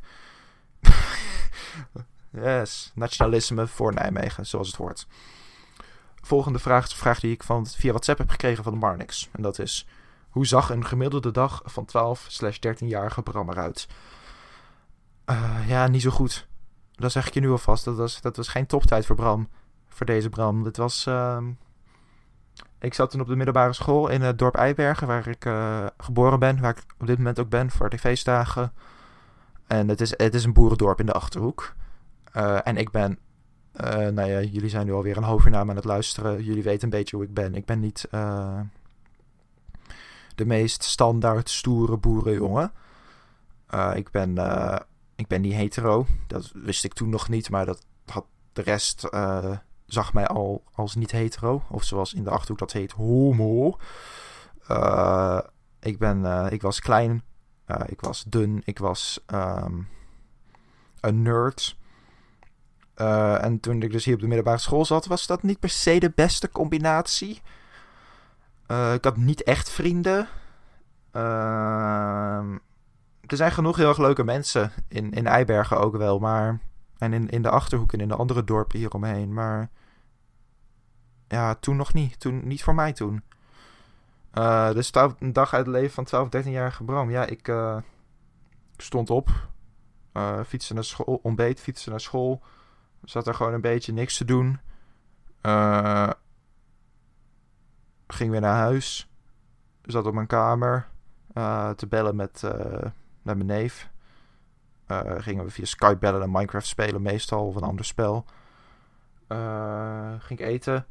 yes, 2.32 2.91
nationalisme 2.95 3.67
voor 3.67 3.93
Nijmegen, 3.93 4.45
zoals 4.45 4.67
het 4.67 4.75
hoort. 4.75 5.08
Volgende 6.27 6.59
vraag 6.59 6.85
is 6.85 6.93
vraag 6.93 7.19
die 7.19 7.31
ik 7.31 7.43
van, 7.43 7.67
via 7.67 7.89
WhatsApp 7.89 8.17
heb 8.17 8.29
gekregen 8.29 8.63
van 8.63 8.77
Marnix. 8.77 9.29
En 9.31 9.41
dat 9.41 9.59
is, 9.59 9.87
hoe 10.29 10.45
zag 10.45 10.69
een 10.69 10.85
gemiddelde 10.85 11.31
dag 11.31 11.61
van 11.65 11.87
12-13-jarige 12.57 13.21
Bram 13.21 13.49
eruit? 13.49 13.87
Uh, 15.29 15.67
ja, 15.67 15.87
niet 15.87 16.01
zo 16.01 16.09
goed. 16.09 16.47
Dat 16.91 17.11
zeg 17.11 17.27
ik 17.27 17.33
je 17.33 17.39
nu 17.39 17.49
alvast. 17.49 17.85
Dat 17.85 17.95
was, 17.95 18.21
dat 18.21 18.37
was 18.37 18.47
geen 18.47 18.65
toptijd 18.65 19.05
voor 19.05 19.15
Bram 19.15 19.49
voor 19.87 20.05
deze 20.05 20.29
brand. 20.29 20.65
Het 20.65 20.77
was. 20.77 21.05
Uh, 21.05 21.37
ik 22.79 22.93
zat 22.93 23.09
toen 23.09 23.21
op 23.21 23.27
de 23.27 23.35
middelbare 23.35 23.73
school 23.73 24.07
in 24.07 24.21
het 24.21 24.39
dorp 24.39 24.55
Eibergen, 24.55 25.07
waar 25.07 25.27
ik 25.27 25.45
uh, 25.45 25.85
geboren 25.97 26.39
ben, 26.39 26.59
waar 26.61 26.77
ik 26.77 26.83
op 26.99 27.07
dit 27.07 27.17
moment 27.17 27.39
ook 27.39 27.49
ben 27.49 27.71
voor 27.71 27.89
de 27.89 27.99
feestdagen. 27.99 28.73
En 29.67 29.87
het 29.87 30.01
is, 30.01 30.17
het 30.17 30.33
is 30.33 30.43
een 30.43 30.53
boerendorp 30.53 30.99
in 30.99 31.05
de 31.05 31.11
achterhoek. 31.11 31.73
Uh, 32.33 32.67
en 32.67 32.77
ik 32.77 32.91
ben. 32.91 33.19
Uh, 33.83 34.07
nou 34.07 34.29
ja, 34.29 34.41
jullie 34.41 34.69
zijn 34.69 34.85
nu 34.85 34.93
alweer 34.93 35.17
een 35.17 35.23
half 35.23 35.45
uur 35.45 35.55
aan 35.55 35.75
het 35.75 35.85
luisteren. 35.85 36.43
Jullie 36.43 36.63
weten 36.63 36.83
een 36.83 36.97
beetje 36.97 37.15
hoe 37.15 37.25
ik 37.25 37.33
ben. 37.33 37.55
Ik 37.55 37.65
ben 37.65 37.79
niet 37.79 38.07
de 40.35 40.45
meest 40.45 40.83
standaard 40.83 41.49
stoere 41.49 41.97
boerenjongen. 41.97 42.71
ik 43.93 44.11
ben 44.11 44.37
ik 45.17 45.27
ben 45.27 45.41
niet 45.41 45.53
hetero. 45.53 46.05
Dat 46.27 46.51
wist 46.53 46.83
ik 46.83 46.93
toen 46.93 47.09
nog 47.09 47.29
niet, 47.29 47.49
maar 47.49 47.65
dat 47.65 47.85
had 48.05 48.25
de 48.53 48.61
rest 48.61 49.07
uh, 49.11 49.57
zag 49.85 50.13
mij 50.13 50.27
al 50.27 50.63
als 50.73 50.95
niet 50.95 51.11
hetero. 51.11 51.63
Of 51.69 51.83
zoals 51.83 52.13
in 52.13 52.23
de 52.23 52.29
achterhoek 52.29 52.59
dat 52.59 52.71
heet 52.71 52.91
homo. 52.91 53.77
Uh, 54.71 55.39
ik, 55.79 55.97
ben, 55.97 56.19
uh, 56.19 56.47
ik 56.49 56.61
was 56.61 56.79
klein. 56.79 57.23
Uh, 57.67 57.81
ik 57.85 58.01
was 58.01 58.23
dun. 58.23 58.61
Ik 58.65 58.79
was 58.79 59.23
um, 59.33 59.87
een 60.99 61.21
nerd. 61.21 61.76
En 63.41 63.60
toen 63.60 63.81
ik 63.81 63.91
dus 63.91 64.05
hier 64.05 64.13
op 64.13 64.19
de 64.19 64.27
middelbare 64.27 64.57
school 64.57 64.86
zat, 64.86 65.05
was 65.05 65.27
dat 65.27 65.43
niet 65.43 65.60
per 65.60 65.69
se 65.69 65.99
de 65.99 66.12
beste 66.15 66.49
combinatie. 66.49 67.41
ik 68.93 69.03
had 69.03 69.17
niet 69.17 69.43
echt 69.43 69.69
vrienden. 69.69 70.27
Ehm, 71.12 72.57
er 73.25 73.38
zijn 73.38 73.51
genoeg 73.51 73.77
heel 73.77 73.88
erg 73.89 73.97
leuke 73.97 74.23
mensen 74.23 74.71
in, 74.88 75.12
in 75.12 75.27
Eibergen 75.27 75.79
ook 75.79 75.95
wel, 75.97 76.19
maar 76.19 76.60
en 76.97 77.13
in, 77.13 77.29
in 77.29 77.41
de 77.41 77.49
achterhoek 77.49 77.93
en 77.93 77.99
in 77.99 78.07
de 78.07 78.15
andere 78.15 78.43
dorpen 78.43 78.79
hieromheen. 78.79 79.33
Maar 79.33 79.69
ja, 81.27 81.55
toen 81.55 81.75
nog 81.75 81.93
niet. 81.93 82.19
Toen, 82.19 82.47
niet 82.47 82.63
voor 82.63 82.75
mij 82.75 82.93
toen. 82.93 83.23
Uh, 84.33 84.71
dus 84.71 84.91
een 84.93 85.33
dag 85.33 85.53
uit 85.53 85.65
het 85.65 85.75
leven 85.75 85.93
van 85.93 86.03
12, 86.03 86.29
13-jarige 86.38 86.83
Bram. 86.83 87.10
Ja, 87.10 87.25
ik 87.25 87.53
stond 88.77 89.10
op. 89.10 89.29
Fietste 90.45 90.73
naar 90.73 90.83
school. 90.83 91.19
Ontbeet, 91.23 91.60
fietste 91.60 91.89
naar 91.89 91.99
school. 91.99 92.41
Zat 93.03 93.27
er 93.27 93.33
gewoon 93.33 93.53
een 93.53 93.62
beetje 93.62 93.93
niks 93.93 94.17
te 94.17 94.25
doen. 94.25 94.60
ging 98.07 98.31
weer 98.31 98.41
naar 98.41 98.57
huis. 98.57 99.10
Zat 99.81 100.05
op 100.05 100.13
mijn 100.13 100.27
kamer. 100.27 100.88
te 101.75 101.88
bellen 101.89 102.15
met, 102.15 102.41
met 103.21 103.36
mijn 103.36 103.45
neef. 103.45 103.89
gingen 105.17 105.45
we 105.45 105.51
via 105.51 105.65
Skype 105.65 105.97
bellen 105.97 106.21
en 106.21 106.31
Minecraft 106.31 106.67
spelen 106.67 107.01
meestal. 107.01 107.47
Of 107.47 107.55
een 107.55 107.62
ander 107.62 107.86
spel. 107.86 108.25
ging 110.19 110.39
ik 110.39 110.45
eten 110.45 110.86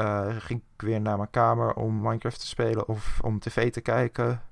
uh, 0.00 0.26
ging 0.38 0.62
ik 0.74 0.82
weer 0.82 1.00
naar 1.00 1.16
mijn 1.16 1.30
kamer 1.30 1.74
om 1.74 2.00
Minecraft 2.00 2.40
te 2.40 2.46
spelen 2.46 2.88
of 2.88 3.18
om 3.20 3.38
tv 3.38 3.72
te 3.72 3.80
kijken. 3.80 4.42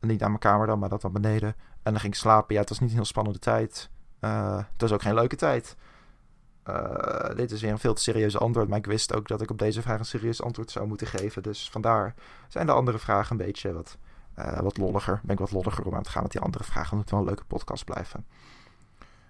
Niet 0.00 0.20
naar 0.20 0.28
mijn 0.28 0.40
kamer 0.40 0.66
dan, 0.66 0.78
maar 0.78 0.88
dat 0.88 1.00
dan 1.00 1.12
beneden. 1.12 1.54
En 1.82 1.92
dan 1.92 2.00
ging 2.00 2.12
ik 2.12 2.18
slapen. 2.18 2.54
Ja, 2.54 2.60
het 2.60 2.68
was 2.68 2.78
niet 2.78 2.88
een 2.88 2.94
heel 2.96 3.04
spannende 3.04 3.38
tijd. 3.38 3.90
Uh, 4.20 4.56
het 4.56 4.80
was 4.80 4.92
ook 4.92 5.02
geen 5.02 5.14
leuke 5.14 5.36
tijd. 5.36 5.76
Uh, 6.68 7.36
dit 7.36 7.50
is 7.50 7.60
weer 7.60 7.70
een 7.70 7.78
veel 7.78 7.94
te 7.94 8.02
serieus 8.02 8.38
antwoord. 8.38 8.68
Maar 8.68 8.78
ik 8.78 8.86
wist 8.86 9.14
ook 9.14 9.28
dat 9.28 9.40
ik 9.40 9.50
op 9.50 9.58
deze 9.58 9.82
vraag 9.82 9.98
een 9.98 10.04
serieus 10.04 10.42
antwoord 10.42 10.70
zou 10.70 10.86
moeten 10.86 11.06
geven. 11.06 11.42
Dus 11.42 11.70
vandaar 11.70 12.14
zijn 12.48 12.66
de 12.66 12.72
andere 12.72 12.98
vragen 12.98 13.30
een 13.30 13.46
beetje 13.46 13.72
wat, 13.72 13.98
uh, 14.38 14.60
wat 14.60 14.76
lolliger. 14.76 15.20
Ben 15.22 15.32
ik 15.32 15.38
wat 15.38 15.52
lolliger 15.52 15.84
om 15.84 15.94
aan 15.94 16.02
te 16.02 16.10
gaan 16.10 16.22
met 16.22 16.32
die 16.32 16.40
andere 16.40 16.64
vragen. 16.64 16.90
Want 16.90 17.00
het 17.00 17.10
wel 17.10 17.20
een 17.20 17.26
leuke 17.26 17.44
podcast 17.44 17.84
blijven. 17.84 18.26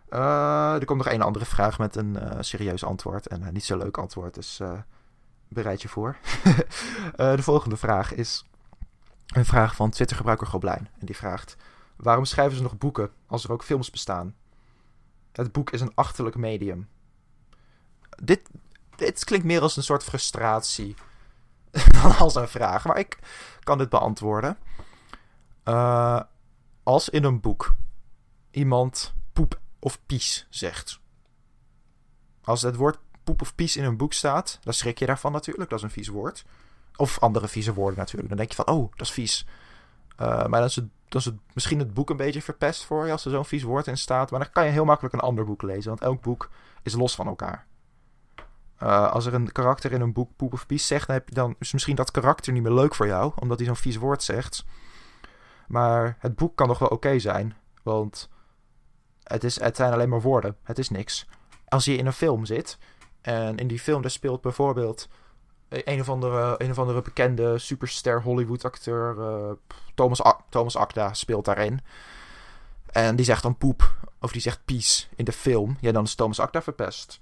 er 0.08 0.84
komt 0.84 0.98
nog 0.98 1.08
één 1.08 1.22
andere 1.22 1.44
vraag 1.44 1.78
met 1.78 1.96
een 1.96 2.18
serieus 2.40 2.84
antwoord. 2.84 3.26
En 3.26 3.52
niet 3.52 3.64
zo 3.64 3.76
leuk 3.76 3.98
antwoord. 3.98 4.34
Dus 4.34 4.60
bereid 5.48 5.82
je 5.82 5.88
voor. 5.88 6.16
de 7.16 7.42
volgende 7.42 7.76
vraag 7.76 8.14
is 8.14 8.44
een 9.26 9.44
vraag 9.44 9.76
van 9.76 9.90
Twitter-gebruiker 9.90 10.46
Goblijn. 10.46 10.88
En 10.98 11.06
die 11.06 11.16
vraagt: 11.16 11.56
Waarom 11.96 12.24
schrijven 12.24 12.56
ze 12.56 12.62
nog 12.62 12.78
boeken 12.78 13.10
als 13.26 13.44
er 13.44 13.52
ook 13.52 13.64
films 13.64 13.90
bestaan? 13.90 14.34
Het 15.32 15.52
boek 15.52 15.70
is 15.70 15.80
een 15.80 15.94
achterlijk 15.94 16.36
medium. 16.36 16.88
Dit, 18.22 18.40
dit 18.96 19.24
klinkt 19.24 19.46
meer 19.46 19.60
als 19.60 19.76
een 19.76 19.82
soort 19.82 20.04
frustratie 20.04 20.94
dan 22.02 22.16
als 22.16 22.34
een 22.34 22.48
vraag, 22.48 22.84
maar 22.84 22.98
ik 22.98 23.18
kan 23.62 23.78
dit 23.78 23.88
beantwoorden. 23.88 24.58
Uh, 25.64 26.20
als 26.82 27.08
in 27.08 27.24
een 27.24 27.40
boek 27.40 27.74
iemand 28.50 29.14
poep 29.32 29.60
of 29.78 30.00
pies 30.06 30.46
zegt. 30.50 31.00
Als 32.44 32.62
het 32.62 32.76
woord 32.76 32.98
poep 33.24 33.40
of 33.40 33.54
pies 33.54 33.76
in 33.76 33.84
een 33.84 33.96
boek 33.96 34.12
staat, 34.12 34.58
dan 34.62 34.72
schrik 34.72 34.98
je 34.98 35.06
daarvan 35.06 35.32
natuurlijk. 35.32 35.70
Dat 35.70 35.78
is 35.78 35.84
een 35.84 35.90
vies 35.90 36.08
woord. 36.08 36.44
Of 36.96 37.18
andere 37.20 37.48
vieze 37.48 37.74
woorden 37.74 37.98
natuurlijk. 37.98 38.28
Dan 38.28 38.36
denk 38.36 38.50
je 38.50 38.56
van, 38.56 38.74
oh, 38.74 38.90
dat 38.90 39.06
is 39.06 39.12
vies. 39.12 39.46
Uh, 40.20 40.26
maar 40.26 40.60
dan 40.60 40.64
is, 40.64 40.76
het, 40.76 40.84
dan 41.08 41.20
is 41.20 41.26
het 41.26 41.34
misschien 41.52 41.78
het 41.78 41.94
boek 41.94 42.10
een 42.10 42.16
beetje 42.16 42.42
verpest 42.42 42.84
voor 42.84 43.06
je 43.06 43.12
als 43.12 43.24
er 43.24 43.30
zo'n 43.30 43.44
vies 43.44 43.62
woord 43.62 43.86
in 43.86 43.98
staat. 43.98 44.30
Maar 44.30 44.40
dan 44.40 44.52
kan 44.52 44.64
je 44.64 44.70
heel 44.70 44.84
makkelijk 44.84 45.14
een 45.14 45.20
ander 45.20 45.44
boek 45.44 45.62
lezen. 45.62 45.88
Want 45.88 46.00
elk 46.00 46.22
boek 46.22 46.50
is 46.82 46.94
los 46.94 47.14
van 47.14 47.26
elkaar. 47.26 47.66
Uh, 48.82 49.12
als 49.12 49.26
er 49.26 49.34
een 49.34 49.52
karakter 49.52 49.92
in 49.92 50.00
een 50.00 50.12
boek 50.12 50.30
poep 50.36 50.52
of 50.52 50.66
pies 50.66 50.86
zegt, 50.86 51.06
dan 51.06 51.16
heb 51.16 51.28
je 51.28 51.34
dan 51.34 51.54
is 51.58 51.72
misschien 51.72 51.96
dat 51.96 52.10
karakter 52.10 52.52
niet 52.52 52.62
meer 52.62 52.72
leuk 52.72 52.94
voor 52.94 53.06
jou, 53.06 53.32
omdat 53.38 53.58
hij 53.58 53.66
zo'n 53.66 53.76
vies 53.76 53.96
woord 53.96 54.22
zegt. 54.22 54.64
Maar 55.66 56.16
het 56.18 56.36
boek 56.36 56.56
kan 56.56 56.68
nog 56.68 56.78
wel 56.78 56.88
oké 56.88 57.18
zijn, 57.18 57.56
want 57.82 58.28
het, 59.22 59.44
is, 59.44 59.60
het 59.60 59.76
zijn 59.76 59.92
alleen 59.92 60.08
maar 60.08 60.20
woorden. 60.20 60.56
Het 60.62 60.78
is 60.78 60.90
niks. 60.90 61.26
Als 61.68 61.84
je 61.84 61.96
in 61.96 62.06
een 62.06 62.12
film 62.12 62.44
zit 62.44 62.78
en 63.20 63.56
in 63.56 63.66
die 63.66 63.78
film 63.78 64.02
daar 64.02 64.10
speelt 64.10 64.40
bijvoorbeeld 64.40 65.08
een 65.68 66.00
of 66.00 66.08
andere, 66.08 66.54
een 66.58 66.70
of 66.70 66.78
andere 66.78 67.02
bekende 67.02 67.58
superster 67.58 68.22
Hollywood 68.22 68.64
acteur, 68.64 69.16
uh, 69.18 69.50
Thomas, 69.94 70.22
Thomas 70.48 70.76
Akda 70.76 71.14
speelt 71.14 71.44
daarin. 71.44 71.80
En 72.86 73.16
die 73.16 73.24
zegt 73.24 73.42
dan 73.42 73.56
poep, 73.56 73.96
of 74.20 74.32
die 74.32 74.40
zegt 74.40 74.64
pies 74.64 75.08
in 75.16 75.24
de 75.24 75.32
film. 75.32 75.76
Ja, 75.80 75.92
dan 75.92 76.04
is 76.04 76.14
Thomas 76.14 76.40
Akda 76.40 76.62
verpest. 76.62 77.20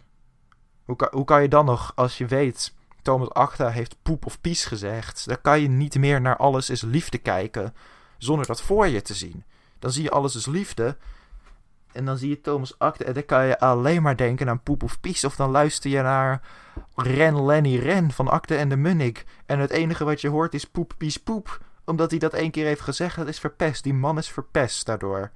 Hoe 0.84 0.96
kan, 0.96 1.08
hoe 1.10 1.24
kan 1.24 1.42
je 1.42 1.48
dan 1.48 1.64
nog, 1.64 1.92
als 1.94 2.18
je 2.18 2.26
weet, 2.26 2.74
Thomas 3.02 3.30
Akda 3.30 3.68
heeft 3.68 3.96
poep 4.02 4.26
of 4.26 4.40
pies 4.40 4.64
gezegd, 4.64 5.26
dan 5.26 5.40
kan 5.40 5.60
je 5.60 5.68
niet 5.68 5.98
meer 5.98 6.20
naar 6.20 6.36
alles 6.36 6.70
is 6.70 6.82
liefde 6.82 7.18
kijken 7.18 7.74
zonder 8.18 8.46
dat 8.46 8.62
voor 8.62 8.86
je 8.86 9.02
te 9.02 9.14
zien. 9.14 9.44
Dan 9.78 9.90
zie 9.90 10.02
je 10.02 10.10
alles 10.10 10.34
is 10.34 10.46
liefde 10.46 10.96
en 11.94 12.04
dan 12.04 12.18
zie 12.18 12.28
je 12.28 12.40
Thomas 12.40 12.78
Akda 12.78 13.04
en 13.04 13.12
dan 13.12 13.24
kan 13.24 13.46
je 13.46 13.58
alleen 13.58 14.02
maar 14.02 14.16
denken 14.16 14.48
aan 14.48 14.62
poep 14.62 14.82
of 14.82 15.00
pies. 15.00 15.24
Of 15.24 15.36
dan 15.36 15.50
luister 15.50 15.90
je 15.90 16.02
naar 16.02 16.42
Ren 16.94 17.44
Lenny 17.44 17.78
Ren 17.78 18.10
van 18.10 18.28
Akte 18.28 18.56
en 18.56 18.68
de 18.68 18.76
Munnik. 18.76 19.24
En 19.46 19.58
het 19.58 19.70
enige 19.70 20.04
wat 20.04 20.20
je 20.20 20.28
hoort 20.28 20.54
is 20.54 20.64
poep, 20.64 20.94
pies, 20.98 21.16
poep. 21.16 21.60
Omdat 21.84 22.10
hij 22.10 22.18
dat 22.18 22.32
één 22.32 22.50
keer 22.50 22.66
heeft 22.66 22.80
gezegd, 22.80 23.16
dat 23.16 23.28
is 23.28 23.38
verpest. 23.38 23.82
Die 23.82 23.94
man 23.94 24.18
is 24.18 24.28
verpest 24.28 24.86
daardoor. 24.86 25.30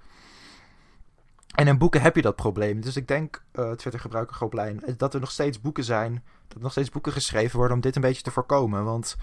En 1.54 1.66
in 1.66 1.78
boeken 1.78 2.00
heb 2.00 2.16
je 2.16 2.22
dat 2.22 2.36
probleem. 2.36 2.80
Dus 2.80 2.96
ik 2.96 3.08
denk, 3.08 3.44
uh, 3.52 3.70
Twitter-gebruiker 3.70 4.36
Gooplijn, 4.36 4.82
dat 4.96 5.14
er 5.14 5.20
nog 5.20 5.30
steeds 5.30 5.60
boeken 5.60 5.84
zijn. 5.84 6.24
Dat 6.48 6.56
er 6.56 6.62
nog 6.62 6.72
steeds 6.72 6.90
boeken 6.90 7.12
geschreven 7.12 7.56
worden 7.56 7.76
om 7.76 7.82
dit 7.82 7.96
een 7.96 8.02
beetje 8.02 8.22
te 8.22 8.30
voorkomen. 8.30 8.84
Want 8.84 9.16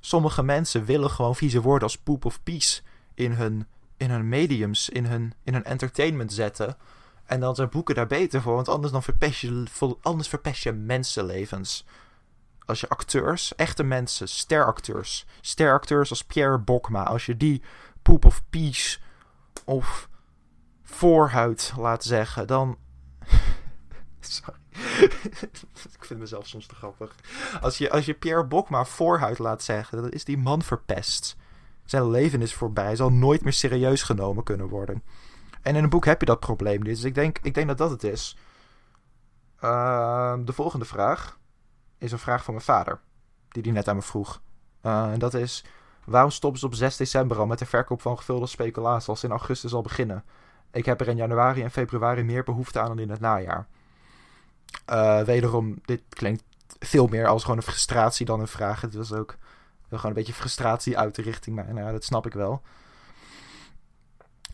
sommige 0.00 0.42
mensen 0.42 0.84
willen 0.84 1.10
gewoon 1.10 1.36
vieze 1.36 1.60
woorden 1.60 1.88
als 1.88 1.98
poep 1.98 2.24
of 2.24 2.42
pies 2.42 2.82
in 3.14 3.32
hun, 3.32 3.66
in 3.96 4.10
hun 4.10 4.28
mediums, 4.28 4.88
in 4.88 5.04
hun, 5.04 5.34
in 5.44 5.52
hun 5.52 5.64
entertainment 5.64 6.32
zetten. 6.32 6.76
En 7.24 7.40
dan 7.40 7.54
zijn 7.54 7.68
boeken 7.68 7.94
daar 7.94 8.06
beter 8.06 8.42
voor, 8.42 8.54
want 8.54 8.68
anders, 8.68 8.92
dan 8.92 9.02
verpest 9.02 9.40
je, 9.40 9.64
anders 10.02 10.28
verpest 10.28 10.62
je 10.62 10.72
mensenlevens. 10.72 11.86
Als 12.66 12.80
je 12.80 12.88
acteurs, 12.88 13.54
echte 13.54 13.82
mensen, 13.82 14.28
steracteurs, 14.28 15.26
steracteurs 15.40 16.10
als 16.10 16.24
Pierre 16.24 16.58
Bokma, 16.58 17.04
als 17.04 17.26
je 17.26 17.36
die 17.36 17.62
poep 18.02 18.24
of 18.24 18.42
pies 18.50 19.02
of 19.64 20.08
voorhuid 20.94 21.72
laat 21.76 22.04
zeggen, 22.04 22.46
dan. 22.46 22.78
Sorry. 24.20 24.58
ik 25.98 26.04
vind 26.04 26.20
mezelf 26.20 26.46
soms 26.46 26.66
te 26.66 26.74
grappig. 26.74 27.14
Als 27.60 27.78
je, 27.78 27.90
als 27.90 28.04
je 28.04 28.14
Pierre 28.14 28.44
Bokma 28.44 28.84
voorhuid 28.84 29.38
laat 29.38 29.62
zeggen, 29.62 30.02
dan 30.02 30.10
is 30.10 30.24
die 30.24 30.38
man 30.38 30.62
verpest. 30.62 31.36
Zijn 31.84 32.10
leven 32.10 32.42
is 32.42 32.54
voorbij. 32.54 32.84
Hij 32.84 32.96
zal 32.96 33.12
nooit 33.12 33.42
meer 33.42 33.52
serieus 33.52 34.02
genomen 34.02 34.44
kunnen 34.44 34.68
worden. 34.68 35.02
En 35.62 35.76
in 35.76 35.82
een 35.82 35.90
boek 35.90 36.04
heb 36.04 36.20
je 36.20 36.26
dat 36.26 36.40
probleem. 36.40 36.84
Dus 36.84 37.04
ik 37.04 37.14
denk, 37.14 37.38
ik 37.42 37.54
denk 37.54 37.68
dat 37.68 37.78
dat 37.78 37.90
het 37.90 38.04
is. 38.04 38.36
Uh, 39.60 40.34
de 40.44 40.52
volgende 40.52 40.84
vraag 40.84 41.38
is 41.98 42.12
een 42.12 42.18
vraag 42.18 42.44
van 42.44 42.54
mijn 42.54 42.66
vader. 42.66 43.00
Die 43.48 43.62
die 43.62 43.72
net 43.72 43.88
aan 43.88 43.96
me 43.96 44.02
vroeg. 44.02 44.42
Uh, 44.82 45.12
en 45.12 45.18
dat 45.18 45.34
is... 45.34 45.64
Waarom 46.04 46.30
stoppen 46.30 46.60
ze 46.60 46.66
op 46.66 46.74
6 46.74 46.96
december 46.96 47.38
al 47.38 47.46
met 47.46 47.58
de 47.58 47.66
verkoop 47.66 48.00
van 48.00 48.16
gevulde 48.16 48.46
speculatie 48.46 49.08
als 49.08 49.24
in 49.24 49.30
augustus 49.30 49.74
al 49.74 49.82
beginnen? 49.82 50.24
Ik 50.74 50.84
heb 50.84 51.00
er 51.00 51.08
in 51.08 51.16
januari 51.16 51.62
en 51.62 51.70
februari 51.70 52.22
meer 52.22 52.44
behoefte 52.44 52.80
aan 52.80 52.88
dan 52.88 52.98
in 52.98 53.10
het 53.10 53.20
najaar. 53.20 53.66
Uh, 54.90 55.20
wederom, 55.22 55.78
dit 55.84 56.02
klinkt 56.08 56.42
veel 56.78 57.06
meer 57.06 57.26
als 57.26 57.42
gewoon 57.42 57.56
een 57.56 57.62
frustratie 57.62 58.26
dan 58.26 58.40
een 58.40 58.48
vraag. 58.48 58.80
Het 58.80 58.94
was 58.94 59.12
ook 59.12 59.36
gewoon 59.88 60.06
een 60.06 60.16
beetje 60.16 60.32
frustratie 60.32 60.98
uit 60.98 61.14
de 61.14 61.22
richting. 61.22 61.56
Maar 61.56 61.74
nou, 61.74 61.92
dat 61.92 62.04
snap 62.04 62.26
ik 62.26 62.32
wel. 62.32 62.62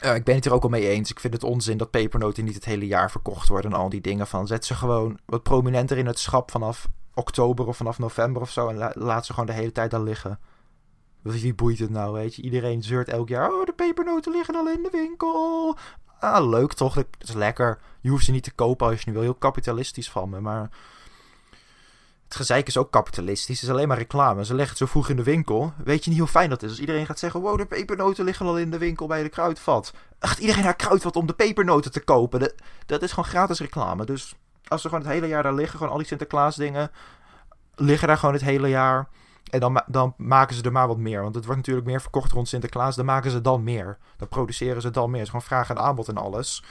Uh, 0.04 0.14
ik 0.14 0.24
ben 0.24 0.34
het 0.34 0.44
er 0.44 0.52
ook 0.52 0.62
al 0.62 0.68
mee 0.68 0.88
eens. 0.88 1.10
Ik 1.10 1.20
vind 1.20 1.32
het 1.32 1.44
onzin 1.44 1.76
dat 1.76 1.90
pepernoten 1.90 2.44
niet 2.44 2.54
het 2.54 2.64
hele 2.64 2.86
jaar 2.86 3.10
verkocht 3.10 3.48
worden 3.48 3.72
en 3.72 3.78
al 3.78 3.88
die 3.88 4.00
dingen 4.00 4.26
van. 4.26 4.46
Zet 4.46 4.64
ze 4.64 4.74
gewoon 4.74 5.18
wat 5.24 5.42
prominenter 5.42 5.98
in 5.98 6.06
het 6.06 6.18
schap 6.18 6.50
vanaf 6.50 6.88
oktober 7.14 7.66
of 7.66 7.76
vanaf 7.76 7.98
november 7.98 8.42
of 8.42 8.50
zo. 8.50 8.68
En 8.68 8.92
laat 8.94 9.26
ze 9.26 9.32
gewoon 9.32 9.48
de 9.48 9.52
hele 9.52 9.72
tijd 9.72 9.90
daar 9.90 10.00
liggen. 10.00 10.38
Wie 11.22 11.54
boeit 11.54 11.78
het 11.78 11.90
nou, 11.90 12.12
weet 12.12 12.34
je? 12.34 12.42
Iedereen 12.42 12.82
zeurt 12.82 13.08
elk 13.08 13.28
jaar. 13.28 13.52
Oh, 13.52 13.64
de 13.64 13.72
pepernoten 13.72 14.32
liggen 14.32 14.54
al 14.54 14.68
in 14.68 14.82
de 14.82 14.90
winkel. 14.92 15.76
Ah, 16.20 16.48
leuk 16.48 16.72
toch? 16.72 16.94
Dat 16.94 17.06
is 17.18 17.32
lekker. 17.32 17.78
Je 18.00 18.10
hoeft 18.10 18.24
ze 18.24 18.30
niet 18.30 18.44
te 18.44 18.52
kopen 18.52 18.86
als 18.86 19.00
je 19.00 19.04
nu 19.06 19.12
wil. 19.12 19.22
Heel 19.22 19.34
kapitalistisch 19.34 20.10
van 20.10 20.28
me. 20.28 20.40
Maar 20.40 20.70
het 22.24 22.38
gezeik 22.38 22.66
is 22.66 22.76
ook 22.76 22.90
kapitalistisch. 22.90 23.60
Het 23.60 23.68
is 23.68 23.74
alleen 23.74 23.88
maar 23.88 23.98
reclame. 23.98 24.44
Ze 24.44 24.54
leggen 24.54 24.68
het 24.68 24.78
zo 24.78 24.86
vroeg 24.86 25.08
in 25.08 25.16
de 25.16 25.22
winkel. 25.22 25.72
Weet 25.84 26.04
je 26.04 26.10
niet 26.10 26.18
hoe 26.18 26.28
fijn 26.28 26.50
dat 26.50 26.62
is? 26.62 26.70
Als 26.70 26.80
iedereen 26.80 27.06
gaat 27.06 27.18
zeggen: 27.18 27.40
Wow, 27.40 27.58
de 27.58 27.66
pepernoten 27.66 28.24
liggen 28.24 28.46
al 28.46 28.58
in 28.58 28.70
de 28.70 28.78
winkel 28.78 29.06
bij 29.06 29.22
de 29.22 29.28
kruidvat. 29.28 29.92
Gaat 30.18 30.38
iedereen 30.38 30.64
naar 30.64 30.76
kruidvat 30.76 31.16
om 31.16 31.26
de 31.26 31.32
pepernoten 31.32 31.92
te 31.92 32.00
kopen? 32.00 32.40
Dat, 32.40 32.54
dat 32.86 33.02
is 33.02 33.10
gewoon 33.10 33.30
gratis 33.30 33.60
reclame. 33.60 34.04
Dus 34.04 34.34
als 34.68 34.82
ze 34.82 34.88
gewoon 34.88 35.04
het 35.04 35.12
hele 35.12 35.26
jaar 35.26 35.42
daar 35.42 35.54
liggen, 35.54 35.76
gewoon 35.78 35.92
al 35.92 35.98
die 35.98 36.06
Sinterklaas 36.06 36.56
dingen. 36.56 36.90
liggen 37.74 38.08
daar 38.08 38.18
gewoon 38.18 38.34
het 38.34 38.44
hele 38.44 38.68
jaar. 38.68 39.08
En 39.50 39.60
dan, 39.60 39.82
dan 39.86 40.14
maken 40.16 40.56
ze 40.56 40.62
er 40.62 40.72
maar 40.72 40.86
wat 40.86 40.98
meer. 40.98 41.22
Want 41.22 41.34
het 41.34 41.44
wordt 41.44 41.60
natuurlijk 41.60 41.86
meer 41.86 42.00
verkocht 42.00 42.32
rond 42.32 42.48
Sinterklaas. 42.48 42.96
Dan 42.96 43.04
maken 43.04 43.30
ze 43.30 43.40
dan 43.40 43.62
meer. 43.62 43.98
Dan 44.16 44.28
produceren 44.28 44.82
ze 44.82 44.90
dan 44.90 45.10
meer. 45.10 45.18
Het 45.18 45.22
is 45.22 45.30
gewoon 45.30 45.46
vraag 45.46 45.70
en 45.70 45.78
aanbod 45.78 46.08
en 46.08 46.16
alles. 46.16 46.64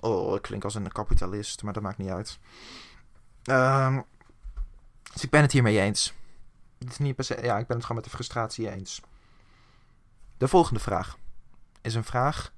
Oh, 0.00 0.34
ik 0.34 0.42
klink 0.42 0.64
als 0.64 0.74
een 0.74 0.92
kapitalist, 0.92 1.62
maar 1.62 1.72
dat 1.72 1.82
maakt 1.82 1.98
niet 1.98 2.10
uit. 2.10 2.38
Ehm. 3.42 4.00
Dus 5.12 5.24
ik 5.24 5.30
ben 5.30 5.42
het 5.42 5.52
hiermee 5.52 5.80
eens. 5.80 6.14
Het 6.78 6.90
is 6.90 6.98
niet 6.98 7.16
per 7.16 7.24
se, 7.24 7.38
ja, 7.42 7.58
ik 7.58 7.66
ben 7.66 7.76
het 7.76 7.86
gewoon 7.86 8.02
met 8.02 8.10
de 8.10 8.16
frustratie 8.16 8.70
eens. 8.70 9.00
De 10.36 10.48
volgende 10.48 10.80
vraag 10.80 11.18
is 11.80 11.94
een 11.94 12.04
vraag 12.04 12.52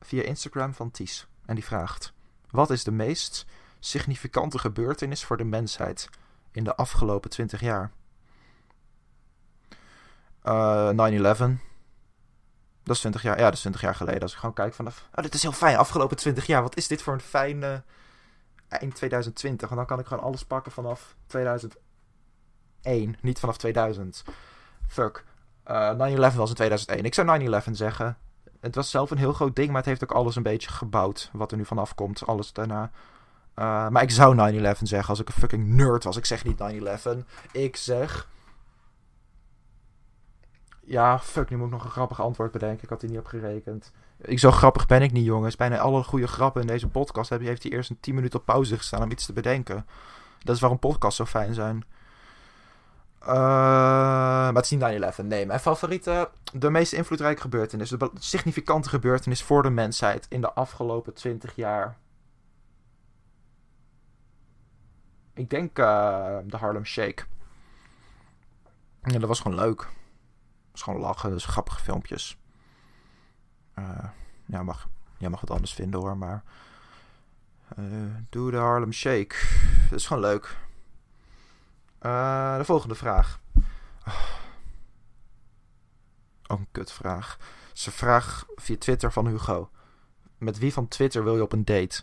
via 0.00 0.22
Instagram 0.22 0.74
van 0.74 0.90
Ties. 0.90 1.26
En 1.44 1.54
die 1.54 1.64
vraagt: 1.64 2.12
Wat 2.50 2.70
is 2.70 2.84
de 2.84 2.90
meest 2.90 3.46
significante 3.78 4.58
gebeurtenis 4.58 5.24
voor 5.24 5.36
de 5.36 5.44
mensheid 5.44 6.08
in 6.52 6.64
de 6.64 6.76
afgelopen 6.76 7.30
20 7.30 7.60
jaar? 7.60 7.92
Uh, 10.48 10.90
9-11. 10.90 10.94
Dat 12.82 12.94
is 12.94 13.00
20 13.00 13.22
jaar. 13.22 13.38
Ja, 13.38 13.44
dat 13.44 13.52
is 13.52 13.60
20 13.60 13.80
jaar 13.80 13.94
geleden. 13.94 14.22
Als 14.22 14.32
ik 14.32 14.38
gewoon 14.38 14.54
kijk 14.54 14.74
vanaf. 14.74 15.08
Oh, 15.14 15.22
dit 15.22 15.34
is 15.34 15.42
heel 15.42 15.52
fijn. 15.52 15.76
Afgelopen 15.76 16.16
20 16.16 16.46
jaar. 16.46 16.62
Wat 16.62 16.76
is 16.76 16.88
dit 16.88 17.02
voor 17.02 17.12
een 17.12 17.20
fijne 17.20 17.82
eind 18.68 18.94
2020. 18.94 19.70
En 19.70 19.76
dan 19.76 19.86
kan 19.86 19.98
ik 19.98 20.06
gewoon 20.06 20.22
alles 20.22 20.44
pakken 20.44 20.72
vanaf 20.72 21.16
2001. 21.26 21.78
Niet 23.20 23.38
vanaf 23.38 23.56
2000. 23.56 24.24
Fuck. 24.88 25.24
Uh, 25.70 25.90
eh, 25.90 26.32
9-11 26.32 26.36
was 26.36 26.48
in 26.48 26.54
2001. 26.54 27.04
Ik 27.04 27.14
zou 27.14 27.26
9-11 27.26 27.70
zeggen. 27.70 28.16
Het 28.60 28.74
was 28.74 28.90
zelf 28.90 29.10
een 29.10 29.18
heel 29.18 29.32
groot 29.32 29.56
ding, 29.56 29.68
maar 29.68 29.76
het 29.76 29.86
heeft 29.86 30.02
ook 30.02 30.12
alles 30.12 30.36
een 30.36 30.42
beetje 30.42 30.70
gebouwd. 30.70 31.30
Wat 31.32 31.50
er 31.50 31.56
nu 31.56 31.64
vanaf 31.64 31.94
komt. 31.94 32.26
Alles 32.26 32.52
daarna. 32.52 32.90
Uh, 33.58 33.88
maar 33.88 34.02
ik 34.02 34.10
zou 34.10 34.36
9-11 34.36 34.82
zeggen 34.82 35.08
als 35.08 35.20
ik 35.20 35.28
een 35.28 35.34
fucking 35.34 35.66
nerd 35.66 36.04
was. 36.04 36.16
Ik 36.16 36.24
zeg 36.24 36.44
niet 36.44 36.58
9-11. 36.58 37.24
Ik 37.52 37.76
zeg. 37.76 38.28
Ja, 40.88 41.18
fuck, 41.18 41.50
nu 41.50 41.56
moet 41.56 41.66
ik 41.66 41.72
nog 41.72 41.84
een 41.84 41.90
grappig 41.90 42.20
antwoord 42.20 42.52
bedenken. 42.52 42.82
Ik 42.82 42.88
had 42.88 43.00
hier 43.00 43.10
niet 43.10 43.18
op 43.18 43.26
gerekend. 43.26 43.92
Ik 44.20 44.38
zo 44.38 44.50
grappig 44.50 44.86
ben 44.86 45.02
ik 45.02 45.12
niet, 45.12 45.24
jongens. 45.24 45.56
Bijna 45.56 45.78
alle 45.78 46.02
goede 46.02 46.26
grappen 46.26 46.60
in 46.60 46.66
deze 46.66 46.88
podcast 46.88 47.30
heeft 47.30 47.62
hij 47.62 47.72
eerst 47.72 47.90
een 47.90 48.00
10 48.00 48.14
minuten 48.14 48.38
op 48.38 48.44
pauze 48.44 48.76
gestaan 48.76 49.02
om 49.02 49.10
iets 49.10 49.26
te 49.26 49.32
bedenken. 49.32 49.86
Dat 50.42 50.54
is 50.54 50.60
waarom 50.60 50.78
podcasts 50.78 51.16
zo 51.16 51.24
fijn 51.24 51.54
zijn. 51.54 51.84
Uh, 53.22 53.28
maar 53.28 54.54
het 54.54 54.64
is 54.64 54.70
niet 54.70 55.14
9-11. 55.20 55.24
Nee, 55.24 55.46
mijn 55.46 55.60
favoriete, 55.60 56.30
de 56.52 56.70
meest 56.70 56.92
invloedrijke 56.92 57.40
gebeurtenis, 57.40 57.88
de 57.88 58.10
significante 58.18 58.88
gebeurtenis 58.88 59.42
voor 59.42 59.62
de 59.62 59.70
mensheid 59.70 60.26
in 60.28 60.40
de 60.40 60.52
afgelopen 60.52 61.14
20 61.14 61.54
jaar. 61.54 61.96
Ik 65.34 65.50
denk 65.50 65.78
uh, 65.78 66.38
de 66.44 66.56
Harlem 66.56 66.84
Shake. 66.84 67.24
Ja, 69.02 69.18
dat 69.18 69.28
was 69.28 69.40
gewoon 69.40 69.58
leuk. 69.58 69.88
Was 70.76 70.84
gewoon 70.84 71.00
lachen, 71.00 71.30
dus 71.30 71.44
grappige 71.44 71.80
filmpjes. 71.80 72.38
Uh, 73.78 74.04
ja, 74.44 74.62
mag, 74.62 74.88
jij 75.18 75.28
mag 75.28 75.40
het 75.40 75.50
anders 75.50 75.72
vinden 75.72 76.00
hoor, 76.00 76.16
maar. 76.16 76.42
Uh, 77.78 78.14
doe 78.30 78.50
de 78.50 78.56
Harlem 78.56 78.92
Shake. 78.92 79.36
Dat 79.90 79.98
is 79.98 80.06
gewoon 80.06 80.22
leuk. 80.22 80.56
Uh, 82.02 82.56
de 82.56 82.64
volgende 82.64 82.94
vraag. 82.94 83.40
Oh. 84.06 84.22
oh, 86.46 86.58
een 86.58 86.68
kutvraag. 86.72 87.38
Ze 87.72 87.90
vraag 87.90 88.46
via 88.54 88.76
Twitter 88.78 89.12
van 89.12 89.26
Hugo. 89.26 89.70
Met 90.38 90.58
wie 90.58 90.72
van 90.72 90.88
Twitter 90.88 91.24
wil 91.24 91.36
je 91.36 91.42
op 91.42 91.52
een 91.52 91.64
date? 91.64 92.02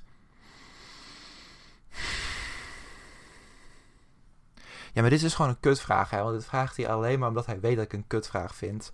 Ja, 4.93 5.01
maar 5.01 5.09
dit 5.09 5.23
is 5.23 5.33
gewoon 5.33 5.51
een 5.51 5.59
kutvraag, 5.59 6.09
hè? 6.09 6.21
Want 6.21 6.33
dit 6.35 6.45
vraagt 6.45 6.77
hij 6.77 6.89
alleen 6.89 7.19
maar 7.19 7.29
omdat 7.29 7.45
hij 7.45 7.59
weet 7.59 7.75
dat 7.75 7.85
ik 7.85 7.93
een 7.93 8.07
kutvraag 8.07 8.55
vind. 8.55 8.91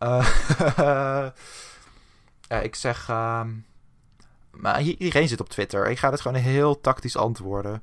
Uh, 0.00 1.28
Ja, 2.48 2.60
ik 2.60 2.74
zeg. 2.74 3.08
Uh, 3.08 3.44
maar 4.50 4.82
iedereen 4.82 5.28
zit 5.28 5.40
op 5.40 5.48
Twitter. 5.48 5.90
Ik 5.90 5.98
ga 5.98 6.10
het 6.10 6.20
gewoon 6.20 6.40
heel 6.40 6.80
tactisch 6.80 7.16
antwoorden. 7.16 7.82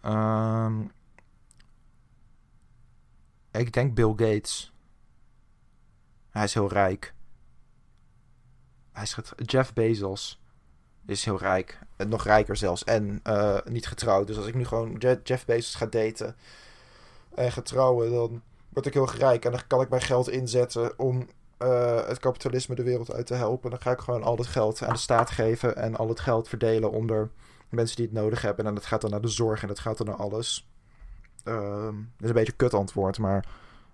Ehm, 0.00 0.80
ik 3.50 3.72
denk 3.72 3.94
Bill 3.94 4.12
Gates. 4.16 4.72
Hij 6.30 6.44
is 6.44 6.54
heel 6.54 6.68
rijk. 6.68 7.14
Hij 8.92 9.02
is 9.02 9.18
Jeff 9.36 9.72
Bezos 9.72 10.42
is 11.06 11.24
heel 11.24 11.38
rijk. 11.38 11.78
En 11.96 12.08
nog 12.08 12.24
rijker 12.24 12.56
zelfs. 12.56 12.84
En 12.84 13.20
uh, 13.26 13.58
niet 13.64 13.86
getrouwd. 13.86 14.26
Dus 14.26 14.36
als 14.36 14.46
ik 14.46 14.54
nu 14.54 14.64
gewoon 14.64 14.96
Jeff 15.22 15.44
Bezos 15.44 15.74
ga 15.74 15.86
daten 15.86 16.36
en 17.34 17.52
ga 17.52 17.62
trouwen, 17.62 18.10
dan 18.10 18.42
word 18.68 18.86
ik 18.86 18.94
heel 18.94 19.10
rijk. 19.10 19.44
En 19.44 19.50
dan 19.50 19.66
kan 19.66 19.80
ik 19.80 19.88
mijn 19.88 20.02
geld 20.02 20.28
inzetten 20.28 20.98
om 20.98 21.28
uh, 21.58 22.06
het 22.06 22.18
kapitalisme 22.18 22.74
de 22.74 22.82
wereld 22.82 23.12
uit 23.12 23.26
te 23.26 23.34
helpen. 23.34 23.70
Dan 23.70 23.80
ga 23.80 23.90
ik 23.90 23.98
gewoon 23.98 24.22
al 24.22 24.36
dat 24.36 24.46
geld 24.46 24.82
aan 24.82 24.92
de 24.92 24.98
staat 24.98 25.30
geven 25.30 25.76
en 25.76 25.96
al 25.96 26.08
het 26.08 26.20
geld 26.20 26.48
verdelen 26.48 26.90
onder 26.90 27.30
mensen 27.68 27.96
die 27.96 28.04
het 28.04 28.14
nodig 28.14 28.42
hebben. 28.42 28.66
En 28.66 28.74
dat 28.74 28.86
gaat 28.86 29.00
dan 29.00 29.10
naar 29.10 29.20
de 29.20 29.28
zorg 29.28 29.62
en 29.62 29.68
dat 29.68 29.78
gaat 29.78 29.98
dan 29.98 30.06
naar 30.06 30.16
alles. 30.16 30.68
Um, 31.44 32.12
dat 32.16 32.22
is 32.22 32.28
een 32.28 32.34
beetje 32.34 32.52
een 32.52 32.58
kut 32.58 32.74
antwoord, 32.74 33.18
maar 33.18 33.46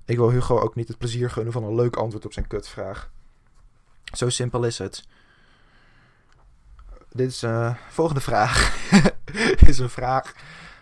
ik 0.05 0.17
wil 0.17 0.31
Hugo 0.31 0.59
ook 0.59 0.75
niet 0.75 0.89
het 0.89 0.99
plezier 0.99 1.31
gunnen 1.31 1.53
van 1.53 1.65
een 1.65 1.75
leuk 1.75 1.97
antwoord 1.97 2.25
op 2.25 2.33
zijn 2.33 2.47
kutvraag. 2.47 3.11
Zo 4.13 4.29
simpel 4.29 4.65
is 4.65 4.79
het. 4.79 5.05
Dit 7.09 7.29
is 7.29 7.43
uh, 7.43 7.75
volgende 7.89 8.21
vraag. 8.21 8.77
is 9.67 9.79
een 9.79 9.91
vraag 9.91 10.35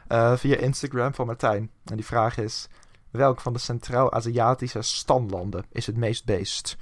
uh, 0.08 0.36
via 0.36 0.56
Instagram 0.56 1.14
van 1.14 1.26
Martijn. 1.26 1.70
En 1.84 1.96
die 1.96 2.04
vraag 2.04 2.38
is: 2.38 2.68
welk 3.10 3.40
van 3.40 3.52
de 3.52 3.58
Centraal-Aziatische 3.58 4.82
standlanden 4.82 5.64
is 5.72 5.86
het 5.86 5.96
meest 5.96 6.24
beest? 6.24 6.76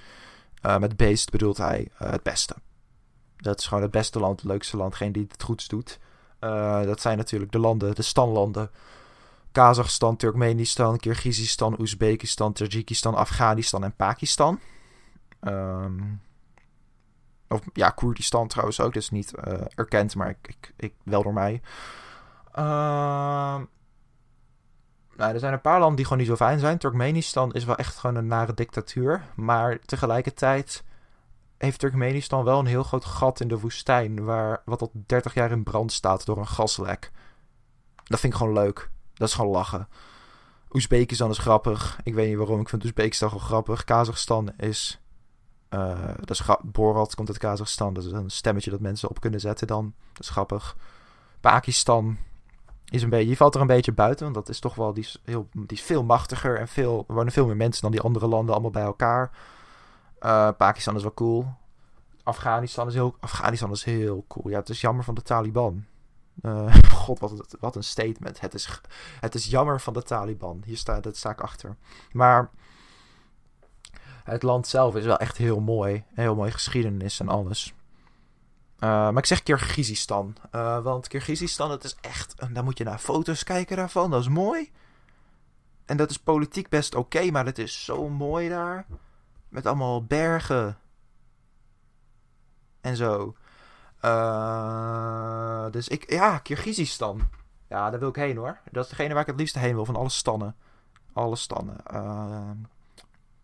Uh, 0.62 0.78
met 0.78 0.96
beest 0.96 1.30
bedoelt 1.30 1.56
hij 1.56 1.88
het 1.94 2.22
beste. 2.22 2.54
Dat 3.36 3.58
is 3.58 3.66
gewoon 3.66 3.82
het 3.82 3.90
beste 3.90 4.18
land, 4.20 4.40
het 4.40 4.50
leukste 4.50 4.76
land, 4.76 4.94
geen 4.94 5.12
die 5.12 5.26
het 5.28 5.42
goeds 5.42 5.68
doet. 5.68 5.98
dat 6.84 7.00
zijn 7.00 7.16
natuurlijk 7.16 7.52
de 7.52 7.58
landen, 7.58 7.94
de 7.94 8.02
standlanden. 8.02 8.70
Kazachstan, 9.52 10.16
Turkmenistan, 10.16 10.98
Kirgizistan, 10.98 11.80
Oezbekistan, 11.80 12.52
Tajikistan, 12.52 13.14
Afghanistan 13.14 13.84
en 13.84 13.94
Pakistan. 13.96 14.60
Um, 15.40 16.20
of 17.48 17.60
ja, 17.72 17.90
Koerdistan 17.90 18.48
trouwens 18.48 18.80
ook. 18.80 18.94
Dat 18.94 19.02
is 19.02 19.10
niet 19.10 19.32
erkend, 19.74 20.14
maar 20.14 20.36
ik, 20.42 20.72
ik, 20.76 20.92
wel 21.02 21.22
door 21.22 21.32
mij. 21.32 21.60
Uh, 22.58 22.64
nou, 25.16 25.32
er 25.32 25.38
zijn 25.38 25.52
een 25.52 25.60
paar 25.60 25.78
landen 25.78 25.96
die 25.96 26.04
gewoon 26.04 26.20
niet 26.20 26.30
zo 26.30 26.36
fijn 26.36 26.58
zijn. 26.58 26.78
Turkmenistan 26.78 27.52
is 27.52 27.64
wel 27.64 27.76
echt 27.76 27.96
gewoon 27.96 28.16
een 28.16 28.26
nare 28.26 28.54
dictatuur. 28.54 29.22
Maar 29.34 29.78
tegelijkertijd 29.78 30.84
heeft 31.58 31.78
Turkmenistan 31.78 32.44
wel 32.44 32.58
een 32.58 32.66
heel 32.66 32.82
groot 32.82 33.04
gat 33.04 33.40
in 33.40 33.48
de 33.48 33.58
woestijn. 33.58 34.24
Waar, 34.24 34.62
wat 34.64 34.80
al 34.80 34.90
30 34.92 35.34
jaar 35.34 35.50
in 35.50 35.62
brand 35.62 35.92
staat 35.92 36.26
door 36.26 36.38
een 36.38 36.46
gaslek. 36.46 37.10
Dat 38.04 38.20
vind 38.20 38.32
ik 38.32 38.38
gewoon 38.38 38.54
leuk. 38.54 38.90
Dat 39.14 39.28
is 39.28 39.34
gewoon 39.34 39.50
lachen. 39.50 39.88
Oezbekistan 40.70 41.30
is 41.30 41.38
grappig. 41.38 41.98
Ik 42.02 42.14
weet 42.14 42.28
niet 42.28 42.36
waarom. 42.36 42.60
Ik 42.60 42.68
vind 42.68 42.84
Oezbekistan 42.84 43.28
gewoon 43.28 43.44
grappig. 43.44 43.84
Kazachstan 43.84 44.52
is 44.56 45.00
uh, 45.70 46.08
dat 46.20 46.30
is 46.30 46.42
Borat 46.62 47.14
komt 47.14 47.28
uit 47.28 47.38
Kazachstan. 47.38 47.94
Dat 47.94 48.04
is 48.04 48.12
een 48.12 48.30
stemmetje 48.30 48.70
dat 48.70 48.80
mensen 48.80 49.08
op 49.08 49.20
kunnen 49.20 49.40
zetten 49.40 49.66
dan. 49.66 49.94
Dat 50.12 50.22
is 50.22 50.28
grappig. 50.28 50.76
Pakistan 51.40 52.18
is 52.90 53.02
een 53.02 53.10
beetje, 53.10 53.26
die 53.26 53.36
valt 53.36 53.54
er 53.54 53.60
een 53.60 53.66
beetje 53.66 53.92
buiten. 53.92 54.22
Want 54.22 54.34
dat 54.34 54.48
is 54.48 54.60
toch 54.60 54.74
wel, 54.74 54.92
die 54.92 55.04
is, 55.04 55.22
heel, 55.24 55.48
die 55.52 55.76
is 55.76 55.82
veel 55.82 56.04
machtiger. 56.04 56.58
En 56.58 56.68
veel, 56.68 57.04
er 57.08 57.14
wonen 57.14 57.32
veel 57.32 57.46
meer 57.46 57.56
mensen 57.56 57.82
dan 57.82 57.90
die 57.90 58.00
andere 58.00 58.26
landen 58.26 58.52
allemaal 58.52 58.70
bij 58.70 58.82
elkaar. 58.82 59.30
Uh, 60.20 60.48
Pakistan 60.56 60.96
is 60.96 61.02
wel 61.02 61.14
cool. 61.14 61.54
Afghanistan 62.22 62.86
is, 62.86 62.94
heel, 62.94 63.16
Afghanistan 63.20 63.70
is 63.70 63.84
heel 63.84 64.24
cool. 64.28 64.48
Ja, 64.48 64.58
het 64.58 64.68
is 64.68 64.80
jammer 64.80 65.04
van 65.04 65.14
de 65.14 65.22
Taliban. 65.22 65.84
Uh, 66.42 66.74
God, 66.92 67.18
wat, 67.18 67.56
wat 67.60 67.76
een 67.76 67.84
statement. 67.84 68.40
Het 68.40 68.54
is, 68.54 68.80
het 69.20 69.34
is 69.34 69.46
jammer 69.46 69.80
van 69.80 69.92
de 69.92 70.02
Taliban. 70.02 70.62
Hier 70.64 70.76
staat, 70.76 71.02
dat 71.02 71.24
ik 71.24 71.40
achter. 71.40 71.76
Maar 72.12 72.50
het 74.24 74.42
land 74.42 74.66
zelf 74.66 74.96
is 74.96 75.04
wel 75.04 75.18
echt 75.18 75.36
heel 75.36 75.60
mooi. 75.60 76.04
Heel 76.14 76.34
mooi 76.34 76.50
geschiedenis 76.50 77.20
en 77.20 77.28
alles. 77.28 77.74
Uh, 78.76 78.88
maar 78.88 79.16
ik 79.16 79.26
zeg 79.26 79.42
Kirgizistan. 79.42 80.36
Uh, 80.54 80.82
want 80.82 81.08
Kirgizistan, 81.08 81.68
dat 81.68 81.84
is 81.84 81.96
echt. 82.00 82.34
Dan 82.52 82.64
moet 82.64 82.78
je 82.78 82.84
naar 82.84 82.98
foto's 82.98 83.44
kijken 83.44 83.76
daarvan. 83.76 84.10
Dat 84.10 84.20
is 84.20 84.28
mooi. 84.28 84.72
En 85.84 85.96
dat 85.96 86.10
is 86.10 86.18
politiek 86.18 86.68
best 86.68 86.94
oké, 86.94 87.30
maar 87.30 87.44
het 87.44 87.58
is 87.58 87.84
zo 87.84 88.08
mooi 88.08 88.48
daar. 88.48 88.86
Met 89.48 89.66
allemaal 89.66 90.04
bergen. 90.04 90.78
En 92.80 92.96
zo. 92.96 93.36
Uh, 94.02 95.70
dus 95.70 95.88
ik. 95.88 96.10
Ja, 96.10 96.38
Kirgizistan. 96.38 97.28
Ja, 97.68 97.90
daar 97.90 98.00
wil 98.00 98.08
ik 98.08 98.16
heen 98.16 98.36
hoor. 98.36 98.58
Dat 98.70 98.84
is 98.84 98.90
degene 98.90 99.12
waar 99.12 99.22
ik 99.22 99.28
het 99.28 99.38
liefst 99.38 99.54
heen 99.54 99.74
wil. 99.74 99.84
Van 99.84 99.96
alle 99.96 100.08
stannen. 100.08 100.56
Alle 101.12 101.36
stannen 101.36 101.76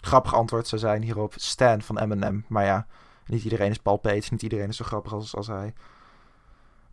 grappig 0.02 0.34
antwoord 0.34 0.68
zou 0.68 0.80
zijn 0.80 1.02
hierop 1.02 1.34
Stan 1.36 1.82
van 1.82 1.98
Eminem. 1.98 2.44
Maar 2.48 2.64
ja, 2.64 2.86
niet 3.26 3.44
iedereen 3.44 3.70
is 3.70 3.78
Paul 3.78 4.00
niet 4.02 4.42
iedereen 4.42 4.68
is 4.68 4.76
zo 4.76 4.84
grappig 4.84 5.12
als, 5.12 5.36
als 5.36 5.46
hij. 5.46 5.66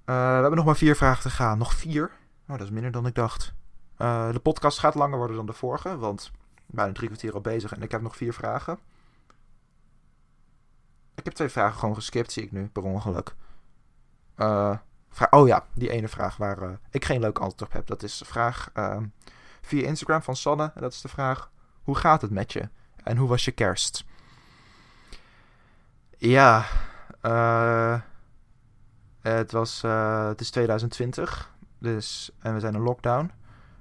Uh, 0.05 0.15
we 0.15 0.41
hebben 0.41 0.55
nog 0.55 0.65
maar 0.65 0.75
vier 0.75 0.95
vragen 0.95 1.21
te 1.21 1.29
gaan. 1.29 1.57
Nog 1.57 1.73
vier? 1.73 2.11
Oh, 2.47 2.57
dat 2.57 2.61
is 2.61 2.69
minder 2.69 2.91
dan 2.91 3.05
ik 3.05 3.15
dacht. 3.15 3.53
Uh, 3.97 4.31
de 4.31 4.39
podcast 4.39 4.79
gaat 4.79 4.95
langer 4.95 5.17
worden 5.17 5.35
dan 5.35 5.45
de 5.45 5.53
vorige, 5.53 5.97
want 5.97 6.31
bijna 6.65 6.91
drie 6.91 7.07
kwartier 7.07 7.33
al 7.33 7.41
bezig 7.41 7.73
en 7.73 7.81
ik 7.81 7.91
heb 7.91 8.01
nog 8.01 8.15
vier 8.15 8.33
vragen. 8.33 8.79
Ik 11.15 11.25
heb 11.25 11.33
twee 11.33 11.49
vragen 11.49 11.79
gewoon 11.79 11.95
geskipt, 11.95 12.31
zie 12.31 12.43
ik 12.43 12.51
nu, 12.51 12.67
per 12.67 12.83
ongeluk. 12.83 13.35
Uh, 14.37 14.77
oh 15.29 15.47
ja, 15.47 15.65
die 15.73 15.89
ene 15.89 16.07
vraag 16.07 16.37
waar 16.37 16.79
ik 16.91 17.05
geen 17.05 17.19
leuk 17.19 17.39
antwoord 17.39 17.61
op 17.61 17.73
heb. 17.73 17.87
Dat 17.87 18.03
is 18.03 18.17
de 18.17 18.25
vraag 18.25 18.71
via 19.61 19.87
Instagram 19.87 20.21
van 20.21 20.35
Sanne. 20.35 20.71
En 20.75 20.81
dat 20.81 20.93
is 20.93 21.01
de 21.01 21.07
vraag: 21.07 21.51
hoe 21.83 21.95
gaat 21.95 22.21
het 22.21 22.31
met 22.31 22.53
je? 22.53 22.69
En 23.03 23.17
hoe 23.17 23.27
was 23.27 23.45
je 23.45 23.51
kerst? 23.51 24.05
Ja, 26.21 26.65
uh, 27.21 27.99
het, 29.21 29.51
was, 29.51 29.83
uh, 29.83 30.27
het 30.27 30.41
is 30.41 30.49
2020 30.49 31.53
dus, 31.77 32.31
en 32.39 32.53
we 32.53 32.59
zijn 32.59 32.73
in 32.73 32.81
lockdown. 32.81 33.31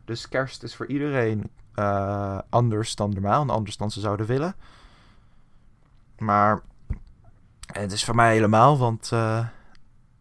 Dus 0.05 0.29
kerst 0.29 0.63
is 0.63 0.77
voor 0.77 0.87
iedereen 0.87 1.51
anders 2.49 2.95
dan 2.95 3.11
normaal 3.11 3.43
en 3.43 3.51
anders 3.51 3.77
dan 3.77 3.91
ze 3.91 4.01
zouden 4.01 4.27
willen. 4.27 4.55
Maar 6.19 6.63
het 7.73 7.93
is 7.93 8.05
voor 8.05 8.15
mij 8.15 8.33
helemaal, 8.33 8.79
want 8.79 9.13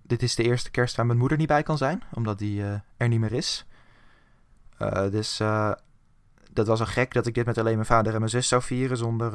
dit 0.01 0.24
is 0.24 0.36
de 0.36 0.43
eerste 0.43 0.72
kerst 0.72 0.95
waar 0.95 1.05
mijn 1.05 1.18
moeder 1.18 1.38
niet 1.38 1.47
bij 1.47 1.63
kan 1.63 1.78
zijn, 1.78 2.03
omdat 2.13 2.39
die 2.39 2.63
er 2.97 3.07
niet 3.07 3.20
meer 3.20 3.34
is. 3.34 3.65
dus 5.11 5.38
dat 6.51 6.68
was 6.68 6.80
al 6.80 6.86
gek 6.86 7.13
dat 7.13 7.26
ik 7.26 7.34
dit 7.34 7.45
met 7.45 7.57
alleen 7.57 7.76
mijn 7.76 7.86
vader 7.86 8.13
en 8.13 8.20
mijn 8.20 8.32
zus 8.32 8.47
zou 8.47 8.61
vieren 8.61 8.97
zonder, 8.97 9.32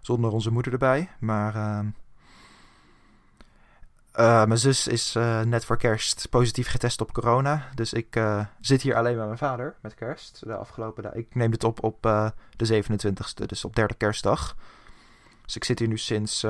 zonder 0.00 0.30
onze 0.30 0.50
moeder 0.50 0.72
erbij. 0.72 1.08
Maar 1.20 1.56
uh, 1.56 1.80
uh, 4.14 4.44
mijn 4.44 4.58
zus 4.58 4.86
is 4.86 5.12
net 5.44 5.64
voor 5.64 5.76
kerst 5.76 6.26
positief 6.30 6.68
getest 6.68 7.00
op 7.00 7.12
corona. 7.12 7.68
Dus 7.74 7.92
ik 7.92 8.20
zit 8.60 8.82
hier 8.82 8.94
alleen 8.94 9.16
met 9.16 9.26
mijn 9.26 9.38
vader 9.38 9.76
met 9.82 9.94
kerst. 9.94 10.40
De 10.44 10.56
afgelopen 10.56 11.02
dag. 11.02 11.12
Ik 11.12 11.34
neem 11.34 11.50
dit 11.50 11.64
op 11.64 11.82
op 11.84 12.02
de 12.56 12.82
27e, 12.82 13.46
dus 13.46 13.64
op 13.64 13.76
derde 13.76 13.94
kerstdag. 13.94 14.56
Dus 15.44 15.56
ik 15.56 15.64
zit 15.64 15.78
hier 15.78 15.88
nu 15.88 15.98
sinds 15.98 16.40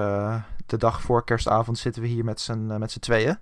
de 0.66 0.76
dag 0.76 1.02
voor 1.02 1.24
kerstavond 1.24 1.78
zitten 1.78 2.02
we 2.02 2.08
hier 2.08 2.24
met 2.24 2.40
z'n 2.40 2.98
tweeën. 3.00 3.38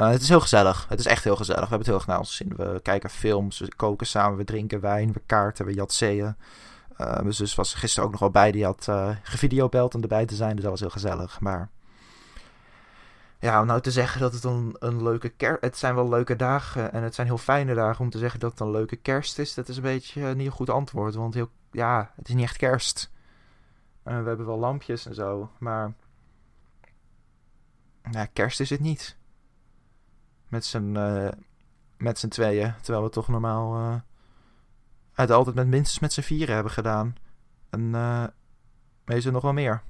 Uh, 0.00 0.10
het 0.10 0.22
is 0.22 0.28
heel 0.28 0.40
gezellig. 0.40 0.86
Het 0.88 0.98
is 0.98 1.06
echt 1.06 1.24
heel 1.24 1.36
gezellig. 1.36 1.60
We 1.60 1.68
hebben 1.68 1.78
het 1.78 1.86
heel 1.86 1.96
erg 1.96 2.06
naar 2.06 2.18
ons 2.18 2.36
zin. 2.36 2.52
We 2.56 2.80
kijken 2.82 3.10
films, 3.10 3.58
we 3.58 3.74
koken 3.76 4.06
samen, 4.06 4.38
we 4.38 4.44
drinken 4.44 4.80
wijn, 4.80 5.12
we 5.12 5.22
kaarten, 5.26 5.66
we 5.66 5.74
jatseeën. 5.74 6.36
Uh, 7.00 7.20
mijn 7.20 7.34
zus 7.34 7.54
was 7.54 7.74
gisteren 7.74 8.04
ook 8.04 8.10
nog 8.10 8.20
wel 8.20 8.30
bij. 8.30 8.52
Die 8.52 8.64
had 8.64 8.86
uh, 8.88 9.16
gevideobeld 9.22 9.94
om 9.94 10.02
erbij 10.02 10.26
te 10.26 10.34
zijn. 10.34 10.54
Dus 10.54 10.62
dat 10.62 10.70
was 10.70 10.80
heel 10.80 10.90
gezellig. 10.90 11.40
Maar 11.40 11.70
ja, 13.38 13.60
om 13.60 13.66
nou 13.66 13.80
te 13.80 13.90
zeggen 13.90 14.20
dat 14.20 14.32
het 14.32 14.44
een, 14.44 14.76
een 14.78 15.02
leuke 15.02 15.28
kerst... 15.28 15.60
Het 15.60 15.76
zijn 15.78 15.94
wel 15.94 16.08
leuke 16.08 16.36
dagen 16.36 16.92
en 16.92 17.02
het 17.02 17.14
zijn 17.14 17.26
heel 17.26 17.38
fijne 17.38 17.74
dagen. 17.74 18.04
Om 18.04 18.10
te 18.10 18.18
zeggen 18.18 18.40
dat 18.40 18.50
het 18.50 18.60
een 18.60 18.70
leuke 18.70 18.96
kerst 18.96 19.38
is, 19.38 19.54
dat 19.54 19.68
is 19.68 19.76
een 19.76 19.82
beetje 19.82 20.34
niet 20.34 20.46
een 20.46 20.52
goed 20.52 20.70
antwoord. 20.70 21.14
Want 21.14 21.34
heel, 21.34 21.50
ja, 21.70 22.12
het 22.16 22.28
is 22.28 22.34
niet 22.34 22.44
echt 22.44 22.56
kerst. 22.56 23.12
we 24.02 24.10
hebben 24.10 24.46
wel 24.46 24.58
lampjes 24.58 25.06
en 25.06 25.14
zo, 25.14 25.50
maar... 25.58 25.92
Ja, 28.10 28.26
kerst 28.26 28.60
is 28.60 28.70
het 28.70 28.80
niet 28.80 29.16
met 30.48 30.64
z'n, 30.64 30.92
met 31.96 32.18
z'n 32.18 32.28
tweeën. 32.28 32.74
Terwijl 32.82 33.04
we 33.04 33.10
toch 33.10 33.28
normaal 33.28 34.02
het 35.20 35.30
altijd 35.30 35.56
met 35.56 35.66
minstens 35.66 35.98
met 35.98 36.12
z'n 36.12 36.20
vieren 36.20 36.54
hebben 36.54 36.72
gedaan. 36.72 37.16
En 37.70 37.80
uh, 37.80 38.24
meestal 39.04 39.32
nog 39.32 39.42
wel 39.42 39.52
meer. 39.52 39.82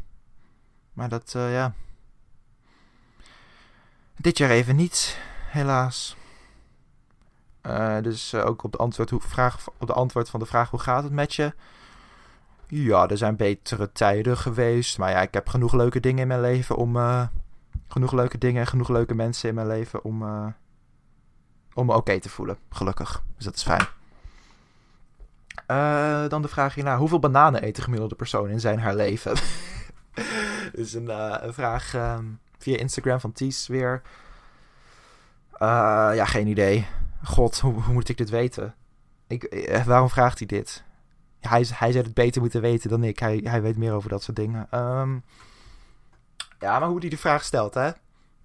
Maar 0.92 1.08
dat, 1.08 1.32
ja. 1.32 1.72
Dit 4.16 4.38
jaar 4.38 4.50
even 4.50 4.76
niet, 4.76 5.18
helaas. 5.46 6.16
dus 8.02 8.34
ook 8.34 8.62
op 8.62 8.72
de, 8.72 8.78
antwoord, 8.78 9.10
hoe, 9.10 9.20
vraag, 9.20 9.68
op 9.78 9.86
de 9.86 9.92
antwoord 9.92 10.30
van 10.30 10.40
de 10.40 10.46
vraag 10.46 10.70
hoe 10.70 10.80
gaat 10.80 11.02
het 11.02 11.12
met 11.12 11.34
je? 11.34 11.54
Ja, 12.66 13.08
er 13.08 13.16
zijn 13.16 13.36
betere 13.36 13.92
tijden 13.92 14.36
geweest. 14.36 14.98
Maar 14.98 15.10
ja, 15.10 15.22
ik 15.22 15.34
heb 15.34 15.48
genoeg 15.48 15.72
leuke 15.72 16.00
dingen 16.00 16.20
in 16.20 16.28
mijn 16.28 16.40
leven 16.40 16.76
om 16.76 16.96
genoeg 17.88 18.12
leuke 18.12 18.38
dingen 18.38 18.60
en 18.60 18.66
genoeg 18.66 18.88
leuke 18.88 19.14
mensen 19.14 19.48
in 19.48 19.54
mijn 19.54 19.66
leven 19.66 20.04
om, 20.04 20.22
om 21.74 21.86
me 21.86 21.94
oké 21.94 22.20
te 22.20 22.28
voelen, 22.28 22.58
gelukkig. 22.70 23.22
Dus 23.36 23.44
dat 23.44 23.56
is 23.56 23.62
fijn. 23.62 23.99
Uh, 25.70 26.28
dan 26.28 26.42
de 26.42 26.48
vraag 26.48 26.74
hierna. 26.74 26.96
Hoeveel 26.96 27.18
bananen 27.18 27.64
eet 27.64 27.76
de 27.76 27.82
gemiddelde 27.82 28.14
persoon 28.14 28.48
in 28.48 28.60
zijn 28.60 28.78
haar 28.78 28.94
leven? 28.94 29.36
dus 30.72 30.92
een, 30.92 31.04
uh, 31.04 31.36
een 31.40 31.54
vraag 31.54 31.94
um, 31.94 32.40
via 32.58 32.78
Instagram 32.78 33.20
van 33.20 33.32
Ties 33.32 33.66
weer. 33.66 34.02
Uh, 35.52 36.10
ja, 36.14 36.24
geen 36.24 36.46
idee. 36.46 36.86
God, 37.24 37.58
hoe, 37.58 37.82
moet 37.92 38.08
ik 38.08 38.16
dit 38.16 38.30
weten? 38.30 38.74
Ik, 39.26 39.70
waarom 39.86 40.08
vraagt 40.08 40.38
hij 40.38 40.46
dit? 40.46 40.84
Hij, 41.40 41.66
hij 41.74 41.92
zou 41.92 42.04
het 42.04 42.14
beter 42.14 42.40
moeten 42.40 42.60
weten 42.60 42.90
dan 42.90 43.04
ik. 43.04 43.18
Hij, 43.18 43.62
weet 43.62 43.76
meer 43.76 43.92
over 43.92 44.08
dat 44.08 44.22
soort 44.22 44.36
dingen. 44.36 44.68
Um, 44.74 45.24
ja, 46.58 46.78
maar 46.78 46.88
hoe 46.88 47.00
hij 47.00 47.08
de 47.08 47.16
vraag 47.16 47.44
stelt, 47.44 47.74
hè? 47.74 47.90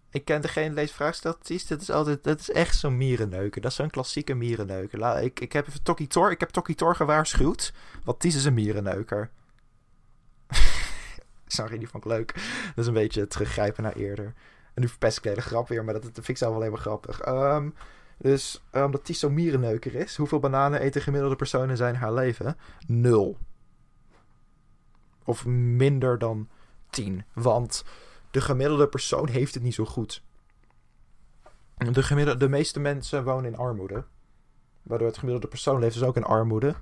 Ik 0.09 0.25
ken 0.25 0.41
degene 0.41 0.65
die 0.65 0.75
deze 0.75 0.93
vraag 0.93 1.15
stelt. 1.15 1.67
Dat 1.67 1.81
is 1.81 1.89
altijd, 1.89 2.23
dat 2.23 2.39
is 2.39 2.51
echt 2.51 2.77
zo'n 2.77 2.97
mierenneuker. 2.97 3.61
Dat 3.61 3.71
is 3.71 3.77
zo'n 3.77 3.89
klassieke 3.89 4.33
mierenneuker. 4.33 5.23
Ik, 5.23 5.39
ik 5.39 5.53
heb 5.53 5.67
even 5.67 5.83
Tokkie 5.83 6.07
Tor, 6.07 6.31
ik 6.31 6.39
heb 6.39 6.49
Tor 6.49 6.95
gewaarschuwd. 6.95 7.73
Want 8.03 8.19
Ties 8.19 8.35
is 8.35 8.45
een 8.45 8.53
mierenneuker. 8.53 9.29
Sorry, 11.47 11.77
die 11.77 11.87
vond 11.87 12.05
ik 12.05 12.11
leuk. 12.11 12.33
Dat 12.67 12.77
is 12.77 12.87
een 12.87 12.93
beetje 12.93 13.27
teruggrijpen 13.27 13.83
naar 13.83 13.95
eerder. 13.95 14.33
En 14.73 14.81
nu 14.81 14.87
verpest 14.87 15.17
ik 15.17 15.23
de 15.23 15.29
hele 15.29 15.41
grap 15.41 15.67
weer, 15.67 15.83
maar 15.83 15.93
dat, 15.93 16.03
dat 16.03 16.13
vind 16.13 16.27
ik 16.27 16.37
zelf 16.37 16.51
wel 16.51 16.61
helemaal 16.61 16.83
grappig. 16.83 17.27
Um, 17.27 17.73
dus 18.17 18.63
omdat 18.71 18.93
um, 18.93 19.03
Ties 19.03 19.19
zo'n 19.19 19.33
mierenneuker 19.33 19.95
is, 19.95 20.15
hoeveel 20.15 20.39
bananen 20.39 20.83
eet 20.83 20.95
een 20.95 21.01
gemiddelde 21.01 21.35
persoon 21.35 21.69
in 21.69 21.77
zijn 21.77 21.95
haar 21.95 22.13
leven? 22.13 22.57
Nul. 22.87 23.37
Of 25.23 25.45
minder 25.45 26.17
dan 26.17 26.49
tien. 26.89 27.25
Want 27.33 27.83
de 28.35 28.41
gemiddelde 28.41 28.87
persoon 28.87 29.27
heeft 29.27 29.53
het 29.53 29.63
niet 29.63 29.73
zo 29.73 29.85
goed. 29.85 30.23
De, 31.77 32.03
gemiddelde, 32.03 32.39
de 32.39 32.49
meeste 32.49 32.79
mensen 32.79 33.23
wonen 33.23 33.51
in 33.51 33.57
armoede. 33.57 34.03
Waardoor 34.83 35.07
het 35.07 35.17
gemiddelde 35.17 35.47
persoon 35.47 35.79
leeft 35.79 35.93
dus 35.93 36.03
ook 36.03 36.15
in 36.15 36.23
armoede. 36.23 36.75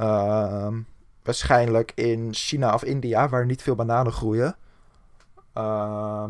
Uh, 0.00 0.72
waarschijnlijk 1.22 1.92
in 1.94 2.34
China 2.34 2.74
of 2.74 2.84
India, 2.84 3.28
waar 3.28 3.46
niet 3.46 3.62
veel 3.62 3.74
bananen 3.74 4.12
groeien. 4.12 4.56
Uh, 5.54 6.28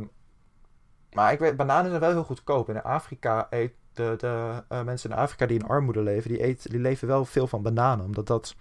maar 1.12 1.32
ik 1.32 1.38
weet, 1.38 1.56
bananen 1.56 1.88
zijn 1.88 2.00
wel 2.00 2.10
heel 2.10 2.24
goedkoop. 2.24 2.68
In 2.68 2.82
Afrika 2.82 3.46
eet 3.50 3.72
de, 3.92 4.14
de 4.18 4.64
uh, 4.68 4.82
mensen 4.82 5.10
in 5.10 5.16
Afrika 5.16 5.46
die 5.46 5.58
in 5.58 5.66
armoede 5.66 6.02
leven, 6.02 6.30
die, 6.30 6.44
eet, 6.44 6.70
die 6.70 6.80
leven 6.80 7.08
wel 7.08 7.24
veel 7.24 7.46
van 7.46 7.62
bananen. 7.62 8.04
Omdat 8.04 8.26
dat 8.26 8.54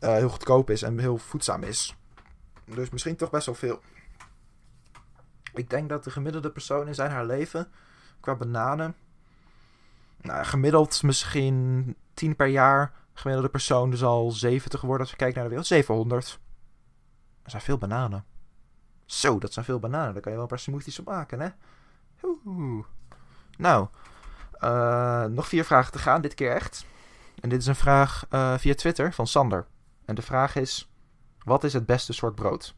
uh, 0.00 0.12
heel 0.12 0.28
goedkoop 0.28 0.70
is 0.70 0.82
en 0.82 0.98
heel 0.98 1.18
voedzaam 1.18 1.62
is. 1.62 1.96
Dus 2.64 2.90
misschien 2.90 3.16
toch 3.16 3.30
best 3.30 3.46
wel 3.46 3.54
veel. 3.54 3.80
Ik 5.58 5.70
denk 5.70 5.88
dat 5.88 6.04
de 6.04 6.10
gemiddelde 6.10 6.50
persoon 6.50 6.86
in 6.86 6.94
zijn 6.94 7.10
haar 7.10 7.26
leven 7.26 7.68
qua 8.20 8.34
bananen. 8.34 8.96
Nou, 10.20 10.44
gemiddeld 10.44 11.02
misschien 11.02 11.96
10 12.14 12.36
per 12.36 12.46
jaar. 12.46 12.92
Gemiddelde 13.12 13.50
persoon 13.50 13.90
dus 13.90 14.02
al 14.02 14.30
70 14.30 14.80
worden 14.80 15.00
als 15.00 15.10
we 15.10 15.16
kijken 15.16 15.34
naar 15.34 15.44
de 15.44 15.50
wereld. 15.50 15.68
700. 15.68 16.40
Dat 17.42 17.50
zijn 17.50 17.62
veel 17.62 17.78
bananen. 17.78 18.24
Zo, 19.04 19.38
dat 19.38 19.52
zijn 19.52 19.64
veel 19.64 19.78
bananen. 19.78 20.12
Daar 20.12 20.22
kan 20.22 20.32
je 20.32 20.38
wel 20.38 20.46
een 20.46 20.54
paar 20.54 20.64
smoothies 20.64 20.98
op 20.98 21.06
maken, 21.06 21.40
hè? 21.40 21.48
Oeh. 22.22 22.84
Nou, 23.58 23.88
uh, 24.60 25.24
nog 25.24 25.48
vier 25.48 25.64
vragen 25.64 25.92
te 25.92 25.98
gaan, 25.98 26.20
dit 26.20 26.34
keer 26.34 26.50
echt. 26.50 26.86
En 27.40 27.48
dit 27.48 27.60
is 27.60 27.66
een 27.66 27.74
vraag 27.74 28.26
uh, 28.30 28.58
via 28.58 28.74
Twitter 28.74 29.12
van 29.12 29.26
Sander. 29.26 29.66
En 30.04 30.14
de 30.14 30.22
vraag 30.22 30.56
is: 30.56 30.90
wat 31.44 31.64
is 31.64 31.72
het 31.72 31.86
beste 31.86 32.12
soort 32.12 32.34
brood? 32.34 32.74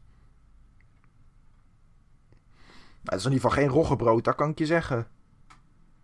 Nou, 3.09 3.21
het 3.21 3.29
is 3.29 3.37
in 3.37 3.37
ieder 3.37 3.49
geval 3.49 3.63
geen 3.63 3.81
roggebrood, 3.81 4.23
dat 4.23 4.35
kan 4.35 4.49
ik 4.49 4.57
je 4.57 4.65
zeggen. 4.65 5.07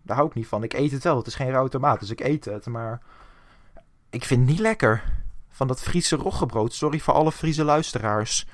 Daar 0.02 0.16
hou 0.16 0.28
ik 0.28 0.34
niet 0.34 0.46
van. 0.46 0.62
Ik 0.62 0.72
eet 0.72 0.92
het 0.92 1.02
wel. 1.02 1.16
Het 1.16 1.26
is 1.26 1.34
geen 1.34 1.50
rauwe 1.50 1.68
tomaat, 1.68 2.00
dus 2.00 2.10
ik 2.10 2.20
eet 2.20 2.44
het. 2.44 2.66
Maar 2.66 3.00
ik 4.10 4.24
vind 4.24 4.40
het 4.40 4.48
niet 4.48 4.58
lekker. 4.58 5.02
Van 5.48 5.66
dat 5.66 5.82
Friese 5.82 6.16
roggebrood. 6.16 6.74
Sorry 6.74 6.98
voor 6.98 7.14
alle 7.14 7.32
Friese 7.32 7.64
luisteraars. 7.64 8.46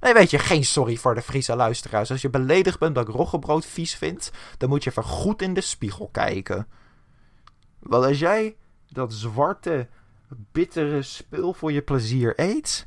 Nee, 0.00 0.12
weet 0.12 0.30
je, 0.30 0.38
geen 0.38 0.64
sorry 0.64 0.96
voor 0.96 1.14
de 1.14 1.22
Friese 1.22 1.56
luisteraars. 1.56 2.10
Als 2.10 2.22
je 2.22 2.30
beledigd 2.30 2.78
bent 2.78 2.94
dat 2.94 3.08
ik 3.08 3.14
roggebrood 3.14 3.66
vies 3.66 3.94
vind, 3.94 4.30
dan 4.58 4.68
moet 4.68 4.84
je 4.84 4.90
even 4.90 5.02
goed 5.02 5.42
in 5.42 5.54
de 5.54 5.60
spiegel 5.60 6.08
kijken. 6.08 6.66
Want 7.78 8.04
als 8.04 8.18
jij 8.18 8.56
dat 8.88 9.12
zwarte, 9.12 9.88
bittere 10.28 11.02
spul 11.02 11.52
voor 11.52 11.72
je 11.72 11.82
plezier 11.82 12.40
eet. 12.40 12.86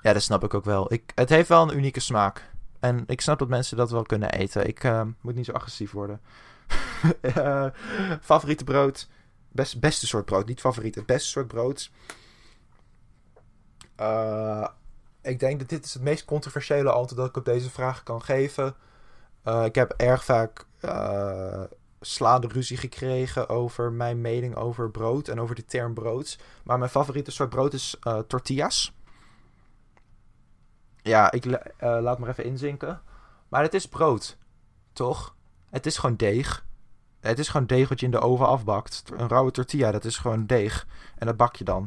Ja, 0.00 0.12
dat 0.12 0.22
snap 0.22 0.44
ik 0.44 0.54
ook 0.54 0.64
wel. 0.64 0.92
Ik, 0.92 1.12
het 1.14 1.28
heeft 1.28 1.48
wel 1.48 1.62
een 1.62 1.76
unieke 1.76 2.00
smaak. 2.00 2.56
En 2.80 3.04
ik 3.06 3.20
snap 3.20 3.38
dat 3.38 3.48
mensen 3.48 3.76
dat 3.76 3.90
wel 3.90 4.02
kunnen 4.02 4.32
eten. 4.32 4.66
Ik 4.66 4.84
uh, 4.84 5.02
moet 5.20 5.34
niet 5.34 5.44
zo 5.44 5.52
agressief 5.52 5.90
worden. 5.92 6.20
uh, 7.22 7.66
favoriete 8.20 8.64
brood. 8.64 9.08
Best, 9.52 9.80
beste 9.80 10.06
soort 10.06 10.24
brood. 10.24 10.46
Niet 10.46 10.60
favoriet. 10.60 10.94
Het 10.94 11.06
beste 11.06 11.28
soort 11.28 11.48
brood. 11.48 11.90
Uh, 14.00 14.68
ik 15.22 15.40
denk 15.40 15.58
dat 15.58 15.68
dit 15.68 15.84
is 15.84 15.94
het 15.94 16.02
meest 16.02 16.24
controversiële 16.24 16.90
antwoord 16.90 17.16
dat 17.20 17.28
ik 17.28 17.36
op 17.36 17.44
deze 17.44 17.70
vraag 17.70 18.02
kan 18.02 18.22
geven. 18.22 18.74
ik 19.64 19.74
heb 19.74 19.94
erg 19.96 20.24
vaak 20.24 20.66
slaande 22.00 22.46
ruzie 22.48 22.76
gekregen 22.76 23.48
over 23.48 23.92
mijn 23.92 24.20
mening 24.20 24.56
over 24.56 24.90
brood 24.90 25.28
en 25.28 25.40
over 25.40 25.54
de 25.54 25.64
term 25.64 25.94
brood. 25.94 26.38
Maar 26.64 26.78
mijn 26.78 26.90
favoriete 26.90 27.30
soort 27.30 27.48
brood 27.48 27.72
is 27.72 27.96
tortillas. 28.26 28.97
Ja, 31.08 31.30
ik 31.30 31.44
uh, 31.44 31.56
laat 31.78 32.18
maar 32.18 32.28
even 32.28 32.44
inzinken. 32.44 33.00
Maar 33.48 33.62
het 33.62 33.74
is 33.74 33.88
brood, 33.88 34.36
toch? 34.92 35.34
Het 35.70 35.86
is 35.86 35.98
gewoon 35.98 36.16
deeg. 36.16 36.66
Het 37.20 37.38
is 37.38 37.48
gewoon 37.48 37.66
deeg 37.66 37.88
wat 37.88 38.00
je 38.00 38.06
in 38.06 38.12
de 38.12 38.20
oven 38.20 38.46
afbakt. 38.46 39.02
Een 39.16 39.28
rauwe 39.28 39.50
tortilla, 39.50 39.90
dat 39.90 40.04
is 40.04 40.18
gewoon 40.18 40.46
deeg. 40.46 40.86
En 41.16 41.26
dat 41.26 41.36
bak 41.36 41.56
je 41.56 41.64
dan. 41.64 41.86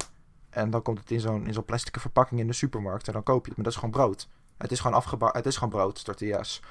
En 0.49 0.69
dan 0.69 0.82
komt 0.82 0.99
het 0.99 1.11
in 1.11 1.19
zo'n 1.19 1.47
zo'n 1.49 1.65
plastic 1.65 1.99
verpakking 1.99 2.39
in 2.39 2.47
de 2.47 2.53
supermarkt. 2.53 3.07
En 3.07 3.13
dan 3.13 3.24
koop 3.24 3.45
je 3.45 3.47
het. 3.47 3.55
Maar 3.55 3.65
dat 3.65 3.74
is 3.74 3.80
gewoon 3.80 3.95
brood. 3.95 4.28
Het 4.57 4.72
is 4.72 4.80
gewoon 4.80 4.97
afgebakken. 4.97 5.38
Het 5.38 5.47
is 5.47 5.55
gewoon 5.55 5.69
brood, 5.69 6.03
tortillas. 6.03 6.61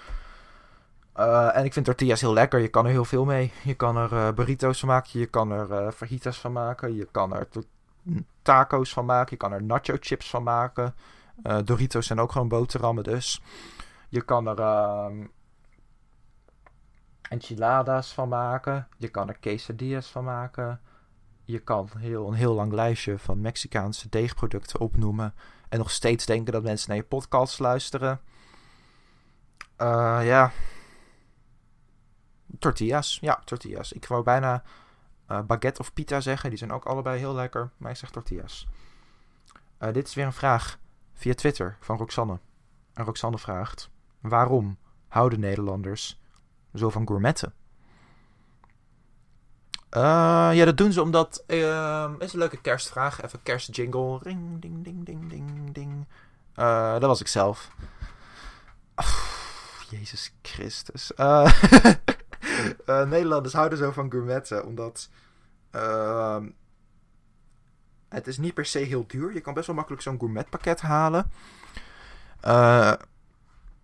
Uh, 1.16 1.56
en 1.56 1.64
ik 1.64 1.72
vind 1.72 1.84
tortillas 1.84 2.20
heel 2.20 2.32
lekker. 2.32 2.60
Je 2.60 2.68
kan 2.68 2.84
er 2.84 2.90
heel 2.90 3.04
veel 3.04 3.24
mee. 3.24 3.52
Je 3.62 3.74
kan 3.74 3.96
er 3.96 4.12
uh, 4.12 4.28
burritos 4.32 4.78
van 4.78 4.88
maken. 4.88 5.20
Je 5.20 5.26
kan 5.26 5.50
er 5.50 5.92
fajitas 5.92 6.40
van 6.40 6.52
maken. 6.52 6.94
Je 6.94 7.08
kan 7.10 7.34
er 7.34 7.48
taco's 8.42 8.92
van 8.92 9.04
maken. 9.04 9.30
Je 9.30 9.36
kan 9.36 9.52
er 9.52 9.62
nacho 9.62 9.96
chips 10.00 10.30
van 10.30 10.42
maken. 10.42 10.94
Uh, 11.42 11.58
Doritos 11.64 12.06
zijn 12.06 12.20
ook 12.20 12.32
gewoon 12.32 12.48
boterhammen 12.48 13.04
dus. 13.04 13.42
Je 14.08 14.22
kan 14.22 14.46
er 14.46 14.58
uh, 14.58 15.26
enchiladas 17.22 18.12
van 18.12 18.28
maken. 18.28 18.88
Je 18.96 19.08
kan 19.08 19.28
er 19.28 19.38
quesadillas 19.38 20.10
van 20.10 20.24
maken. 20.24 20.80
Je 21.44 21.58
kan 21.58 21.90
heel, 21.98 22.28
een 22.28 22.34
heel 22.34 22.54
lang 22.54 22.72
lijstje 22.72 23.18
van 23.18 23.40
Mexicaanse 23.40 24.08
deegproducten 24.08 24.80
opnoemen. 24.80 25.34
En 25.68 25.78
nog 25.78 25.90
steeds 25.90 26.26
denken 26.26 26.52
dat 26.52 26.62
mensen 26.62 26.88
naar 26.88 26.98
je 26.98 27.04
podcast 27.04 27.58
luisteren. 27.58 28.20
Uh, 29.78 30.20
ja. 30.22 30.52
Tortillas. 32.58 33.18
Ja, 33.20 33.42
tortillas. 33.44 33.92
Ik 33.92 34.06
wou 34.06 34.22
bijna 34.22 34.62
uh, 35.28 35.40
baguette 35.40 35.80
of 35.80 35.92
pita 35.92 36.20
zeggen. 36.20 36.48
Die 36.48 36.58
zijn 36.58 36.72
ook 36.72 36.84
allebei 36.84 37.18
heel 37.18 37.34
lekker. 37.34 37.70
Maar 37.76 37.90
ik 37.90 37.96
zeg 37.96 38.10
tortillas. 38.10 38.68
Dit 39.92 40.06
is 40.06 40.14
weer 40.14 40.26
een 40.26 40.32
vraag 40.32 40.78
via 41.20 41.34
Twitter 41.34 41.76
van 41.80 41.96
Roxanne. 41.96 42.38
En 42.94 43.04
Roxanne 43.04 43.38
vraagt: 43.38 43.90
Waarom 44.20 44.78
houden 45.08 45.40
Nederlanders 45.40 46.20
zo 46.74 46.90
van 46.90 47.06
gourmetten? 47.06 47.54
Uh, 49.96 50.50
ja, 50.52 50.64
dat 50.64 50.76
doen 50.76 50.92
ze 50.92 51.02
omdat. 51.02 51.44
Uh, 51.46 52.10
is 52.18 52.32
een 52.32 52.38
leuke 52.38 52.60
kerstvraag. 52.60 53.22
Even 53.22 53.42
kerstjingle. 53.42 54.18
Ring, 54.22 54.60
ding, 54.60 54.84
ding, 54.84 55.04
ding, 55.04 55.30
ding, 55.30 55.74
ding. 55.74 56.06
Uh, 56.56 56.92
dat 56.92 57.02
was 57.02 57.20
ik 57.20 57.28
zelf. 57.28 57.70
Jezus 59.90 60.34
Christus. 60.42 61.12
Nederlanders 62.86 63.54
houden 63.54 63.78
zo 63.78 63.90
van 63.90 64.10
gourmetten 64.10 64.66
omdat. 64.66 65.08
Het 68.10 68.26
is 68.26 68.38
niet 68.38 68.54
per 68.54 68.66
se 68.66 68.78
heel 68.78 69.04
duur. 69.06 69.32
Je 69.32 69.40
kan 69.40 69.54
best 69.54 69.66
wel 69.66 69.76
makkelijk 69.76 70.02
zo'n 70.02 70.18
gourmetpakket 70.18 70.80
halen. 70.80 71.30
Uh, 72.44 72.92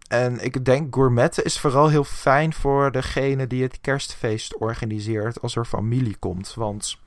en 0.08 0.44
ik 0.44 0.64
denk 0.64 0.94
gourmetten 0.94 1.44
is 1.44 1.60
vooral 1.60 1.88
heel 1.88 2.04
fijn 2.04 2.52
voor 2.52 2.92
degene 2.92 3.46
die 3.46 3.62
het 3.62 3.80
kerstfeest 3.80 4.56
organiseert 4.56 5.40
als 5.40 5.56
er 5.56 5.64
familie 5.64 6.16
komt. 6.16 6.54
Want 6.54 6.98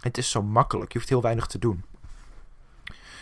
het 0.00 0.18
is 0.18 0.30
zo 0.30 0.42
makkelijk. 0.42 0.92
Je 0.92 0.98
hoeft 0.98 1.10
heel 1.10 1.22
weinig 1.22 1.46
te 1.46 1.58
doen. 1.58 1.84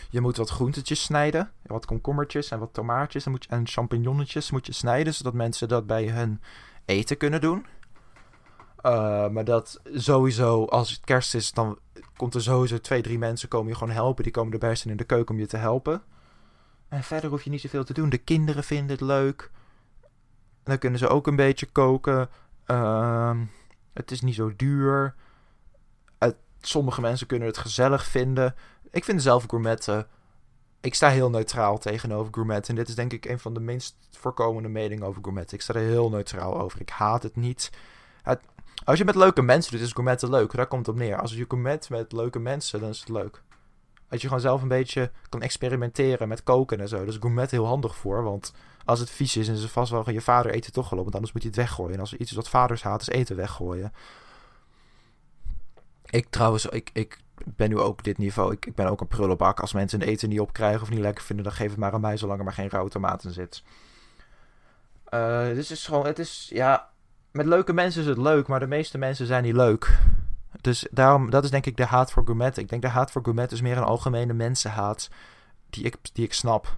Je 0.09 0.21
moet 0.21 0.37
wat 0.37 0.49
groentetjes 0.49 1.03
snijden. 1.03 1.51
Wat 1.61 1.85
komkommertjes 1.85 2.51
en 2.51 2.59
wat 2.59 2.73
tomaatjes 2.73 3.25
en, 3.25 3.31
moet 3.31 3.43
je, 3.43 3.49
en 3.49 3.67
champignonnetjes 3.67 4.51
moet 4.51 4.65
je 4.65 4.73
snijden. 4.73 5.13
Zodat 5.13 5.33
mensen 5.33 5.67
dat 5.67 5.87
bij 5.87 6.07
hun 6.07 6.41
eten 6.85 7.17
kunnen 7.17 7.41
doen. 7.41 7.65
Uh, 8.85 9.27
maar 9.29 9.45
dat 9.45 9.81
sowieso, 9.93 10.65
als 10.65 10.91
het 10.91 10.99
kerst 10.99 11.35
is, 11.35 11.51
dan 11.51 11.79
komt 12.15 12.35
er 12.35 12.41
sowieso 12.41 12.79
twee, 12.79 13.01
drie 13.01 13.17
mensen 13.17 13.49
komen 13.49 13.67
je 13.67 13.75
gewoon 13.77 13.93
helpen. 13.93 14.23
Die 14.23 14.33
komen 14.33 14.53
erbij 14.53 14.75
staan 14.75 14.91
in 14.91 14.97
de 14.97 15.03
keuken 15.03 15.35
om 15.35 15.41
je 15.41 15.47
te 15.47 15.57
helpen. 15.57 16.01
En 16.87 17.03
verder 17.03 17.29
hoef 17.29 17.43
je 17.43 17.49
niet 17.49 17.61
zoveel 17.61 17.83
te 17.83 17.93
doen. 17.93 18.09
De 18.09 18.17
kinderen 18.17 18.63
vinden 18.63 18.91
het 18.91 19.01
leuk. 19.01 19.51
Dan 20.63 20.77
kunnen 20.77 20.99
ze 20.99 21.07
ook 21.07 21.27
een 21.27 21.35
beetje 21.35 21.65
koken. 21.65 22.29
Uh, 22.67 23.37
Het 23.93 24.11
is 24.11 24.21
niet 24.21 24.35
zo 24.35 24.55
duur. 24.55 25.15
sommige 26.61 27.01
mensen 27.01 27.27
kunnen 27.27 27.47
het 27.47 27.57
gezellig 27.57 28.05
vinden. 28.05 28.55
Ik 28.91 29.03
vind 29.03 29.21
zelf 29.21 29.45
gourmetten. 29.47 30.07
Ik 30.81 30.95
sta 30.95 31.09
heel 31.09 31.29
neutraal 31.29 31.77
tegenover 31.77 32.33
gourmet. 32.33 32.69
En 32.69 32.75
dit 32.75 32.87
is 32.87 32.95
denk 32.95 33.13
ik 33.13 33.25
een 33.25 33.39
van 33.39 33.53
de 33.53 33.59
minst 33.59 33.95
voorkomende 34.11 34.69
meningen 34.69 35.05
over 35.07 35.21
gourmet. 35.23 35.51
Ik 35.51 35.61
sta 35.61 35.73
er 35.73 35.79
heel 35.79 36.09
neutraal 36.09 36.59
over. 36.59 36.81
Ik 36.81 36.89
haat 36.89 37.23
het 37.23 37.35
niet. 37.35 37.71
Het, 38.21 38.39
als 38.83 38.97
je 38.97 39.05
met 39.05 39.15
leuke 39.15 39.41
mensen 39.41 39.71
doet, 39.71 39.81
is 39.81 39.91
gourmetten 39.91 40.29
leuk. 40.29 40.55
Daar 40.55 40.67
komt 40.67 40.85
het 40.85 40.95
op 40.95 41.01
neer. 41.01 41.19
Als 41.19 41.33
je 41.33 41.45
gourmet 41.47 41.89
met 41.89 42.11
leuke 42.11 42.39
mensen, 42.39 42.79
dan 42.79 42.89
is 42.89 42.99
het 42.99 43.09
leuk. 43.09 43.41
Als 44.09 44.21
je 44.21 44.27
gewoon 44.27 44.43
zelf 44.43 44.61
een 44.61 44.67
beetje 44.67 45.11
kan 45.29 45.41
experimenteren 45.41 46.27
met 46.27 46.43
koken 46.43 46.79
en 46.79 46.87
zo. 46.87 47.03
Is 47.03 47.17
gourmet 47.19 47.51
heel 47.51 47.65
handig 47.65 47.95
voor. 47.95 48.23
Want 48.23 48.53
als 48.85 48.99
het 48.99 49.09
vies 49.09 49.37
is 49.37 49.47
en 49.47 49.57
ze 49.57 49.69
vast 49.69 49.91
wel 49.91 50.09
je 50.09 50.21
vader 50.21 50.51
eten 50.51 50.71
toch 50.71 50.87
gelopen. 50.87 51.13
Anders 51.13 51.31
moet 51.31 51.41
je 51.41 51.47
het 51.47 51.57
weggooien. 51.57 51.93
En 51.93 51.99
als 51.99 52.13
er 52.13 52.19
iets 52.19 52.29
is 52.31 52.37
wat 52.37 52.49
vaders 52.49 52.83
haat, 52.83 53.01
is 53.01 53.07
eten 53.07 53.35
weggooien. 53.35 53.93
Ik 56.09 56.29
trouwens, 56.29 56.65
ik, 56.65 56.89
ik 56.93 57.19
ben 57.45 57.69
nu 57.69 57.79
ook 57.79 58.03
dit 58.03 58.17
niveau. 58.17 58.53
Ik, 58.53 58.65
ik 58.65 58.75
ben 58.75 58.87
ook 58.87 59.01
een 59.01 59.07
prullenbak. 59.07 59.59
Als 59.59 59.73
mensen 59.73 60.01
een 60.01 60.07
eten 60.07 60.29
niet 60.29 60.39
opkrijgen 60.39 60.81
of 60.81 60.89
niet 60.89 60.99
lekker 60.99 61.23
vinden, 61.23 61.45
dan 61.45 61.53
geef 61.53 61.69
het 61.69 61.79
maar 61.79 61.93
aan 61.93 62.01
mij, 62.01 62.17
zolang 62.17 62.39
er 62.39 62.45
maar 62.45 62.53
geen 62.53 62.69
rauwe 62.69 62.89
tomaten 62.89 63.31
zit. 63.31 63.63
Uh, 65.13 65.45
dus 65.45 65.69
het 65.69 65.77
is 65.77 65.85
gewoon, 65.85 66.05
het 66.05 66.19
is, 66.19 66.49
ja, 66.53 66.89
met 67.33 67.45
leuke 67.45 67.73
mensen 67.73 68.01
is 68.01 68.07
het 68.07 68.17
leuk, 68.17 68.47
maar 68.47 68.59
de 68.59 68.67
meeste 68.67 68.97
mensen 68.97 69.25
zijn 69.25 69.43
niet 69.43 69.55
leuk. 69.55 69.99
Dus 70.61 70.87
daarom, 70.91 71.29
dat 71.29 71.43
is 71.43 71.49
denk 71.49 71.65
ik 71.65 71.77
de 71.77 71.85
haat 71.85 72.11
voor 72.11 72.25
gourmet. 72.25 72.57
Ik 72.57 72.69
denk 72.69 72.81
de 72.81 72.87
haat 72.87 73.11
voor 73.11 73.23
gourmet 73.23 73.51
is 73.51 73.61
meer 73.61 73.77
een 73.77 73.83
algemene 73.83 74.33
mensenhaat 74.33 75.09
die 75.69 75.83
ik, 75.83 75.97
die 76.13 76.25
ik 76.25 76.33
snap. 76.33 76.77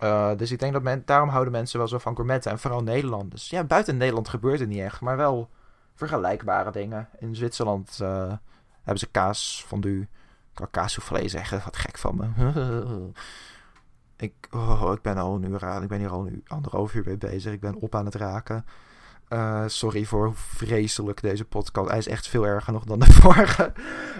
Uh, 0.00 0.36
dus 0.36 0.50
ik 0.50 0.58
denk 0.58 0.72
dat 0.72 0.82
men, 0.82 1.02
daarom 1.04 1.28
houden 1.28 1.52
mensen 1.52 1.78
wel 1.78 1.88
zo 1.88 1.98
van 1.98 2.14
gourmetten. 2.14 2.50
En 2.50 2.58
vooral 2.58 2.82
Nederland. 2.82 3.30
Dus 3.30 3.50
ja, 3.50 3.64
buiten 3.64 3.96
Nederland 3.96 4.28
gebeurt 4.28 4.60
het 4.60 4.68
niet 4.68 4.80
echt. 4.80 5.00
Maar 5.00 5.16
wel 5.16 5.50
vergelijkbare 5.94 6.70
dingen. 6.70 7.08
In 7.18 7.36
Zwitserland 7.36 7.98
uh, 8.02 8.32
hebben 8.76 8.98
ze 8.98 9.10
kaas 9.10 9.64
fondue. 9.66 10.00
Ik 10.00 10.08
kan 10.54 10.70
kaassoufflé 10.70 11.28
zeggen. 11.28 11.60
Wat 11.64 11.76
gek 11.76 11.98
van 11.98 12.16
me. 12.16 12.28
ik, 14.26 14.34
oh, 14.50 14.92
ik 14.94 15.02
ben 15.02 15.16
al 15.16 15.34
een 15.34 15.50
uur 15.50 15.64
aan. 15.64 15.82
Ik 15.82 15.88
ben 15.88 15.98
hier 15.98 16.10
al 16.10 16.26
een 16.26 16.44
anderhalf 16.46 16.94
uur 16.94 17.04
mee 17.06 17.18
bezig. 17.18 17.52
Ik 17.52 17.60
ben 17.60 17.74
op 17.74 17.94
aan 17.94 18.04
het 18.04 18.14
raken. 18.14 18.64
Uh, 19.28 19.64
sorry 19.66 20.04
voor 20.04 20.24
hoe 20.24 20.34
vreselijk 20.34 21.22
deze 21.22 21.44
podcast. 21.44 21.88
Hij 21.88 21.98
is 21.98 22.08
echt 22.08 22.28
veel 22.28 22.46
erger 22.46 22.72
nog 22.72 22.84
dan 22.84 22.98
de 22.98 23.12
vorige. 23.22 23.72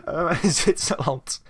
Uh, 0.09 0.39
in 0.43 0.51
Zwitserland. 0.51 1.43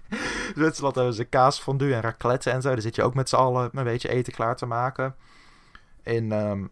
Zwitserland 0.54 0.94
hebben 0.94 1.14
ze 1.14 1.24
kaas 1.24 1.60
fondue 1.60 1.94
en 1.94 2.00
raclette 2.00 2.50
en 2.50 2.62
zo. 2.62 2.68
Daar 2.68 2.80
zit 2.80 2.96
je 2.96 3.02
ook 3.02 3.14
met 3.14 3.28
z'n 3.28 3.36
allen 3.36 3.70
een 3.72 3.84
beetje 3.84 4.08
eten 4.08 4.32
klaar 4.32 4.56
te 4.56 4.66
maken. 4.66 5.14
In 6.02 6.32
um, 6.32 6.70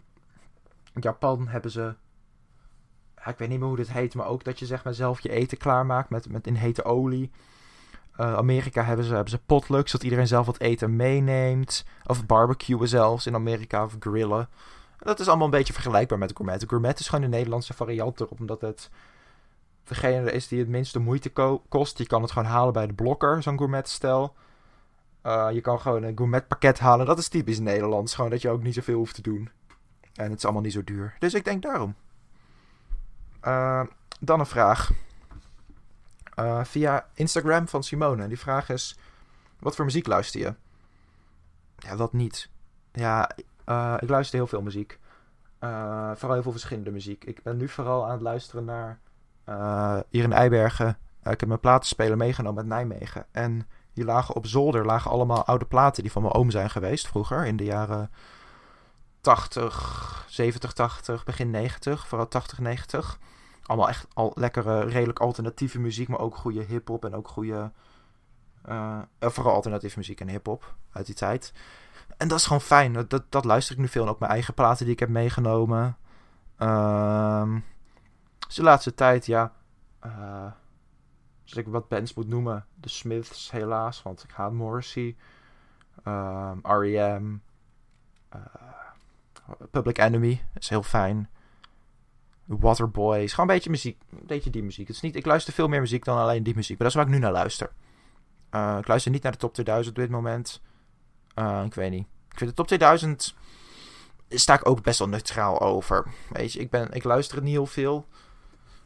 Japan 0.95 1.49
hebben 1.49 1.71
ze 1.71 1.95
ik 3.27 3.39
weet 3.39 3.49
niet 3.49 3.59
meer 3.59 3.69
hoe 3.69 3.77
dit 3.77 3.93
heet, 3.93 4.15
maar 4.15 4.27
ook 4.27 4.45
dat 4.45 4.59
je 4.59 4.67
zeg 4.67 4.85
maar 4.85 4.95
zelf 4.95 5.21
je 5.21 5.31
eten 5.31 5.59
klaarmaakt 5.59 6.11
met, 6.11 6.31
met 6.31 6.47
in 6.47 6.55
hete 6.55 6.85
olie. 6.85 7.31
Uh, 8.21 8.35
Amerika 8.35 8.83
hebben 8.83 9.05
ze, 9.05 9.15
hebben 9.15 9.31
ze 9.31 9.39
potlucks, 9.39 9.93
dat 9.93 10.03
iedereen 10.03 10.27
zelf 10.27 10.47
wat 10.47 10.61
eten 10.61 10.97
meeneemt. 10.97 11.85
Of 12.07 12.27
barbecuen 12.27 12.89
zelfs 12.89 13.27
in 13.27 13.35
Amerika, 13.35 13.85
of 13.85 13.97
grillen. 13.99 14.49
Dat 15.01 15.21
is 15.21 15.29
allemaal 15.29 15.45
een 15.45 15.53
beetje 15.53 15.73
vergelijkbaar 15.73 16.19
met 16.19 16.33
gourmet. 16.37 16.65
Gourmet 16.69 16.99
is 16.99 17.09
gewoon 17.09 17.31
de 17.31 17.37
Nederlandse 17.37 17.75
variant 17.75 18.21
erop, 18.21 18.41
omdat 18.41 18.61
het 18.61 18.91
degene 19.85 20.33
is 20.33 20.49
die 20.49 20.59
het 20.59 20.69
minste 20.69 20.99
moeite 20.99 21.59
kost. 21.69 21.99
Je 21.99 22.07
kan 22.07 22.23
het 22.23 22.31
gewoon 22.31 22.49
halen 22.49 22.73
bij 22.73 22.87
de 22.87 22.93
blokker, 22.93 23.43
zo'n 23.43 23.59
gourmetstel. 23.59 24.35
Uh, 25.27 25.49
je 25.53 25.61
kan 25.61 25.81
gewoon 25.81 26.03
een 26.03 26.17
gourmet 26.17 26.49
pakket 26.49 26.79
halen. 26.79 27.07
Dat 27.07 27.19
is 27.19 27.29
typisch 27.29 27.59
Nederlands. 27.59 28.15
Gewoon 28.15 28.31
dat 28.31 28.43
je 28.43 28.49
ook 28.49 28.63
niet 28.63 28.75
zoveel 28.75 28.97
hoeft 28.97 29.15
te 29.15 29.23
doen. 29.23 29.51
En 30.15 30.31
het 30.31 30.39
is 30.39 30.45
allemaal 30.45 30.63
niet 30.63 30.73
zo 30.73 30.85
duur. 30.85 31.17
Dus 31.19 31.35
ik 31.35 31.45
denk 31.45 31.63
daarom. 31.63 31.95
Uh, 33.45 33.83
dan 34.21 34.41
een 34.41 34.47
vraag. 34.47 34.91
Uh, 36.39 36.65
via 36.65 37.07
Instagram 37.15 37.69
van 37.69 37.83
Simone. 37.83 38.29
Die 38.29 38.39
vraag 38.39 38.69
is: 38.69 38.99
Wat 39.59 39.77
voor 39.77 39.85
muziek 39.85 40.07
luister 40.07 40.41
je? 40.41 40.55
Ja, 41.79 41.97
wat 41.97 42.13
niet. 42.13 42.49
Ja, 42.93 43.31
uh, 43.71 43.95
ik 43.99 44.09
luister 44.09 44.39
heel 44.39 44.47
veel 44.47 44.63
muziek. 44.63 44.99
vooral 46.15 46.33
heel 46.33 46.43
veel 46.43 46.53
verschillende 46.53 46.91
muziek. 46.91 47.25
Ik 47.25 47.43
ben 47.43 47.57
nu 47.57 47.69
vooral 47.69 48.05
aan 48.05 48.13
het 48.13 48.21
luisteren 48.21 48.65
naar. 48.65 48.99
hier 50.09 50.25
in 50.25 50.33
Eibergen. 50.33 50.99
ik 51.23 51.41
heb 51.41 51.47
mijn 51.47 51.61
platenspeler 51.61 52.17
meegenomen 52.17 52.59
uit 52.59 52.69
Nijmegen. 52.69 53.27
En 53.31 53.67
hier 53.93 54.05
lagen 54.05 54.35
op 54.35 54.47
zolder 54.47 54.87
lagen 54.87 55.11
allemaal 55.11 55.45
oude 55.45 55.65
platen 55.65 56.03
die 56.03 56.13
van 56.13 56.23
mijn 56.23 56.35
oom 56.35 56.51
zijn 56.51 56.71
geweest 56.71 57.09
vroeger. 57.09 57.47
In 57.47 57.57
de 57.57 57.65
jaren 57.65 58.11
80, 59.21 60.25
70, 60.29 60.73
80, 60.73 61.25
begin 61.25 61.51
90, 61.51 62.07
vooral 62.07 62.29
80, 62.29 62.59
90. 62.59 63.19
Allemaal 63.63 63.89
echt 63.89 64.07
al 64.15 64.33
lekkere, 64.35 64.85
redelijk 64.85 65.19
alternatieve 65.19 65.81
muziek, 65.81 66.09
maar 66.09 66.19
ook 66.19 66.37
goede 66.37 66.63
hip-hop 66.63 67.05
en 67.05 67.15
ook 67.15 67.29
goede. 67.29 67.73
Uh, 68.69 68.99
vooral 69.21 69.55
alternatieve 69.55 69.99
muziek 69.99 70.21
en 70.21 70.29
hip-hop 70.29 70.75
uit 70.93 71.07
die 71.07 71.15
tijd. 71.15 71.53
En 72.21 72.29
dat 72.29 72.39
is 72.39 72.45
gewoon 72.45 72.61
fijn. 72.61 72.93
Dat, 72.93 73.25
dat, 73.29 73.45
luister 73.45 73.75
ik 73.75 73.81
nu 73.81 73.89
veel. 73.89 74.03
En 74.03 74.09
ook 74.09 74.19
mijn 74.19 74.33
eigen 74.33 74.55
platen 74.55 74.85
die 74.85 74.95
ik 74.95 75.01
heb 75.01 75.09
meegenomen. 75.09 75.97
Uh, 76.59 77.55
dus 78.47 78.55
de 78.55 78.63
laatste 78.63 78.95
tijd, 78.95 79.27
ja. 79.27 79.53
Uh, 80.07 80.53
als 81.43 81.55
ik 81.55 81.67
wat 81.67 81.89
bands 81.89 82.15
moet 82.15 82.29
noemen. 82.29 82.67
The 82.81 82.89
Smiths, 82.89 83.51
helaas. 83.51 84.03
Want 84.03 84.23
ik 84.23 84.31
haat 84.31 84.53
Morrissey. 84.53 85.17
Uh, 86.05 86.51
R.E.M. 86.63 87.41
Uh, 88.35 88.41
Public 89.71 89.99
Enemy 89.99 90.43
is 90.55 90.69
heel 90.69 90.83
fijn. 90.83 91.29
Waterboys. 92.45 93.33
Gewoon 93.33 93.49
een 93.49 93.55
beetje 93.55 93.71
muziek. 93.71 94.03
Een 94.11 94.27
beetje 94.27 94.51
die 94.51 94.63
muziek. 94.63 94.87
Het 94.87 94.97
is 94.97 95.03
niet, 95.03 95.17
ik 95.17 95.27
luister 95.27 95.53
veel 95.53 95.69
meer 95.69 95.81
muziek 95.81 96.05
dan 96.05 96.19
alleen 96.19 96.43
die 96.43 96.55
muziek. 96.55 96.79
Maar 96.79 96.89
dat 96.89 96.97
is 96.97 97.03
waar 97.03 97.13
ik 97.13 97.19
nu 97.19 97.25
naar 97.25 97.33
luister. 97.33 97.71
Uh, 98.51 98.77
ik 98.81 98.89
luister 98.89 99.13
niet 99.13 99.23
naar 99.23 99.33
de 99.33 99.39
top 99.39 99.55
2000 99.55 99.97
op 99.97 100.03
dit 100.03 100.11
moment. 100.11 100.61
Uh, 101.35 101.63
ik 101.65 101.75
weet 101.75 101.91
niet. 101.91 102.07
Ik 102.31 102.39
vind 102.39 102.51
de 102.51 102.57
top 102.57 102.67
2000. 102.67 103.35
Sta 104.29 104.55
ik 104.55 104.69
ook 104.69 104.83
best 104.83 104.99
wel 104.99 105.09
neutraal 105.09 105.61
over. 105.61 106.07
Weet 106.29 106.53
je, 106.53 106.61
ik, 106.61 106.71
ben, 106.71 106.93
ik 106.93 107.05
luister 107.05 107.37
het 107.37 107.45
niet 107.45 107.55
heel 107.55 107.67
veel. 107.67 108.07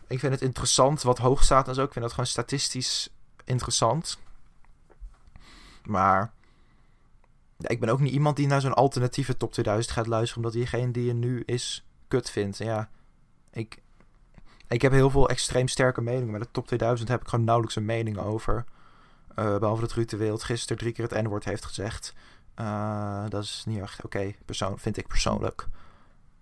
Ik 0.07 0.19
vind 0.19 0.33
het 0.33 0.43
interessant 0.43 1.03
wat 1.03 1.19
hoog 1.19 1.45
staat 1.45 1.69
en 1.69 1.75
zo. 1.75 1.83
Ik 1.83 1.93
vind 1.93 2.05
dat 2.05 2.15
gewoon 2.15 2.27
statistisch 2.27 3.09
interessant. 3.45 4.19
Maar 5.85 6.33
ik 7.59 7.81
ben 7.81 7.89
ook 7.89 8.01
niet 8.01 8.13
iemand 8.13 8.37
die 8.37 8.47
naar 8.47 8.61
zo'n 8.61 8.75
alternatieve 8.75 9.37
top 9.37 9.53
2000 9.53 9.95
gaat 9.95 10.07
luisteren. 10.07 10.37
Omdat 10.37 10.53
diegene 10.53 10.91
die 10.91 11.09
er 11.09 11.15
nu 11.15 11.43
is 11.47 11.87
kut 12.09 12.31
vindt. 12.31 12.59
Ja, 12.59 12.89
ik, 13.51 13.83
ik 14.69 14.83
heb 14.83 14.93
heel 14.93 15.11
veel 15.11 15.29
extreem 15.29 15.69
sterke 15.69 16.01
meningen. 16.01 16.31
Maar 16.31 16.41
de 16.41 16.51
top 16.51 16.67
2000 16.67 17.09
heb 17.09 17.21
ik 17.21 17.29
gewoon 17.29 17.45
nauwelijks 17.45 17.77
een 17.77 17.85
mening 17.85 18.19
over. 18.19 18.65
Uh, 19.39 19.59
behalve 19.59 19.81
dat 19.81 19.93
Ruud 19.93 20.11
de 20.11 20.17
Wild 20.17 20.43
gisteren 20.43 20.79
drie 20.79 20.93
keer 20.93 21.09
het 21.09 21.23
N-woord 21.23 21.45
heeft 21.45 21.65
gezegd. 21.65 22.15
Uh, 22.61 23.25
dat 23.29 23.43
is 23.43 23.63
niet 23.67 23.81
echt 23.81 24.05
oké, 24.05 24.35
okay, 24.47 24.77
vind 24.77 24.97
ik 24.97 25.07
persoonlijk. 25.07 25.69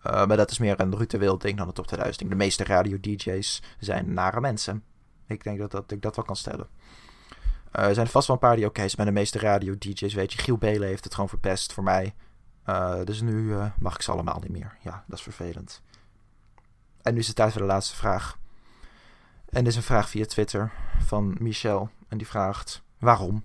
Uh, 0.07 0.27
maar 0.27 0.37
dat 0.37 0.51
is 0.51 0.59
meer 0.59 0.81
een 0.81 0.97
Ruud 0.97 1.41
ding 1.41 1.57
dan 1.59 1.67
de 1.67 1.73
top 1.73 1.87
2000 1.87 2.29
De 2.29 2.35
meeste 2.37 2.65
radio-dj's 2.65 3.63
zijn 3.79 4.15
nare 4.15 4.41
mensen. 4.41 4.85
Ik 5.27 5.45
denk 5.45 5.59
dat, 5.59 5.71
dat 5.71 5.91
ik 5.91 6.03
dat 6.03 6.17
wel 6.17 6.25
kan 6.25 6.37
stellen. 6.37 6.69
er 7.71 7.95
zijn 7.95 8.07
vast 8.07 8.27
wel 8.27 8.37
een 8.37 8.43
paar 8.43 8.57
die 8.57 8.67
oké 8.67 8.81
zijn. 8.81 8.95
Maar 8.97 9.07
de 9.07 9.21
meeste 9.21 9.39
radio-dj's, 9.39 10.15
weet 10.15 10.33
je, 10.33 10.39
Giel 10.39 10.57
Belen 10.59 10.89
heeft 10.89 11.05
het 11.05 11.15
gewoon 11.15 11.29
verpest 11.29 11.73
voor 11.73 11.85
mij. 11.85 12.15
dus 13.05 13.21
nu 13.21 13.55
mag 13.79 13.95
ik 13.95 14.03
ze 14.03 14.11
allemaal 14.11 14.39
niet 14.41 14.51
meer. 14.51 14.77
Ja, 14.81 15.05
dat 15.07 15.19
is 15.19 15.25
vervelend. 15.25 15.83
En 17.03 17.15
nu 17.15 17.21
is 17.21 17.27
het 17.27 17.37
tijd 17.37 17.53
voor 17.53 17.61
de 17.61 17.67
laatste 17.67 17.97
vraag. 17.97 18.39
En 19.49 19.65
dit 19.65 19.73
is 19.73 19.77
een 19.77 19.83
vraag 19.83 20.09
via 20.09 20.25
Twitter 20.25 20.73
van 20.99 21.37
Michel. 21.39 21.91
En 22.09 22.19
die 22.19 22.27
vraagt: 22.27 22.83
waarom? 22.99 23.45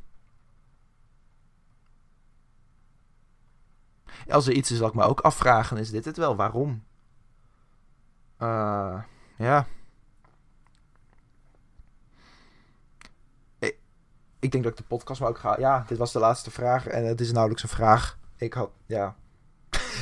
Als 4.30 4.48
er 4.48 4.54
iets 4.54 4.72
is 4.72 4.78
dat 4.78 4.90
ik 4.90 4.96
me 4.96 5.04
ook 5.04 5.20
afvragen, 5.20 5.78
is 5.78 5.90
dit 5.90 6.06
het 6.06 6.18
wel. 6.18 6.36
Waarom? 6.36 6.84
Uh, 8.40 9.02
ja. 9.38 9.66
Ik, 13.60 13.78
ik, 14.40 14.52
denk 14.52 14.64
dat 14.64 14.72
ik 14.72 14.78
de 14.78 14.84
podcast 14.88 15.20
maar 15.20 15.30
ook 15.30 15.38
ga. 15.38 15.60
Ja, 15.60 15.84
dit 15.88 15.98
was 15.98 16.12
de 16.12 16.20
laatste 16.20 16.52
vraag. 16.52 16.88
En 16.88 17.06
het 17.06 17.22
is 17.22 17.32
nauwelijks 17.32 17.64
een 17.64 17.70
vraag. 17.70 18.18
Ik 18.36 18.54
had. 18.54 18.72
Ja. 18.86 19.16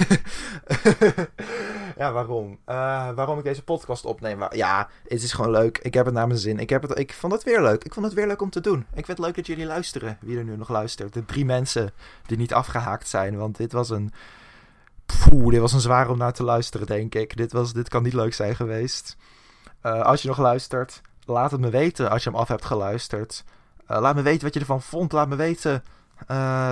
ja, 1.98 2.12
waarom? 2.12 2.52
Uh, 2.52 3.10
waarom 3.12 3.38
ik 3.38 3.44
deze 3.44 3.64
podcast 3.64 4.06
opneem? 4.06 4.44
Ja, 4.50 4.90
het 5.08 5.24
is 5.24 5.34
gewoon 5.34 5.52
leuk. 5.52 5.78
Ik 5.78 5.94
heb 5.94 6.06
het 6.06 6.14
naar 6.14 6.28
mijn 6.28 6.40
zin. 6.40 6.60
Ik, 6.60 6.70
heb 6.70 6.82
het, 6.82 7.00
ik 7.00 7.14
vond 7.14 7.34
het 7.34 7.44
weer 7.44 7.62
leuk. 7.62 7.84
Ik 7.84 7.94
vond 7.94 8.06
het 8.06 8.16
weer 8.16 8.28
leuk 8.28 8.42
om 8.42 8.50
te 8.50 8.62
doen. 8.62 8.80
Ik 8.80 9.06
vind 9.06 9.08
het 9.08 9.20
leuk 9.20 9.36
dat 9.36 9.48
jullie 9.48 9.66
luisteren. 9.66 10.18
Wie 10.22 10.38
er 10.38 10.44
nu 10.44 10.58
nog 10.58 10.70
luistert. 10.70 11.14
De 11.14 11.26
drie 11.26 11.46
mensen 11.46 11.92
die 12.26 12.38
niet 12.38 12.54
afgehaakt 12.54 13.08
zijn. 13.08 13.38
Want 13.38 13.58
dit 13.58 13.72
was 13.72 13.90
een... 13.90 14.14
Poeh, 15.06 15.52
dit 15.52 15.60
was 15.60 15.74
een 15.74 15.80
zwaar 15.80 16.10
om 16.10 16.18
naar 16.18 16.34
te 16.34 16.44
luisteren, 16.44 16.88
denk 16.88 17.16
ik. 17.16 17.38
Dit, 17.38 17.52
was, 17.52 17.74
dit 17.74 17.90
kan 17.90 18.04
niet 18.04 18.14
leuk 18.14 18.34
zijn 18.34 18.56
geweest. 18.56 19.18
Uh, 19.84 20.02
als 20.02 20.22
je 20.22 20.28
nog 20.28 20.38
luistert, 20.38 21.02
laat 21.26 21.52
het 21.52 21.60
me 21.60 21.70
weten 21.70 22.10
als 22.10 22.24
je 22.24 22.30
hem 22.30 22.40
af 22.40 22.48
hebt 22.48 22.66
geluisterd. 22.66 23.44
Uh, 23.92 24.00
laat 24.00 24.16
me 24.16 24.22
weten 24.22 24.44
wat 24.44 24.54
je 24.54 24.60
ervan 24.60 24.82
vond. 24.82 25.12
Laat 25.12 25.28
me 25.28 25.36
weten 25.36 25.84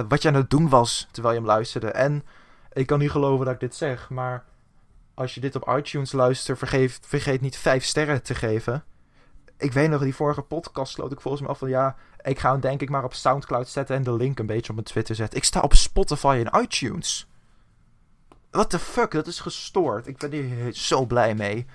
wat 0.08 0.22
je 0.22 0.28
aan 0.28 0.34
het 0.34 0.50
doen 0.50 0.70
was 0.70 1.08
terwijl 1.12 1.34
je 1.34 1.40
hem 1.40 1.50
luisterde. 1.50 1.92
En 1.92 2.24
ik 2.74 2.88
kan 2.88 3.00
niet 3.00 3.12
geloven 3.12 3.46
dat 3.46 3.54
ik 3.54 3.60
dit 3.60 3.76
zeg, 3.76 4.10
maar 4.10 4.46
als 5.14 5.34
je 5.34 5.42
dit 5.42 5.56
op 5.56 5.78
iTunes 5.78 6.12
luistert, 6.12 6.58
vergeet, 6.58 7.00
vergeet 7.02 7.42
niet 7.42 7.58
vijf 7.58 7.84
sterren 7.84 8.24
te 8.24 8.36
geven. 8.36 8.84
Ik 9.58 9.74
weet 9.74 9.90
nog, 9.90 10.02
die 10.02 10.16
vorige 10.16 10.42
podcast 10.42 10.94
sloot 10.94 11.12
ik 11.12 11.22
volgens 11.22 11.42
mij 11.42 11.52
af 11.52 11.58
van 11.60 11.70
ja, 11.70 11.96
ik 12.22 12.40
ga 12.40 12.52
hem 12.52 12.60
denk 12.60 12.82
ik 12.82 12.90
maar 12.90 13.04
op 13.04 13.14
Soundcloud 13.14 13.68
zetten 13.68 13.96
en 13.96 14.04
de 14.04 14.14
link 14.14 14.40
een 14.40 14.46
beetje 14.46 14.70
op 14.70 14.76
mijn 14.76 14.88
Twitter 14.88 15.16
zetten. 15.16 15.38
Ik 15.38 15.44
sta 15.44 15.60
op 15.60 15.74
Spotify 15.74 16.44
en 16.46 16.62
iTunes. 16.62 17.28
What 18.52 18.70
the 18.70 18.80
fuck, 18.80 19.12
dat 19.12 19.28
is 19.28 19.40
gestoord. 19.40 20.08
Ik 20.08 20.18
ben 20.18 20.32
hier 20.32 20.74
zo 20.74 21.06
blij 21.06 21.36
mee. 21.36 21.66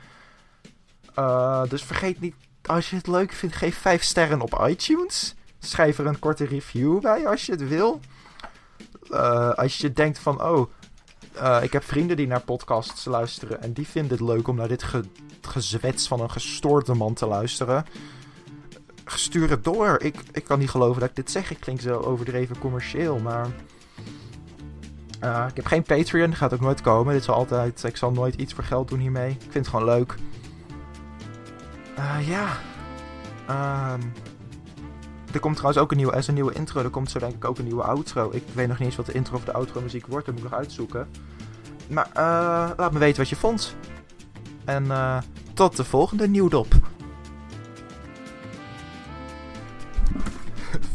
Uh, 1.18 1.62
dus 1.68 1.82
vergeet 1.82 2.20
niet, 2.20 2.34
als 2.66 2.90
je 2.90 2.96
het 2.96 3.06
leuk 3.06 3.32
vindt, 3.32 3.56
geef 3.56 3.78
vijf 3.78 4.02
sterren 4.02 4.40
op 4.40 4.64
iTunes. 4.68 5.34
Schrijf 5.58 5.98
er 5.98 6.06
een 6.06 6.18
korte 6.18 6.44
review 6.44 7.00
bij 7.00 7.26
als 7.26 7.46
je 7.46 7.52
het 7.52 7.68
wil. 7.68 8.00
Uh, 9.10 9.50
als 9.50 9.78
je 9.78 9.92
denkt 9.92 10.18
van, 10.18 10.42
oh, 10.42 10.70
uh, 11.42 11.58
ik 11.62 11.72
heb 11.72 11.84
vrienden 11.84 12.16
die 12.16 12.26
naar 12.26 12.40
podcasts 12.40 13.04
luisteren 13.04 13.62
en 13.62 13.72
die 13.72 13.86
vinden 13.86 14.18
het 14.18 14.26
leuk 14.26 14.48
om 14.48 14.56
naar 14.56 14.68
dit 14.68 14.82
ge 14.82 15.04
gezwets 15.40 16.08
van 16.08 16.20
een 16.20 16.30
gestoorde 16.30 16.94
man 16.94 17.14
te 17.14 17.26
luisteren. 17.26 17.84
Stuur 19.04 19.50
het 19.50 19.64
door. 19.64 19.96
Ik, 20.00 20.16
ik 20.32 20.44
kan 20.44 20.58
niet 20.58 20.70
geloven 20.70 21.00
dat 21.00 21.08
ik 21.08 21.16
dit 21.16 21.30
zeg. 21.30 21.50
Ik 21.50 21.60
klink 21.60 21.80
zo 21.80 22.00
overdreven 22.00 22.58
commercieel, 22.58 23.18
maar... 23.18 23.46
Uh, 25.24 25.46
ik 25.48 25.56
heb 25.56 25.66
geen 25.66 25.82
Patreon, 25.82 26.34
gaat 26.34 26.52
ook 26.52 26.60
nooit 26.60 26.80
komen. 26.80 27.14
Dit 27.14 27.24
zal 27.24 27.34
altijd, 27.34 27.84
ik 27.84 27.96
zal 27.96 28.10
nooit 28.10 28.34
iets 28.34 28.54
voor 28.54 28.64
geld 28.64 28.88
doen 28.88 28.98
hiermee. 28.98 29.30
Ik 29.30 29.40
vind 29.40 29.54
het 29.54 29.68
gewoon 29.68 29.84
leuk. 29.84 30.14
Uh, 31.98 32.28
ja. 32.28 32.56
Um, 33.94 34.12
er 35.32 35.40
komt 35.40 35.56
trouwens 35.56 35.82
ook 35.82 35.90
een 35.90 35.96
nieuwe, 35.96 36.12
er 36.12 36.28
een 36.28 36.34
nieuwe 36.34 36.52
intro. 36.52 36.82
Er 36.82 36.90
komt 36.90 37.10
zo 37.10 37.18
denk 37.18 37.34
ik 37.34 37.44
ook 37.44 37.58
een 37.58 37.64
nieuwe 37.64 37.82
outro. 37.82 38.28
Ik 38.32 38.42
weet 38.54 38.68
nog 38.68 38.78
niet 38.78 38.86
eens 38.86 38.96
wat 38.96 39.06
de 39.06 39.12
intro 39.12 39.36
of 39.36 39.44
de 39.44 39.52
outro 39.52 39.80
muziek 39.80 40.06
wordt. 40.06 40.26
Dat 40.26 40.34
moet 40.34 40.44
ik 40.44 40.50
nog 40.50 40.58
uitzoeken. 40.58 41.08
Maar 41.88 42.08
uh, 42.08 42.70
laat 42.76 42.92
me 42.92 42.98
weten 42.98 43.18
wat 43.18 43.28
je 43.28 43.36
vond. 43.36 43.76
En 44.64 44.84
uh, 44.84 45.18
tot 45.54 45.76
de 45.76 45.84
volgende 45.84 46.28
nieuwdop. 46.28 46.74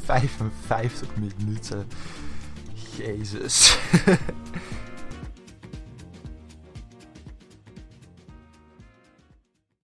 55 0.06 1.08
minuten. 1.16 1.88
Jezus. 2.98 3.78